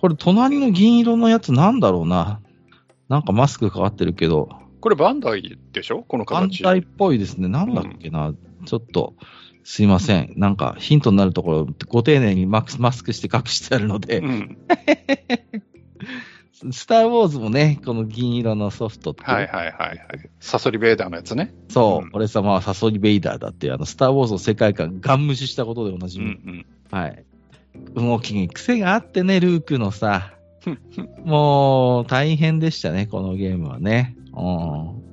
[0.00, 2.40] これ、隣の銀色のやつなんだろうな。
[3.08, 4.48] なんかマスクかかってるけど、
[4.80, 6.02] これバンダイでしょ？
[6.02, 6.62] この形。
[6.62, 7.48] 反対っぽいですね。
[7.48, 8.32] なんだっけな。
[8.64, 9.14] ちょっと、
[9.64, 10.32] すいません。
[10.36, 14.58] なんかヒントになるところ、ご丁寧にマスマスクして隠してあるので、うん。
[16.72, 19.98] スター・ウォーズもね、この銀色のソフトって、はいはいはいはい。
[20.40, 21.54] サソリベーダーのやつね。
[21.68, 26.52] そう、うん俺様はサソリ・ベイダーだってあの、スター・ウォーズの世界観、ガン無視したことでおなじうんみ。
[26.52, 26.66] うん。
[26.90, 27.24] はい。
[27.94, 30.32] 動きに癖があってね、ルークのさ。
[31.24, 34.16] もう、大変でしたね、このゲームはね。
[34.36, 35.08] うん。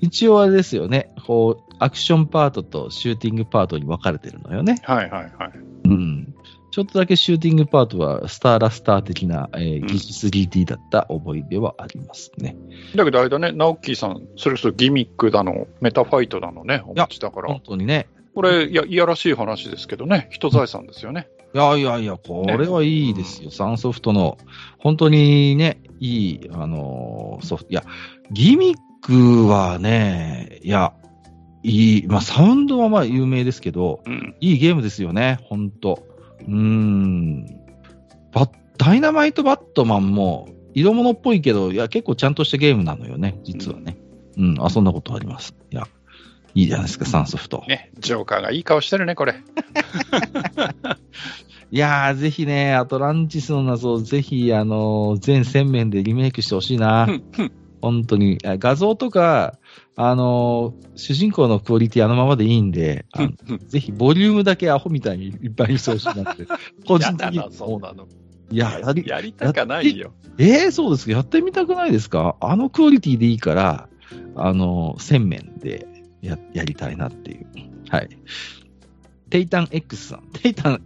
[0.00, 1.10] 一応あれですよね。
[1.26, 4.76] こう、アクションパートとシューティングパートに分かれてるのよね。
[4.82, 5.52] はいはいはい。
[5.84, 6.34] うん。
[6.70, 12.54] ちょっとだけシューティングパートはスターラスター的な、えーうん技術 3D だった覚えではありますね。
[12.94, 17.62] だけどあれだね、ナオッキーさん、それこそギミックだの、メタファイトだのね、お持ちだから本。
[17.64, 18.08] 当にね。
[18.34, 21.28] これ、いや、いやらしい話ですけどね、人財産ですよね。
[21.56, 23.50] いやいやいや、これはいいですよ。
[23.50, 24.36] サンソフトの、
[24.78, 27.70] 本当にね、いい、あのーソフト。
[27.70, 27.82] いや、
[28.30, 30.92] ギミックはね、いや、
[31.62, 34.36] いい、まあ、サウンドはまあ有名ですけど、うん。
[34.40, 36.04] いいゲームですよね、本当
[36.46, 37.46] うーん。
[38.32, 43.96] バダイナマイトバットマンも、色物っぽいけど、いや、結構ちゃんとしたゲームなのよね、実はね。
[44.36, 45.54] うん、遊んだことあります。
[45.70, 45.88] いや、
[46.54, 47.64] いいじゃないですか、サンソフト。
[47.68, 49.34] ね、ジョーカーがいい顔してるね、これ。
[51.72, 57.08] いやー、ぜひね、アトランティスの謎をぜひ、あのー全1000面でリメイクしてほしいな。
[57.82, 58.38] 本当に。
[58.44, 59.58] あ画像とか、
[59.96, 63.04] あのー主人公のクオリティあのままでいいんで、
[63.68, 66.46] ぜひボリュームだけアホみたいにいっぱいにしてほしいなって。
[66.86, 68.06] 個人的にそうなの。
[68.50, 70.12] いや、やり、やりたかないよ。
[70.38, 71.12] えー、そうですか？
[71.12, 72.36] やってみたくないですか？
[72.40, 73.88] あのクオリティでいいから、
[74.36, 75.86] あの、洗面で
[76.22, 77.46] や、やりたいなっていう。
[77.90, 78.08] はい。
[79.36, 80.22] テイタン X さん。
[80.32, 80.82] テイタン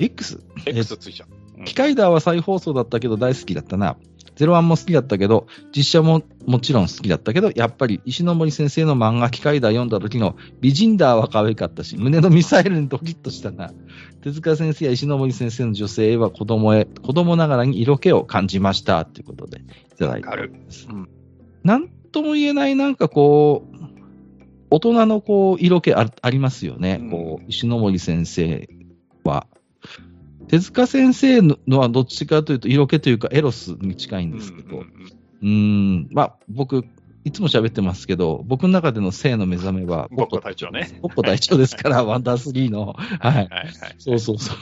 [0.00, 0.42] X?
[0.66, 1.28] X ついちゃう。
[1.58, 3.96] うん機械ダーは再放送だったけど大好きだったな。
[4.34, 13.72] ゼロワンも好きだったけど、実写ももちろん好きだったけど、やっぱり石ノ森先生の漫画機械ダー読んだ時の美人ダーは可愛かったし、胸のミサイルにドキッとしたな。
[14.22, 19.04] 手塚先生や石ノ森先生の女性は子供へ、子供ながらに色気を感じました。
[19.04, 20.34] ということで、いただいてま
[20.68, 20.88] す。
[20.90, 21.08] うん
[21.62, 23.73] なんとも言えないなんかこう、
[24.74, 26.98] 大人のこう、色気あありますよね。
[27.00, 28.68] うんこう、石ノ森先生
[29.22, 29.46] は。
[30.48, 34.82] 手塚先生のはどっちかというと色気というかエロスに近いんですけど、うん
[35.42, 36.84] うーん、まあ僕、
[37.24, 40.98] いつも喋ってますけど、僕の中での性の目覚めは、 ボッコ隊長ね。
[41.02, 42.94] ボッコ隊長ですから、 ワンダースリーの。
[42.94, 43.34] はい。
[43.34, 43.70] はいはい。
[43.98, 44.54] そうそうそ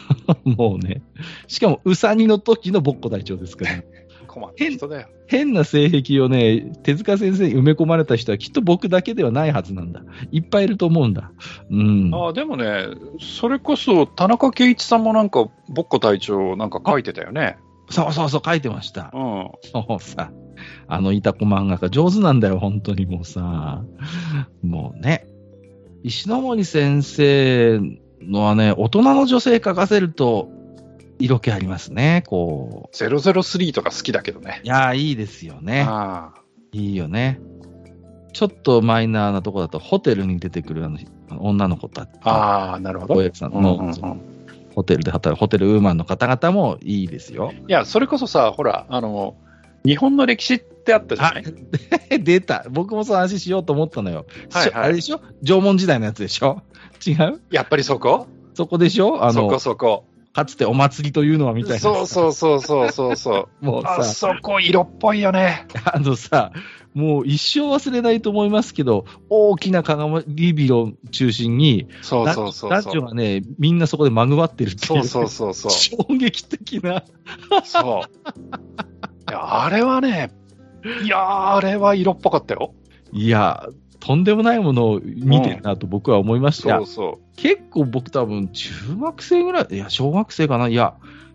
[0.44, 0.51] う。
[0.51, 1.02] もうね。
[1.48, 3.82] しかも、ウサギの時のボッコ隊長ですから。
[4.33, 5.09] 困った人だよ。
[5.27, 10.03] 変な性癖をね、手塚先生に埋め込まれた人はきっと僕だけではないはずなんだ。
[10.31, 11.31] いっぱいいると思うんだ。
[11.71, 12.11] うん。
[12.15, 12.87] ああ、でもね、
[13.21, 17.59] それこそ田中圭一さんもなんか、ボッコ隊長なんか書いてたよね。
[17.91, 19.19] そうそうそう、書いてましたう。
[19.19, 19.51] ん。
[19.63, 20.33] そうさ。
[20.87, 23.83] あのいたこ漫画家上手なんだよ、本当にもうさ。
[24.63, 25.27] もうね。
[26.03, 27.81] 石ノ森先生
[28.21, 30.49] のはね、大人の女性描かせると、
[31.24, 32.97] 色気ありますね、こう。
[32.97, 34.61] 003とか好きだけどね。
[34.65, 35.85] いやー、いいですよね。
[35.89, 36.35] あ
[36.73, 37.40] いいよね。
[38.32, 40.99] ちょっとマイナーなとこだと、ホテルに出てくるあの
[41.40, 42.09] 女の子たち。
[42.23, 43.15] あああ、なるほど。
[43.15, 44.20] 大家さんうんの、うんうん
[44.74, 47.53] ホテルで働く、ホテルウーマンの方々もいいですよ。
[47.69, 49.36] いや、それこそさ、ほら、あの、
[49.85, 51.44] 日本の歴史ってあったじゃない？
[52.24, 52.65] 出た。
[52.70, 54.24] 僕もその話しようと思ったのよ。
[54.51, 55.20] はいはいあれでしょ？
[55.43, 56.62] 縄文時代のやつでしょ？
[57.07, 57.43] 違う？
[57.51, 58.28] やっぱりそこ？
[58.55, 59.23] そこでしょ？
[59.23, 60.05] あそこの、そこ。
[60.33, 61.79] かつてお祭りというのはみたいな。
[61.79, 63.65] そうそうそうそうそうそう。
[63.65, 65.67] もうあさ、そこ色っぽいよね。
[65.85, 66.53] あのさ、
[66.95, 72.93] もう一生忘れないと思いますけど、大きな鏡ビルを中心に、そうそうそう男そう。
[73.01, 75.71] 女がね、みんなそこでまぐわってるっていそうそうそうそう。
[75.71, 77.05] 衝撃的な。
[77.65, 79.31] そう。
[79.31, 80.31] いや、あれはね、
[81.05, 82.75] いやー、あれは色っぽかったよ。
[83.13, 83.67] いや、
[84.05, 86.79] とんでもないものを見てるなと僕は思いました。
[86.79, 90.66] そうそ結構僕多分中学生ぐらい、いや、小学生かな。
[90.66, 90.95] いや、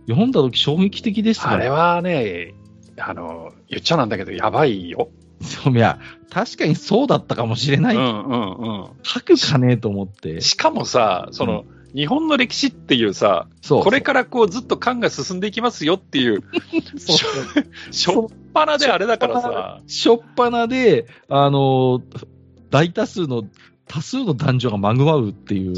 [0.10, 1.44] 読んだ時衝撃的でしう。
[1.44, 2.56] たよあれはね、
[3.00, 5.08] あの、言っちゃなんだけど、やばいよ。
[5.40, 5.98] そういや、
[6.30, 7.96] 確かにそうだったかもしれない。
[7.96, 8.90] うんうんうん。
[9.02, 10.42] 書くかねと思って。
[10.42, 11.64] しかもさ、その、
[11.96, 13.84] 日本の歴史っていうさ、そう。
[13.84, 16.44] これからこうずっと感が進んでいきますよっていう、
[17.00, 17.28] そうしょ
[17.92, 22.02] しょっぱなであれだからさ、しょっぱなで、あの、
[22.70, 23.44] 大多数の、
[23.88, 25.76] 多数の男女がまぐわうっていう、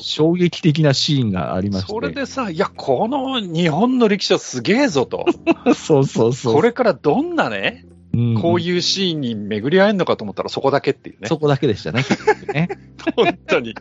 [0.00, 1.92] 衝撃的なシーンがありまして。
[1.92, 5.26] それでさ、いや、この日本の歴史はすげえぞと。
[5.74, 6.54] そうそうそう。
[6.54, 11.28] これからどんなね、うんこういうシーンに巡り合えるのかと思ったらそこだけっていうね。
[11.28, 12.04] そこだけでしたね。
[12.52, 12.68] ね
[13.16, 13.74] 本当に。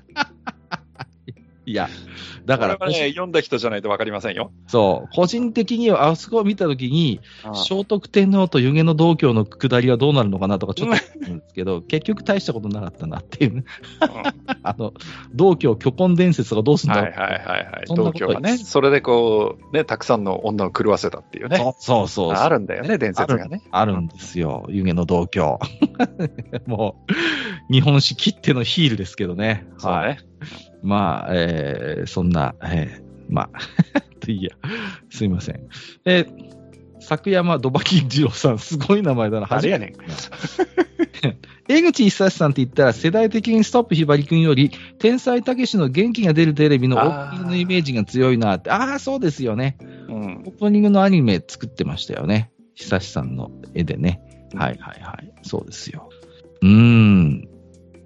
[1.72, 1.88] いや、
[2.46, 4.52] だから、これはね、読んだ人じゃないとわかりませんよ。
[4.68, 13.64] そう、個人的にはあそこを見たときに、あ聖徳天皇と湯気の道教の下りはどうなるのかなとかちょっと思うんですけど、 結局大したことなかったなっていうね。
[14.64, 14.94] あの、
[15.34, 17.84] 道教巨根伝説がどうすんだろうはいはいはいはい。
[17.86, 21.58] そんなこと東京はね、それでこう、ね、たくさんの女を狂わせたっていうね。
[21.58, 23.62] そうそうそうあるんだよね、伝説がね。
[23.72, 24.66] あるんですよ。
[24.70, 25.60] 湯気の道教。
[26.68, 27.06] も
[27.70, 29.66] う、日本史切ってのヒールですけどね。
[29.78, 30.18] そうはい。
[30.84, 30.90] ね。
[30.90, 33.60] まあ、えー、そんな、えー、まあ、
[34.28, 34.52] いいや。
[35.10, 35.62] すいません。
[36.06, 36.26] えー、
[37.02, 39.48] 作山ドバキン二郎さん、すごい名前だな。
[39.50, 39.94] 誰やねん。
[41.68, 48.72] 江口久志さんって言ったら、世代的にストップひばりくんより、天才たけしの元気が出るテレビのオープニングのイメージが強いなって。
[48.72, 49.78] ああー、そうですよね。
[50.08, 50.50] うんオ。
[50.50, 52.52] ープニングのアニメ作ってましたよね。
[52.76, 54.22] 久志さんの絵でね。
[54.56, 55.32] はいはいはい。
[55.44, 56.10] そうですよ。
[56.62, 57.48] うーん。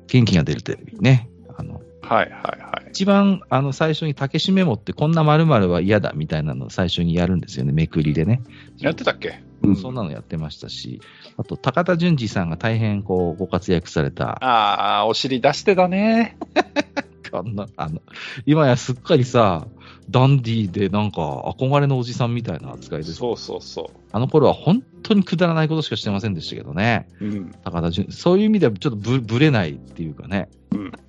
[0.08, 1.30] 元気が出るテレビね。
[1.58, 2.65] あの、はいはいはい。
[2.96, 7.74] 一番、あの、最初にたけしメモってこんな〇〇は嫌だみたいなのを最初にやるんですよね。
[7.74, 8.42] めくりでね。
[8.78, 9.44] やってたっけ？
[9.64, 11.02] うん、そんなのやってましたし。
[11.36, 16.38] あと、高田純次さんが大変こう、ご活躍された、ああ、お尻出してたね。
[17.30, 18.02] こんな、あの、
[18.46, 19.68] 今やすっかりさ、
[20.10, 23.16] ダンディーでなんか憧れのおじさんみたいな扱いです。
[23.16, 27.10] そうそうそあの頃は本当にくだらないことしかしてませんでしたけどね。
[27.20, 27.26] う。
[27.26, 27.52] うん。
[27.66, 30.48] 高田純、そういう意味ではちょっとぶぶれないっていうかね。
[30.72, 30.92] うん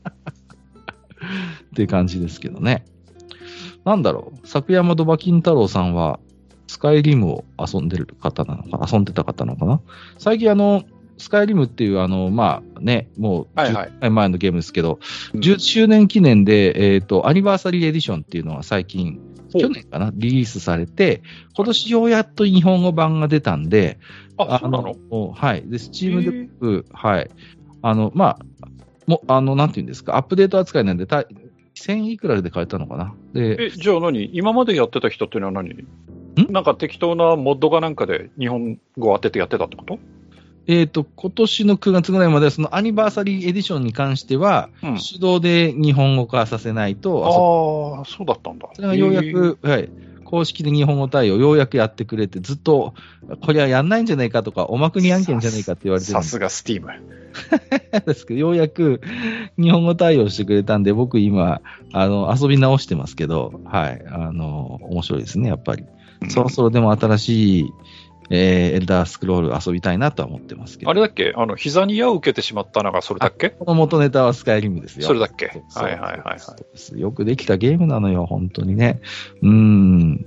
[1.77, 2.86] っていう感じですけどね。
[3.85, 6.19] なんだろう、作山戸馬金太郎さんは、
[6.69, 8.89] スカイリムを遊んでる方なのかな？
[8.90, 9.81] 遊んでた方なのかな？
[10.16, 10.85] 最近あの、
[11.19, 13.90] スカイリムっていうあの、まあ、ね、もうはいはい。
[13.90, 15.01] 10年前のゲームですけど、
[15.35, 15.40] うん。
[15.40, 19.20] 10周年記念で、えっ、と、アニバーサリーエディションっていうのが最近、
[19.53, 21.23] 去年かな、リリースされて、
[21.55, 23.98] 今年ようやっと日本語版が出たんで、
[24.39, 24.97] あ、そうなの？
[25.11, 25.62] の、はい。
[25.66, 26.15] で、スチー。
[26.15, 27.31] ムで僕、はい。
[27.82, 28.66] あの、まあ、
[29.07, 31.24] もあの、なんていうんですか、アップデート扱いなんで、た
[31.77, 33.15] 1000いくらで買えたのかな？
[33.32, 34.31] で、え、じゃあ何？
[34.32, 35.86] 今までやってた人っていうのは何？
[36.51, 39.98] なんか適当なモッドかなんかで日本語当ててやってたってこと？
[40.69, 44.98] えっ、と、今年の9月ぐらいまでは、そのアニバーサリーエディションに関しては、うん。
[44.98, 48.69] 手動で日本語化させないと、ああ、そうだったんだ。
[48.74, 49.89] それがようやへく、はい、
[50.27, 52.94] 公式で日本語対応ようやくやってくれて、ずっと、
[53.40, 56.89] これはやんないんじゃないかとか、おまくに案件じゃないかって言われてさすがスティーム。
[58.07, 59.01] ですけど、ようやく
[59.59, 61.61] 日本語対応してくれたんで、僕今、
[61.93, 65.85] あの、遊び直してますけど、はい、あの、面白いですね、やっぱり。
[66.28, 67.73] そろそろでも新しい、
[68.31, 70.90] えーエルダースクロール遊びたいなとは思ってますけど。
[70.90, 71.32] あれだっけ？
[71.36, 73.51] あの、膝に矢を受けてしまったのがそれだっけ？
[73.51, 75.07] この元ネタはスカイリムですよ。
[75.07, 75.47] それだっけ？
[75.74, 76.36] はいはいは
[76.97, 79.01] いよくできたゲームなのよ、本当にね。
[79.43, 80.27] うーん。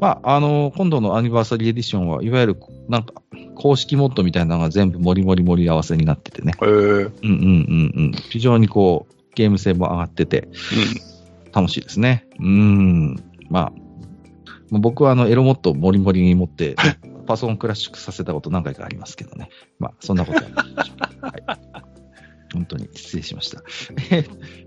[0.00, 2.56] まあ、あの、今度のアニバーサリーエディションは、いわゆる、
[2.88, 3.14] なんか、
[3.54, 6.54] 公式モッドみたいなのが全部モリモリ盛り合わせになっててね。
[6.60, 6.68] へえ。
[6.70, 6.80] うん。
[6.80, 8.12] うんうんうんうん。
[8.12, 10.48] 非常にこう、ゲーム性も上がってて、
[11.52, 12.26] 楽しいですね。
[12.38, 13.16] うーん。
[13.48, 13.70] まあ、
[14.70, 16.74] もう僕はあの、エロモッドをモリモリに持って、
[17.30, 19.50] パソコンクラッシュさせたこと何回かありますけどね。
[19.78, 21.26] まあ、そんなことはないでしょう。
[21.26, 21.69] はい。
[22.52, 23.62] 本当に失礼しました。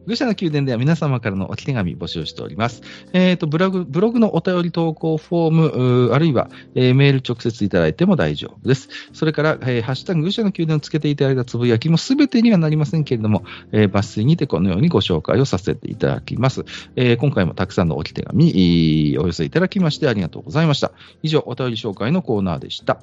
[0.07, 2.81] 愚者の宮殿では皆様からのお手紙募集しております。
[3.13, 8.89] えっ、と、ブログ、ブログのお便り投稿フォーム、あるいは、えーメール直接いただいても大丈夫です。
[9.13, 16.65] それから、えーハッシュタグ愚者の宮殿をつけていただいたつぶやきもすべてにはなりませんけれども、え抜粋にてこのようにご紹介をさせていただきます。
[16.95, 20.91] え今回もたくさんのお手紙、お寄せいただきましてありがとうございました。
[21.21, 23.01] 以上、お便り紹介のコーナーでした。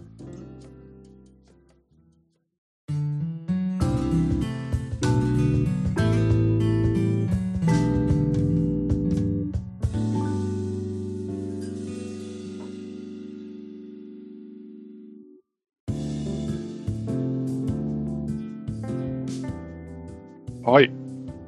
[20.62, 20.90] はい。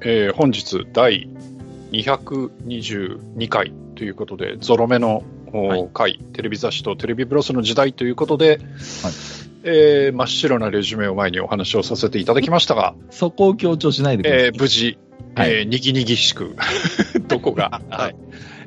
[0.00, 1.28] えー本日第
[1.92, 5.22] 222回ということで、ゾロ目の、
[5.52, 5.88] おはい。
[5.92, 8.58] 回、テレビ雑誌とテレビブロスの時代ということで、
[9.64, 14.46] えー真っ白なレジュメを前にお話をさせていただきましたが、そこを強調しないでください。
[14.46, 14.98] えー無事、
[15.34, 15.52] はい。
[15.52, 16.56] えーにぎにぎしく、
[17.28, 18.12] どこが、は はい。
[18.12, 18.14] い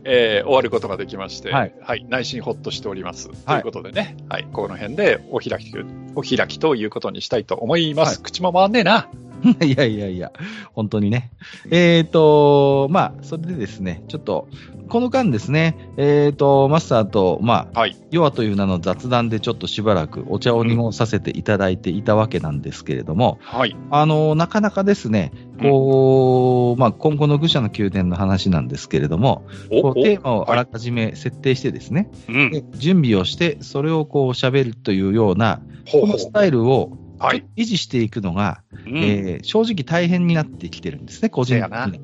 [0.03, 2.01] えー終わることができまして、ははい。
[2.01, 3.29] い内心ほっとしております。
[3.29, 5.73] ということでね、はい、この辺でお開き
[6.13, 8.17] お開きということにしたいと思います。
[8.17, 8.23] はい。
[8.23, 9.09] 口も回んねえな。
[9.63, 10.31] いやいやいや、
[10.73, 11.31] 本当にね。
[11.71, 14.47] えっ、と、まあ、それでですね、ちょっと、
[14.87, 17.95] この間ですね、えっ、と、マスターと、まあ、はい。
[18.11, 23.75] ヨアという名の雑談でちょっとしばらくお茶を濁させていただいていたわけなんですけれども、はい。
[23.91, 25.31] あの、なかなかですね、
[25.61, 29.45] こう、まあ、今後の愚者の宮殿の話なんですけれども、
[29.81, 32.51] こうテーマをあらかじめ設定してですね、うん。
[32.51, 37.45] で準備をして、それをこう喋るというような、ほこのスタイルをはい。
[37.55, 41.71] 維持していくのが、うんえー正直大変になってきてるんですね、個人的。
[41.91, 41.99] に。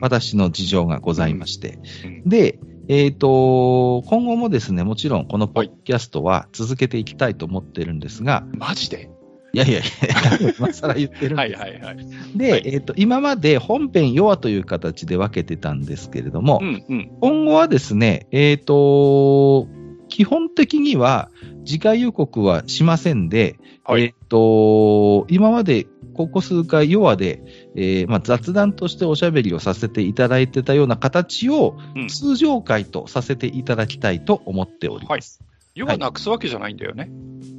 [0.00, 1.78] 私の事情がございまして。
[2.04, 2.58] うんで、
[2.88, 9.10] えっ、と、今後もですね、もちろんこのポッドキャストは続けていきたいと思ってるんですが、マジで？
[9.54, 11.62] いやいやいや、 今更言ってるんはいです。
[11.62, 11.96] はいはい。
[12.36, 17.10] で、はいえっ、と、今まで本編弱という形で分けてたんですけれども、うんうん。
[17.20, 19.68] 今後はですね、えっ、と、
[20.14, 21.28] 基本的には
[21.66, 27.42] 次回予告はしませんで、はいえっ、と、今までここ数回弱で、
[27.74, 35.42] えーまあ、雑談としておしゃべりをさせていただいてたような形をうん通常回とさせていただきたいと思っております。
[35.74, 37.10] 要はなくすわけじゃないんだよね。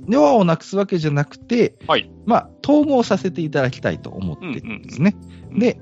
[0.07, 5.18] 弱をなくすわけじゃなくて、はいまあ、統合させていただきたいと思っているんですね。
[5.52, 5.77] うんで、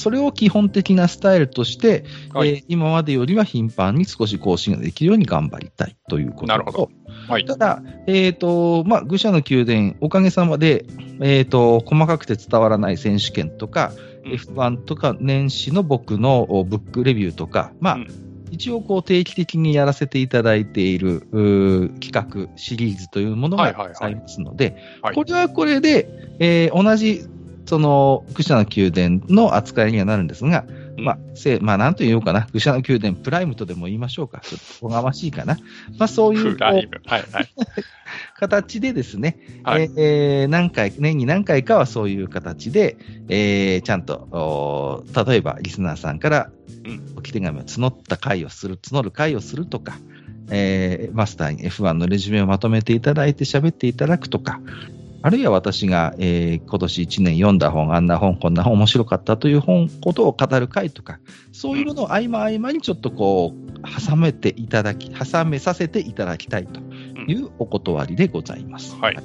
[0.00, 2.48] それを基本的なスタイルとして、はい。
[2.48, 6.46] えー今までよりは頻繁に少し更新ができるように頑張りたいということと。
[6.46, 6.90] なるほど。
[7.28, 7.44] はい。
[7.44, 10.86] ただ、えっ、と、まあ、愚者の宮殿、おかげさまで、
[11.20, 13.92] えっ、と、細かくて伝わらない選手権とか、
[14.24, 14.32] うん。
[14.32, 18.08] F1 とか年始の僕のおブックレビューとか、まあ、うん。
[18.50, 21.20] 一応こう定期的にやらせていただいている
[22.00, 23.92] 企画、シリーズというものはいはいはい。
[23.92, 25.14] がございますので、はい。
[25.14, 26.08] これはこれで、
[26.38, 27.22] えー同じ、
[27.70, 30.64] その、愚者の宮殿の扱いにはなるんですが、
[30.98, 34.40] うんまあ、せまあ、なんと言おうかな、愚者の宮殿プライムとでも言いましょうか。
[34.40, 35.56] ちょっとおがましいかな。
[35.96, 37.00] まあ、そういうフライこム。
[37.06, 37.44] はいはい。
[37.44, 37.64] う
[38.40, 42.96] 形でですね、はいえー何回、年に何回かはそういう形で、
[43.28, 46.50] えーちゃんと、お例えばリスナーさんから
[46.84, 49.96] うん置き手紙を募った会をする、募る会をするとか、
[50.50, 54.60] えーマスターに F1 のレジュメをまとめていただいて喋っていただくとか、
[55.22, 61.18] あるいは私が、えー今年1年読んだ本、あんな本、こんな本面白かったという本、ことを語る会とか、
[61.52, 68.96] そういうものを合間合間にちょっとこう、挟めていただき、挟めさせていただきたいというお断りでございます。
[68.96, 69.18] はい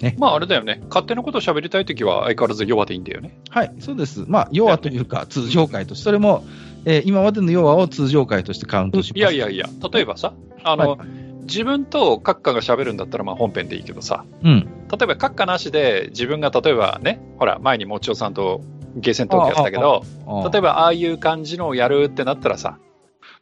[0.00, 0.82] ねまああれだよね。
[0.88, 3.38] 勝手なことを喋りたいときは相変わらず弱でいいんだよね。
[3.50, 4.24] はい、そうです。
[4.26, 6.44] まあ、要はというか、 通常会として、それも、
[6.84, 9.18] えー今までの要はを通常会としてカウントします。
[9.18, 10.34] いやいやいや、例えばさ、
[10.64, 14.60] あの、はい自分と閣下が喋るんだったらまあ本編でいいけどさ、うん。
[14.90, 18.62] 例えば閣下なしで自分が例えばね、ほら、前にもちおさんと
[18.96, 20.02] ゲーセントークやってたけど、
[20.50, 22.78] 例えばああいう感じのをやるってなったらさ、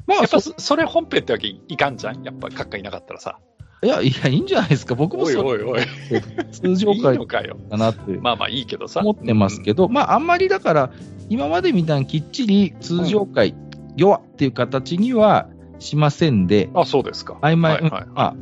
[0.07, 3.39] まあ、やっぱそれ本編ってわけいかんじゃんやっぱ閣下いなかったらさ。
[3.85, 4.95] いや、いや、いいんじゃないですか。
[4.95, 5.81] 僕もそうおいおい。
[6.53, 7.57] 通常いい会のかよ。
[7.69, 9.01] かなってまあまあいいけどさ。
[9.01, 10.91] 思ってますけど、まあ、あんまりだから、
[11.29, 13.57] 今までみたいにきっちり通常会、
[13.97, 15.49] 弱っていう形には
[15.83, 17.39] しませんで、あ、そうですか。
[17.43, 18.37] 曖昧、はいはいまあ、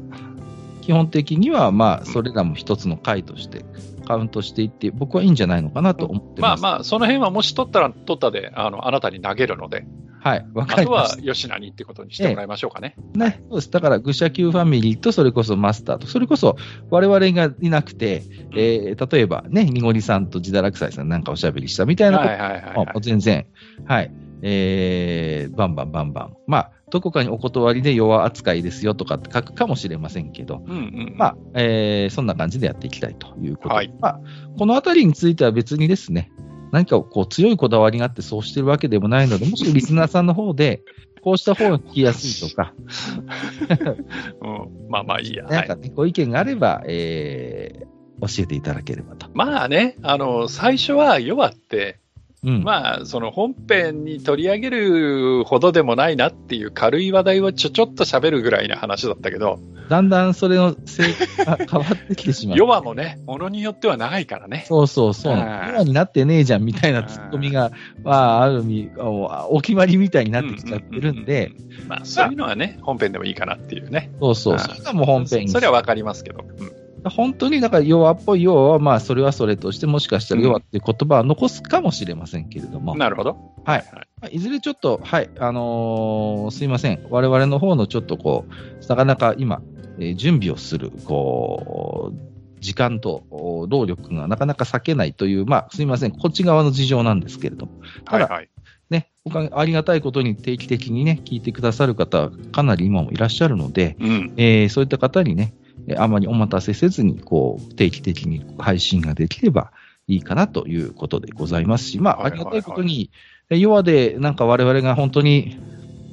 [0.82, 3.64] 基本的には、まあ、それらも一つの回として
[4.06, 6.62] カウントしていって、僕はいいんじゃないのかなと思ってます。
[6.62, 9.86] まあまあ、その辺はもし取ったら取ったで、あの、あなたに投げるので、
[10.22, 12.94] はい、わかあとはりまし吉名にってことにしてもらいましょうかね。
[13.12, 13.18] た。
[13.18, 13.70] ね、そうです。
[13.70, 16.56] だから、愚者級ファミリーと、それこそマスターと、それこそ
[16.90, 18.22] 我々がいなくて、
[18.54, 23.46] えー例えばね、にごりさんと自堕落斎さんなんかおしゃべりしたみたいなことはいはいはい、もはう全然、
[23.86, 24.12] はい。
[24.42, 26.36] えー、バンバンバンバン。
[26.46, 30.70] まあ、どこかにお断りで弱扱いですよとかって書くかもしれませんけど、い。
[30.70, 30.78] うんう
[31.12, 31.14] ん。
[31.16, 34.20] まあ、えーそんな感じでやっていきたいということで、はいまあ、
[34.58, 36.30] このあたりについては別にですね、
[36.72, 40.82] 何かこう強いこだわりがあってそうしてるわけでもないので、もしリスナーさんの方で、
[41.22, 42.72] こうした方が聞きやすいとか、
[44.40, 45.44] うん、まあまあいいや。
[45.44, 49.28] はいなんかね、ご意見があれば、えー教えていただければと。
[49.34, 51.99] まあね、あの、最初は弱って、
[52.42, 52.62] うん。
[52.62, 59.58] まあ、その本編に取り上げるほどでもないなっていう軽い話題をちょちょっと喋るぐらいな話だったけど、
[59.90, 62.56] だんだんそれの性格が変わってきてしまう。
[62.56, 64.64] 弱もね、ものによっては長いからね。
[64.68, 65.32] そうそうそう。
[65.34, 67.72] はい今になってねえじゃんみたいなツッコミが、
[68.04, 71.52] まあ、ある意味、おお決まりみたいになってきちゃってるんで、
[71.88, 74.10] まあ、そういうのはね、本編でもいいかなっていうね。
[74.20, 74.54] そうそう。
[74.54, 76.44] はいそれがもう本編それはわかりますけど。
[76.58, 83.36] うん本当に、だから弱っぽい弱は、まあ、それはそれとして、もしかしたら弱っていう言葉は残すかもしれませんけれども、なるほど。
[83.64, 83.84] はいはい。
[83.92, 87.00] まあいずれちょっと、はい、あのーすいません。
[87.08, 89.62] 我々の方のちょっとこう、なかなか今、
[89.98, 96.12] えー準備をする、こう、時間とお労力がなかなか避けないという、まあ、すいません。
[96.12, 97.72] こっち側の事情なんですけれども、
[98.04, 98.48] ただはいはい。
[98.90, 104.32] ね、おかげありがたいことに定期的にね、聞いてくださる方、かなり今もいらっしゃるので、うん。
[104.36, 105.59] えーそういった方にね、えー
[105.96, 109.72] あまりお待たせせずに、こう、定期的に配信ができれば
[110.06, 113.10] いいかなということでございますし、まあ、ありがたいことに、
[113.50, 115.58] えー弱で、なんか我々が本当に、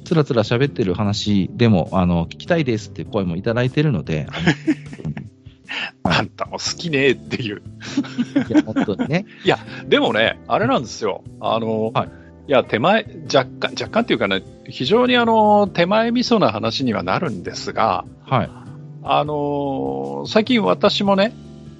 [0.04, 4.26] つらつら喋ってる話でも、あの、聞きたいですって声もいただいてるので、
[6.02, 7.62] あんたも好きねっていう。
[8.48, 9.26] いや、本当にね、
[9.86, 11.22] でもね、あれなんですよ。
[11.40, 12.08] あの、はい
[12.48, 18.50] いや、手前、若干、若干っていうかね、非常にあの、手前味噌な話にはなるんですが、はい。
[19.10, 21.32] あの最近私もね、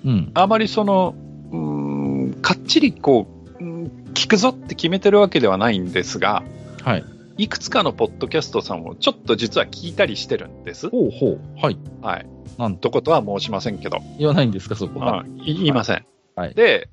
[0.03, 0.31] うん。
[0.33, 1.15] あまりその、
[1.53, 3.27] うーん、かっちりこ
[3.61, 6.43] う、うん聞くぞって決めてるわけではないんですが、
[6.83, 7.05] はい。
[7.37, 10.89] いくつかのポッドキャストさんをちょっと実は聞いたりしてるんです。
[10.89, 11.41] ほうほう。
[11.63, 11.79] はい。
[12.03, 12.27] はい。
[12.59, 13.99] なんとどことは申しませんけど。
[14.19, 15.21] 言わないんですか、そこは。
[15.21, 16.05] うんい言いません。
[16.35, 16.89] はいで、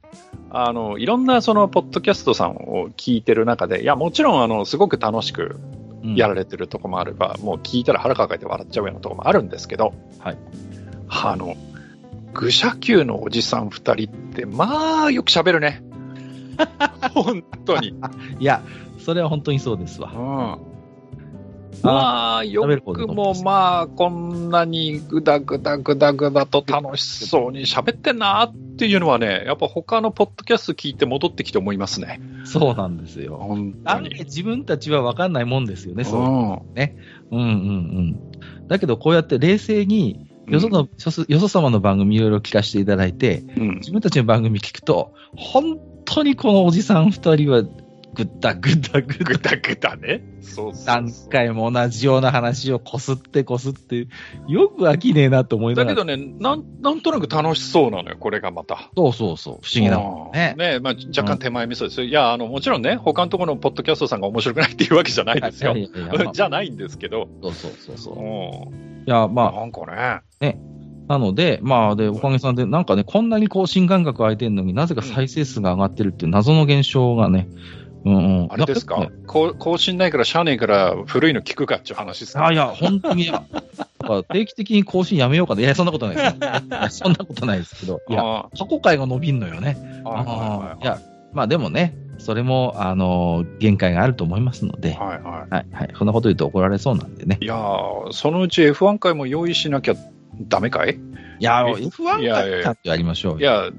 [0.50, 5.85] あの、いろんなその、ポッドキャストさんを聞いてる中で、いや、もちろん、あの、すごく楽しくうん
[6.16, 10.38] やられてるとこもあれば、もう聞いたら腹抱えて笑っちゃうようなとこもあるんですけど、はい。
[11.08, 11.56] あの、
[12.34, 15.82] 愚者級のおじさん二人って、まあ、よく喋るね。
[17.14, 17.96] 本当に。
[18.40, 18.62] いや、
[19.00, 20.12] それは本当にそうですわ。
[20.14, 20.75] うん。
[21.84, 32.20] まあ、よくもまあ、こんなにぐだぐだぐだぐだと楽しそうに喋ってんなっていうのはね、やっぱ他のポッドキャスト聞いて戻ってきて思いますね。
[32.44, 33.38] そうなんですよ。
[33.38, 34.10] 本当に。
[34.26, 36.22] 自分たちは分かんないもんですよね、そう。
[36.22, 36.30] うん
[37.32, 38.68] うんうんうん。
[38.68, 40.88] だけど、こうやって冷静に、よその、
[41.28, 47.64] よそ様の番組いろいろ聞かせていただいて、うん自分たちの番組聞くと、本当にこのおじさん二人は、
[48.16, 49.50] ぐったぐったぐた。
[49.50, 50.24] だぐだね。
[50.42, 54.08] そう何回も同じような話をこすってこすって、
[54.48, 55.96] よく飽きねえなと思いながら。
[55.96, 58.90] だけどね、なん、なんとなく楽しそうなのよ、これがまた。
[58.96, 60.56] そうそうそう、不思議なもんね。
[60.58, 62.08] ねまあ、若干手前味噌ですよ。
[62.08, 65.76] いや、あの、もちろんね、他のところのポッドキャストさんが面白くないっていうわけじゃないですよ。
[66.34, 67.28] じゃないんですけど。
[67.42, 68.20] そうそうそうそうう。
[68.20, 69.04] いん。
[69.06, 69.82] や、まあ、なんか
[70.42, 70.60] ね。
[71.08, 78.48] なので、まあ、で、おかげさんで、なんかね、こんなにこう、新感覚空いてるのになぜか再生数が上がってるっていう謎の現象がね、うんうん。
[78.52, 79.10] あれですか？
[79.26, 82.46] 更新ないから、しゃあねえから古いの聞くかっていう話ですか？
[82.48, 83.32] あいや、本当に、
[84.32, 85.62] 定期的に更新やめようかな。
[85.62, 86.98] いや、そんなことないです。
[87.04, 88.00] そんなことないですけど。
[88.08, 89.78] いや、あ過去回が伸びんのよね。
[90.06, 91.00] あはいや、
[91.34, 95.94] まあでもね、それも、あのー限界があると思いますので、はいはいはいはい、はい。
[95.98, 97.38] そんなこと言うと怒られそうなんでね。
[97.42, 99.96] いやーそのうち F1 回も用意しなきゃ
[100.48, 100.92] ダメかい？
[101.40, 103.40] いや、え F1 いやいやいや回やりましょうよ。
[103.40, 103.70] いや、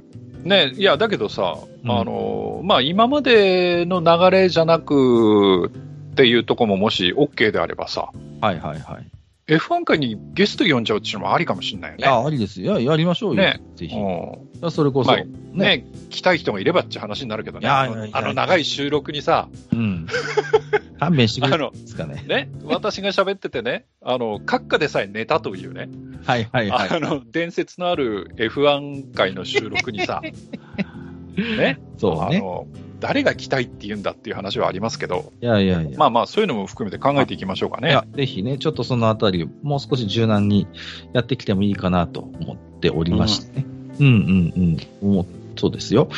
[0.46, 8.10] ね、いや、だけどさ、うんあの、まあ、今までの流れじゃなくっていうとこももし OK であればさ、
[8.40, 9.06] はいはいはい。
[9.48, 12.02] F1 回にゲスト呼んじゃうっていうのもありかもしれないよね。
[12.02, 12.80] いや、ありですよ。
[12.80, 13.42] いや、やりましょうよ。
[13.42, 13.96] ねぜひ。
[13.96, 15.26] うんそれこそ、まあね。
[15.52, 17.68] ね、来たい人がいればって話になるけどね。
[17.68, 17.86] あ
[18.22, 20.06] の長い収録にさ、うん。
[20.98, 22.24] 勘弁してくれあのるんですかね。
[22.26, 25.88] ね、私が喋っててね、あの、閣下でさえ寝たというね、
[26.24, 26.88] はいはいはい。
[26.90, 30.22] あの、伝説のある F1 回の収録にさ、
[31.36, 32.38] ね、そうね。
[32.38, 32.66] あの、
[33.00, 35.98] 誰が来たいって言うんだっていう話はありますけど、いやいやいや。
[35.98, 40.66] まあまあ、そういうのも含めて考えていきましょうかねぜひね、ちょっとそのあたり、もう少し柔軟に
[41.12, 43.66] やってきてもいいかなと思っておりましてね。
[44.00, 45.26] うん、うん、うん思う
[45.58, 46.08] そうですよ。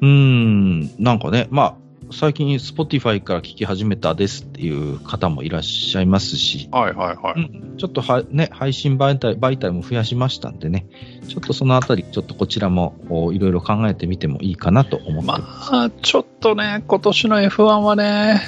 [0.00, 1.76] うーん、なんかね、まあ、
[2.10, 7.40] 最近、Spotify から聞き始めたですっていう方もいらっしゃいますし、はいはいはい。
[7.40, 10.86] うん、ちょっとは、ね、配信媒体媒体も増やしましたんでね、
[11.28, 12.94] ちょっとそのあたり、ちょっとこちらも
[13.32, 15.26] いろいろ考えてみてもいいかなと思って。
[15.26, 15.70] まます。
[15.72, 18.42] あ、ちょっとね、今年の F1 はね、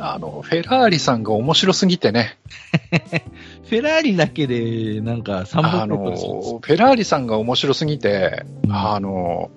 [0.00, 2.38] あの、フェラーリさんが面白すぎてね、
[3.68, 9.50] フェラーリだけで、なんか3あ本の、フェラーリさんが面白すぎて、あの、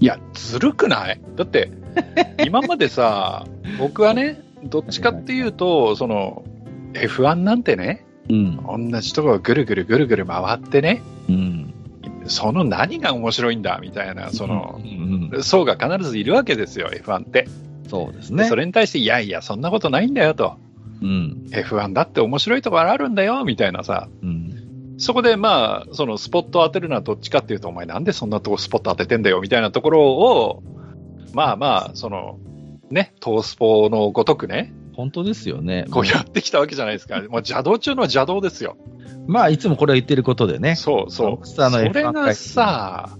[0.00, 1.20] いや、ずるくない？
[1.36, 1.70] だって、
[2.46, 3.44] 今までさ、
[3.78, 6.44] 僕はね、どっちかっていうと、その、
[6.94, 11.74] F1 なんてね、うん、同じところぐるぐるぐるぐる回ってね、うん、
[12.26, 17.46] その何が面白いんだみたいな、そのう、んうん層が必ずいるわけですよ、F1 って。
[17.88, 18.44] そうですね。
[18.44, 20.56] でそれに対して、いやいや、そんなことないんだよと。
[21.00, 24.08] うん、F1 だって面白いところあるんだよ、みたいなさ。
[24.22, 24.57] うん、
[24.98, 30.62] そこでまあ、そのスポットを当てるのはどっちかっていうと、お前なんでそんなとこスポット当ててんだよ、みたいなところを、
[31.32, 32.38] まあまあ、その、
[32.90, 35.86] ね、トースポのごとくね、本当ですよね。
[35.90, 37.18] こうやってきたわけじゃないですか。
[37.18, 38.76] もう邪道中の邪道ですよ。
[39.28, 40.74] まあ、いつもこれは言ってることでね。
[40.74, 41.46] そうそう。
[41.46, 43.16] そ F1 れがさ、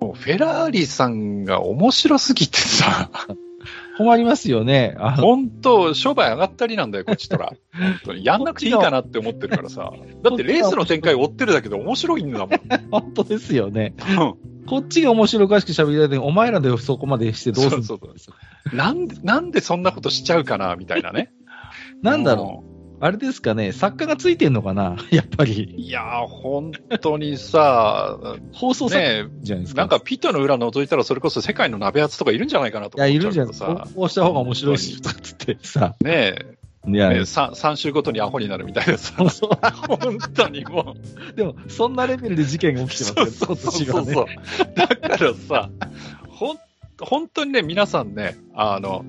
[0.00, 3.10] もうフェラーリさんが面白すぎてさ、
[3.96, 4.96] 困りますよね。
[4.98, 7.52] 本当商売上がったりなんだよ、こっちとら。
[7.72, 8.24] 本当に。
[8.24, 9.92] やんなくていいかなって思ってるからさ。
[10.22, 12.48] だってレースの展開追ってるだけで面白いんだもん。
[12.90, 13.94] 本当ですよね。
[14.66, 18.32] こっちが面白おかしく喋りたいのに、お前らでそこまでしてどうするそうそ
[18.72, 21.32] うなんで、なんでそんなことしちゃうかな、みたいなね。
[22.02, 22.75] なんだろう。
[22.98, 25.46] あれですかね、作家がついてんのかな やっぱう。
[25.46, 25.74] り。
[25.76, 28.18] いやー、本当にさ、
[28.52, 29.82] 放送作ねじゃないですか。
[29.82, 33.54] なんかピットの裏覗いたらそれこそ世界の鍋圧とかいるんじゃないかなといや、い思っちゃるじゃん。
[33.54, 33.86] さ。
[33.90, 35.94] うこうした方が面白いし、とかつってさ。
[36.02, 36.56] ねえ、
[36.88, 39.14] いや、ね 3, 3週ごとにアホになるみたいなさ。
[39.28, 39.50] そう
[39.88, 40.94] 本当にも
[41.32, 41.36] う。
[41.36, 44.12] でも、そんなレベルで事件が起きてますよ、今年はね。
[44.14, 44.74] そうそう。
[44.74, 45.70] だからさ、
[46.28, 46.58] ほん、
[47.00, 49.04] 本当にね、皆さんね、あの、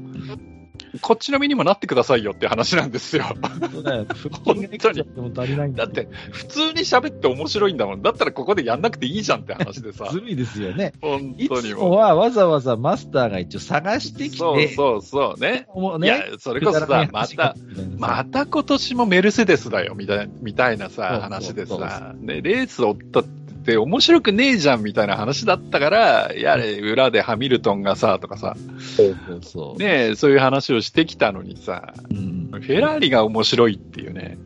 [1.01, 3.25] こっちの身にもなってくださいよって話なんですよ。
[3.41, 4.05] 本当だよ。
[4.43, 8.01] 腹筋ができちゃっても足りないんだだって、普通に喋って面白いんだもん。
[8.01, 10.09] だったらここでやんなくていいじゃんって話でさ。
[10.11, 10.93] ずるいですよね。
[11.01, 15.67] 本当にもはわざわざマスターが一応探してきて、そうそうそうね。
[15.73, 17.55] もうねいや、それこそさ、また、、
[17.97, 23.23] ままた今年もメルセデスだよ、みたいな、みたいなそうさ、話でさ、ね、レース追った
[23.68, 28.56] って面白くねえじゃん、みたいな話だったから、やれ、裏でハミルトンがさ、とかさ、
[28.95, 29.77] そうそうそう。
[29.77, 34.38] ねそういう話をしてきたのにさ、うんフェラーリが面白いっていうね、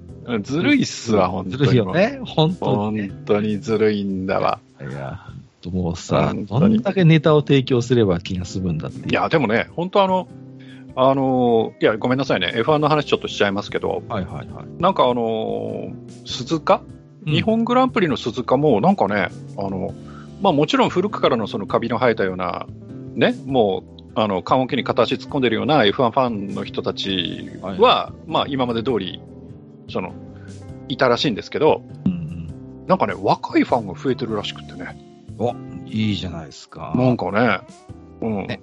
[0.42, 1.70] ずるいっすわ、本ず当に。
[1.70, 2.20] るいよね。
[2.26, 3.08] 本当にね。
[3.10, 4.60] 本当にずるいんだわ。
[4.82, 5.20] いや、
[5.72, 10.28] もうさ、どんだけネタを提供すれば気が済むんだっていや、でもね、本当あの、
[10.96, 14.82] あの、いや、ごめんなさいね、F1 の話ちょっとしちゃいますけど、はいはいはい。
[14.82, 15.94] なんかあの、
[16.26, 19.94] 鈴鹿うん日本グランプリの鈴鹿も、なんかね、あの、
[20.42, 22.66] まあもちろん古くからのそのカビの生えたような、
[23.16, 29.22] ね、もう、あの、棺桶に片足突っ込んでるような F1 ファンの人たちは、はまあ今まで通り、
[29.90, 30.14] その、
[30.88, 32.22] いたらしいんですけど、うん
[32.88, 34.98] なんかね、若いファンが増えてるらしくってね。
[35.38, 36.94] うん、いいじゃないですか。
[36.96, 37.62] なんかね、
[38.22, 38.48] うん。
[38.48, 38.60] ね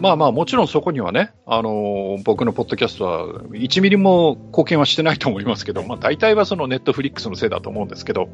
[0.00, 8.28] まあまあ、もちろんそこにはね、あのー僕のポッドキャストは1ミリも貢献はしてないと思いますけど、まあ大体はそのネットフリックスのせいだと思うんですけど、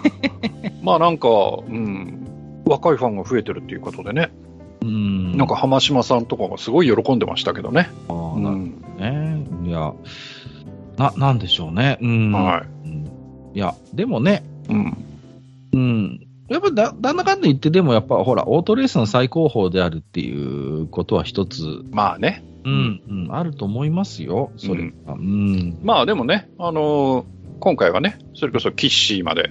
[0.82, 4.30] まあなんか、うん、若いファンが増えてるっていうことでね、
[4.82, 5.36] うん。
[5.36, 7.90] なんか浜島さんとかがすごい喜んでましたけどね。
[8.08, 8.82] あなるん。
[8.92, 9.46] ほどね。
[9.64, 9.92] いや、
[10.96, 11.98] な、なんでしょうね。
[12.00, 12.32] うん。
[12.32, 13.04] はうん
[13.54, 14.72] いや、でもね、い。
[14.72, 15.04] うん。
[15.72, 16.27] うん。
[16.48, 22.44] やっぱだ、だんだかんだ言って、でもやっぱほら、オートレースの最高峰であるっていうことは一つ、まあね。
[22.64, 25.14] うん、うん、あると思いますよ、それは。
[25.14, 25.78] うん。
[25.82, 29.50] まあでもね、あのー今回はね、それこそキッシーまで、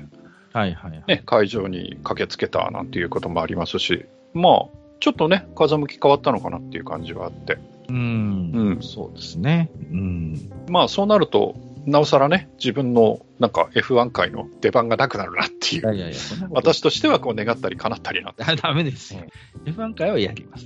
[0.54, 1.04] はいはいはい。
[1.08, 4.66] ね、会場に駆けつけたなんていうこともありますし、まあ、
[5.00, 7.58] ちょっとね、風向き変わったのかなっていう感じはあって、
[7.90, 9.70] うん、うんそうですね。
[9.92, 10.52] うん。
[10.70, 11.56] まあそうなると、
[11.88, 16.14] なおさらね、自分のなんか F1 界の出番がなくなるなっていう、いやいやい
[16.52, 18.44] 私としてはこう願ったり叶ったりなんて。
[18.44, 19.22] あ ダメですよ。
[19.66, 20.66] F1 回はやります。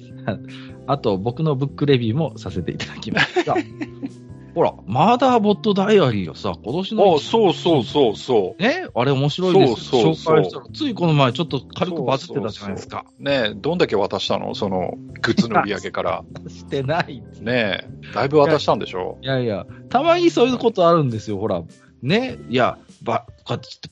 [0.88, 3.56] あと、僕のブックレビューもさせていただきますが、
[4.54, 8.62] ほら、マーダーボットダイアリーをさ、今年のあそうそうそうそう。
[8.62, 13.06] ね、あれ面白いですそうそうそう紹介したら、ついこの前ちょっと軽くバズってたじゃないですか。
[13.20, 14.54] ねどんだけ渡したの？
[14.56, 16.24] そのグッズの売り上げから。
[16.50, 17.24] してない。
[17.40, 19.18] ねだいぶ渡したんでしょ？
[19.22, 21.64] いやいや、たまにそういうことあるんですよ、ほら。
[22.02, 23.28] ね、いや、ば、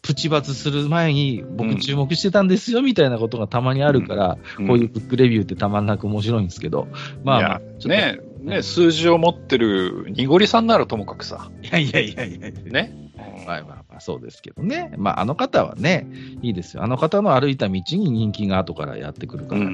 [0.01, 4.67] プチバツする前に僕注目してたんですよ、みたいなことがたまにあるから、う。
[4.67, 6.87] こういうブックレビューってたまんなく面白いんですけど、
[7.23, 11.51] まあ、まあねね数字を持ってる濁りさんならともかくさ。
[11.61, 12.49] いやいやいやいや。
[12.71, 13.08] ね。
[13.45, 14.93] まあまあまあ、そうですけどね。
[14.97, 16.07] まあ、あの方はね、
[16.41, 16.83] いいですよ。
[16.83, 19.73] あの方の歩いた道に人気が後からやってくるから、うんうん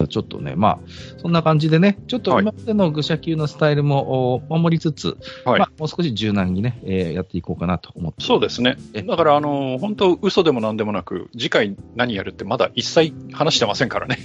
[0.00, 0.08] うん。
[0.08, 0.78] ちょっとね、まあ、
[1.18, 8.24] そんな感じでね、ちょっとはい今までの愚者級のスタイルもお守りつつ、はいまあ、もう少し柔軟にね、えーやっていこうかなと思って。
[8.24, 8.76] そうですね。
[8.94, 14.18] えだから、あの、本当嘘でもなんでもなく、次回何やるってまだ一切話してませんからね。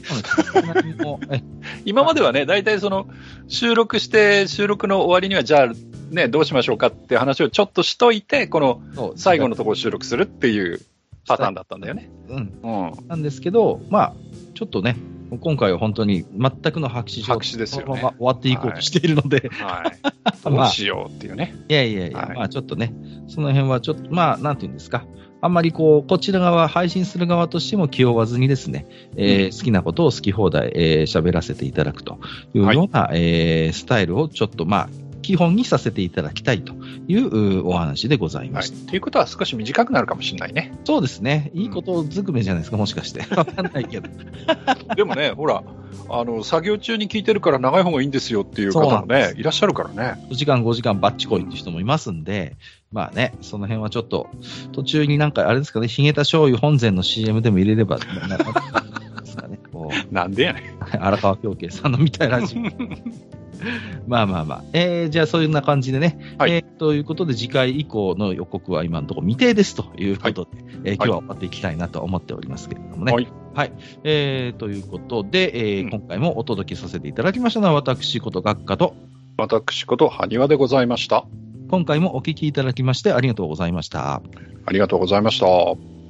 [1.86, 3.08] 今まではね、大体その、
[3.48, 5.74] 収録して、収録の終わりには、じゃあ、
[6.16, 10.80] ね、どうしましょうかって話をちょっとしといて、この最後のところを収録するっていう
[11.28, 12.10] パターンだったんだよね。
[12.30, 13.08] うん、うん。
[13.08, 14.14] なんですけど、まあ、
[14.54, 14.96] ちょっとね、
[15.42, 17.36] 今回は本当に全くの白紙状態。
[17.36, 17.88] 白紙ですよね。
[17.88, 20.00] まま終わっていこうとしているので、はい。
[20.44, 21.56] どうしようっていうね。
[21.68, 22.36] いやいやいや、はい。
[22.38, 22.94] まあちょっとね、
[23.28, 25.06] その辺はちょっと、まあなんていうんですか、
[25.42, 28.86] あんまりこう、こちら側、配信する側としても気負わずにですね、
[29.16, 32.20] えー好きなことを好き放題、えー喋らせていただくと
[32.54, 34.90] いうような、えースタイルをちょっとまあ、
[35.26, 36.76] 基本にさせていただきたいと
[37.08, 37.28] いう
[37.62, 38.68] うお話でございまはい。
[38.68, 38.78] した。
[38.78, 40.72] っていうことは少し短くなるかもしれないね。
[40.84, 41.50] そうですね。
[41.56, 43.26] いいことずくめじゃないですか、もしかして。
[43.36, 44.08] わかんないけど。
[44.96, 45.64] でもね、ほら、
[46.10, 50.22] あの、作業中に聞いてるから長い方がいいんですよっていう方もね、いらっしゃるからね。
[50.30, 52.56] 4時間、5時間バッチコイっていう人もいますんで、
[52.92, 54.30] まあね、その辺はちょっと、
[54.74, 57.98] 途中になんかあれですかね、ヒゲタ醤油本膳の CM でも入れれば、
[60.12, 61.04] ななんでやねん。
[61.04, 62.62] 荒川京慶さんのみたいなラジオ。
[64.08, 64.64] まあまあまあ。
[64.74, 66.36] えー、じゃあそういうな感じでね。
[66.38, 70.50] はいえーということで次回以降の予告は今のところ未定ですということで、
[70.84, 73.14] えー今日は終わっていきたいなと思っておりますけれどもね。
[73.14, 73.28] はい。
[73.54, 73.72] はい。
[74.04, 78.96] えー、ということで、えーうん今回もお届けさせていただきましたのは私こと学科と、
[79.38, 81.26] 私こと、埴輪でございました。
[81.70, 84.22] 今回もお聞きいただきましてありがとうございました。
[84.66, 86.05] ありがとうございました。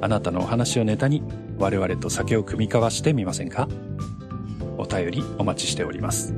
[0.00, 1.22] あなたのお話をネタに、
[1.58, 3.68] 我々と酒を酌み交わしてみませんか？
[4.78, 6.32] お便りお待ちしております。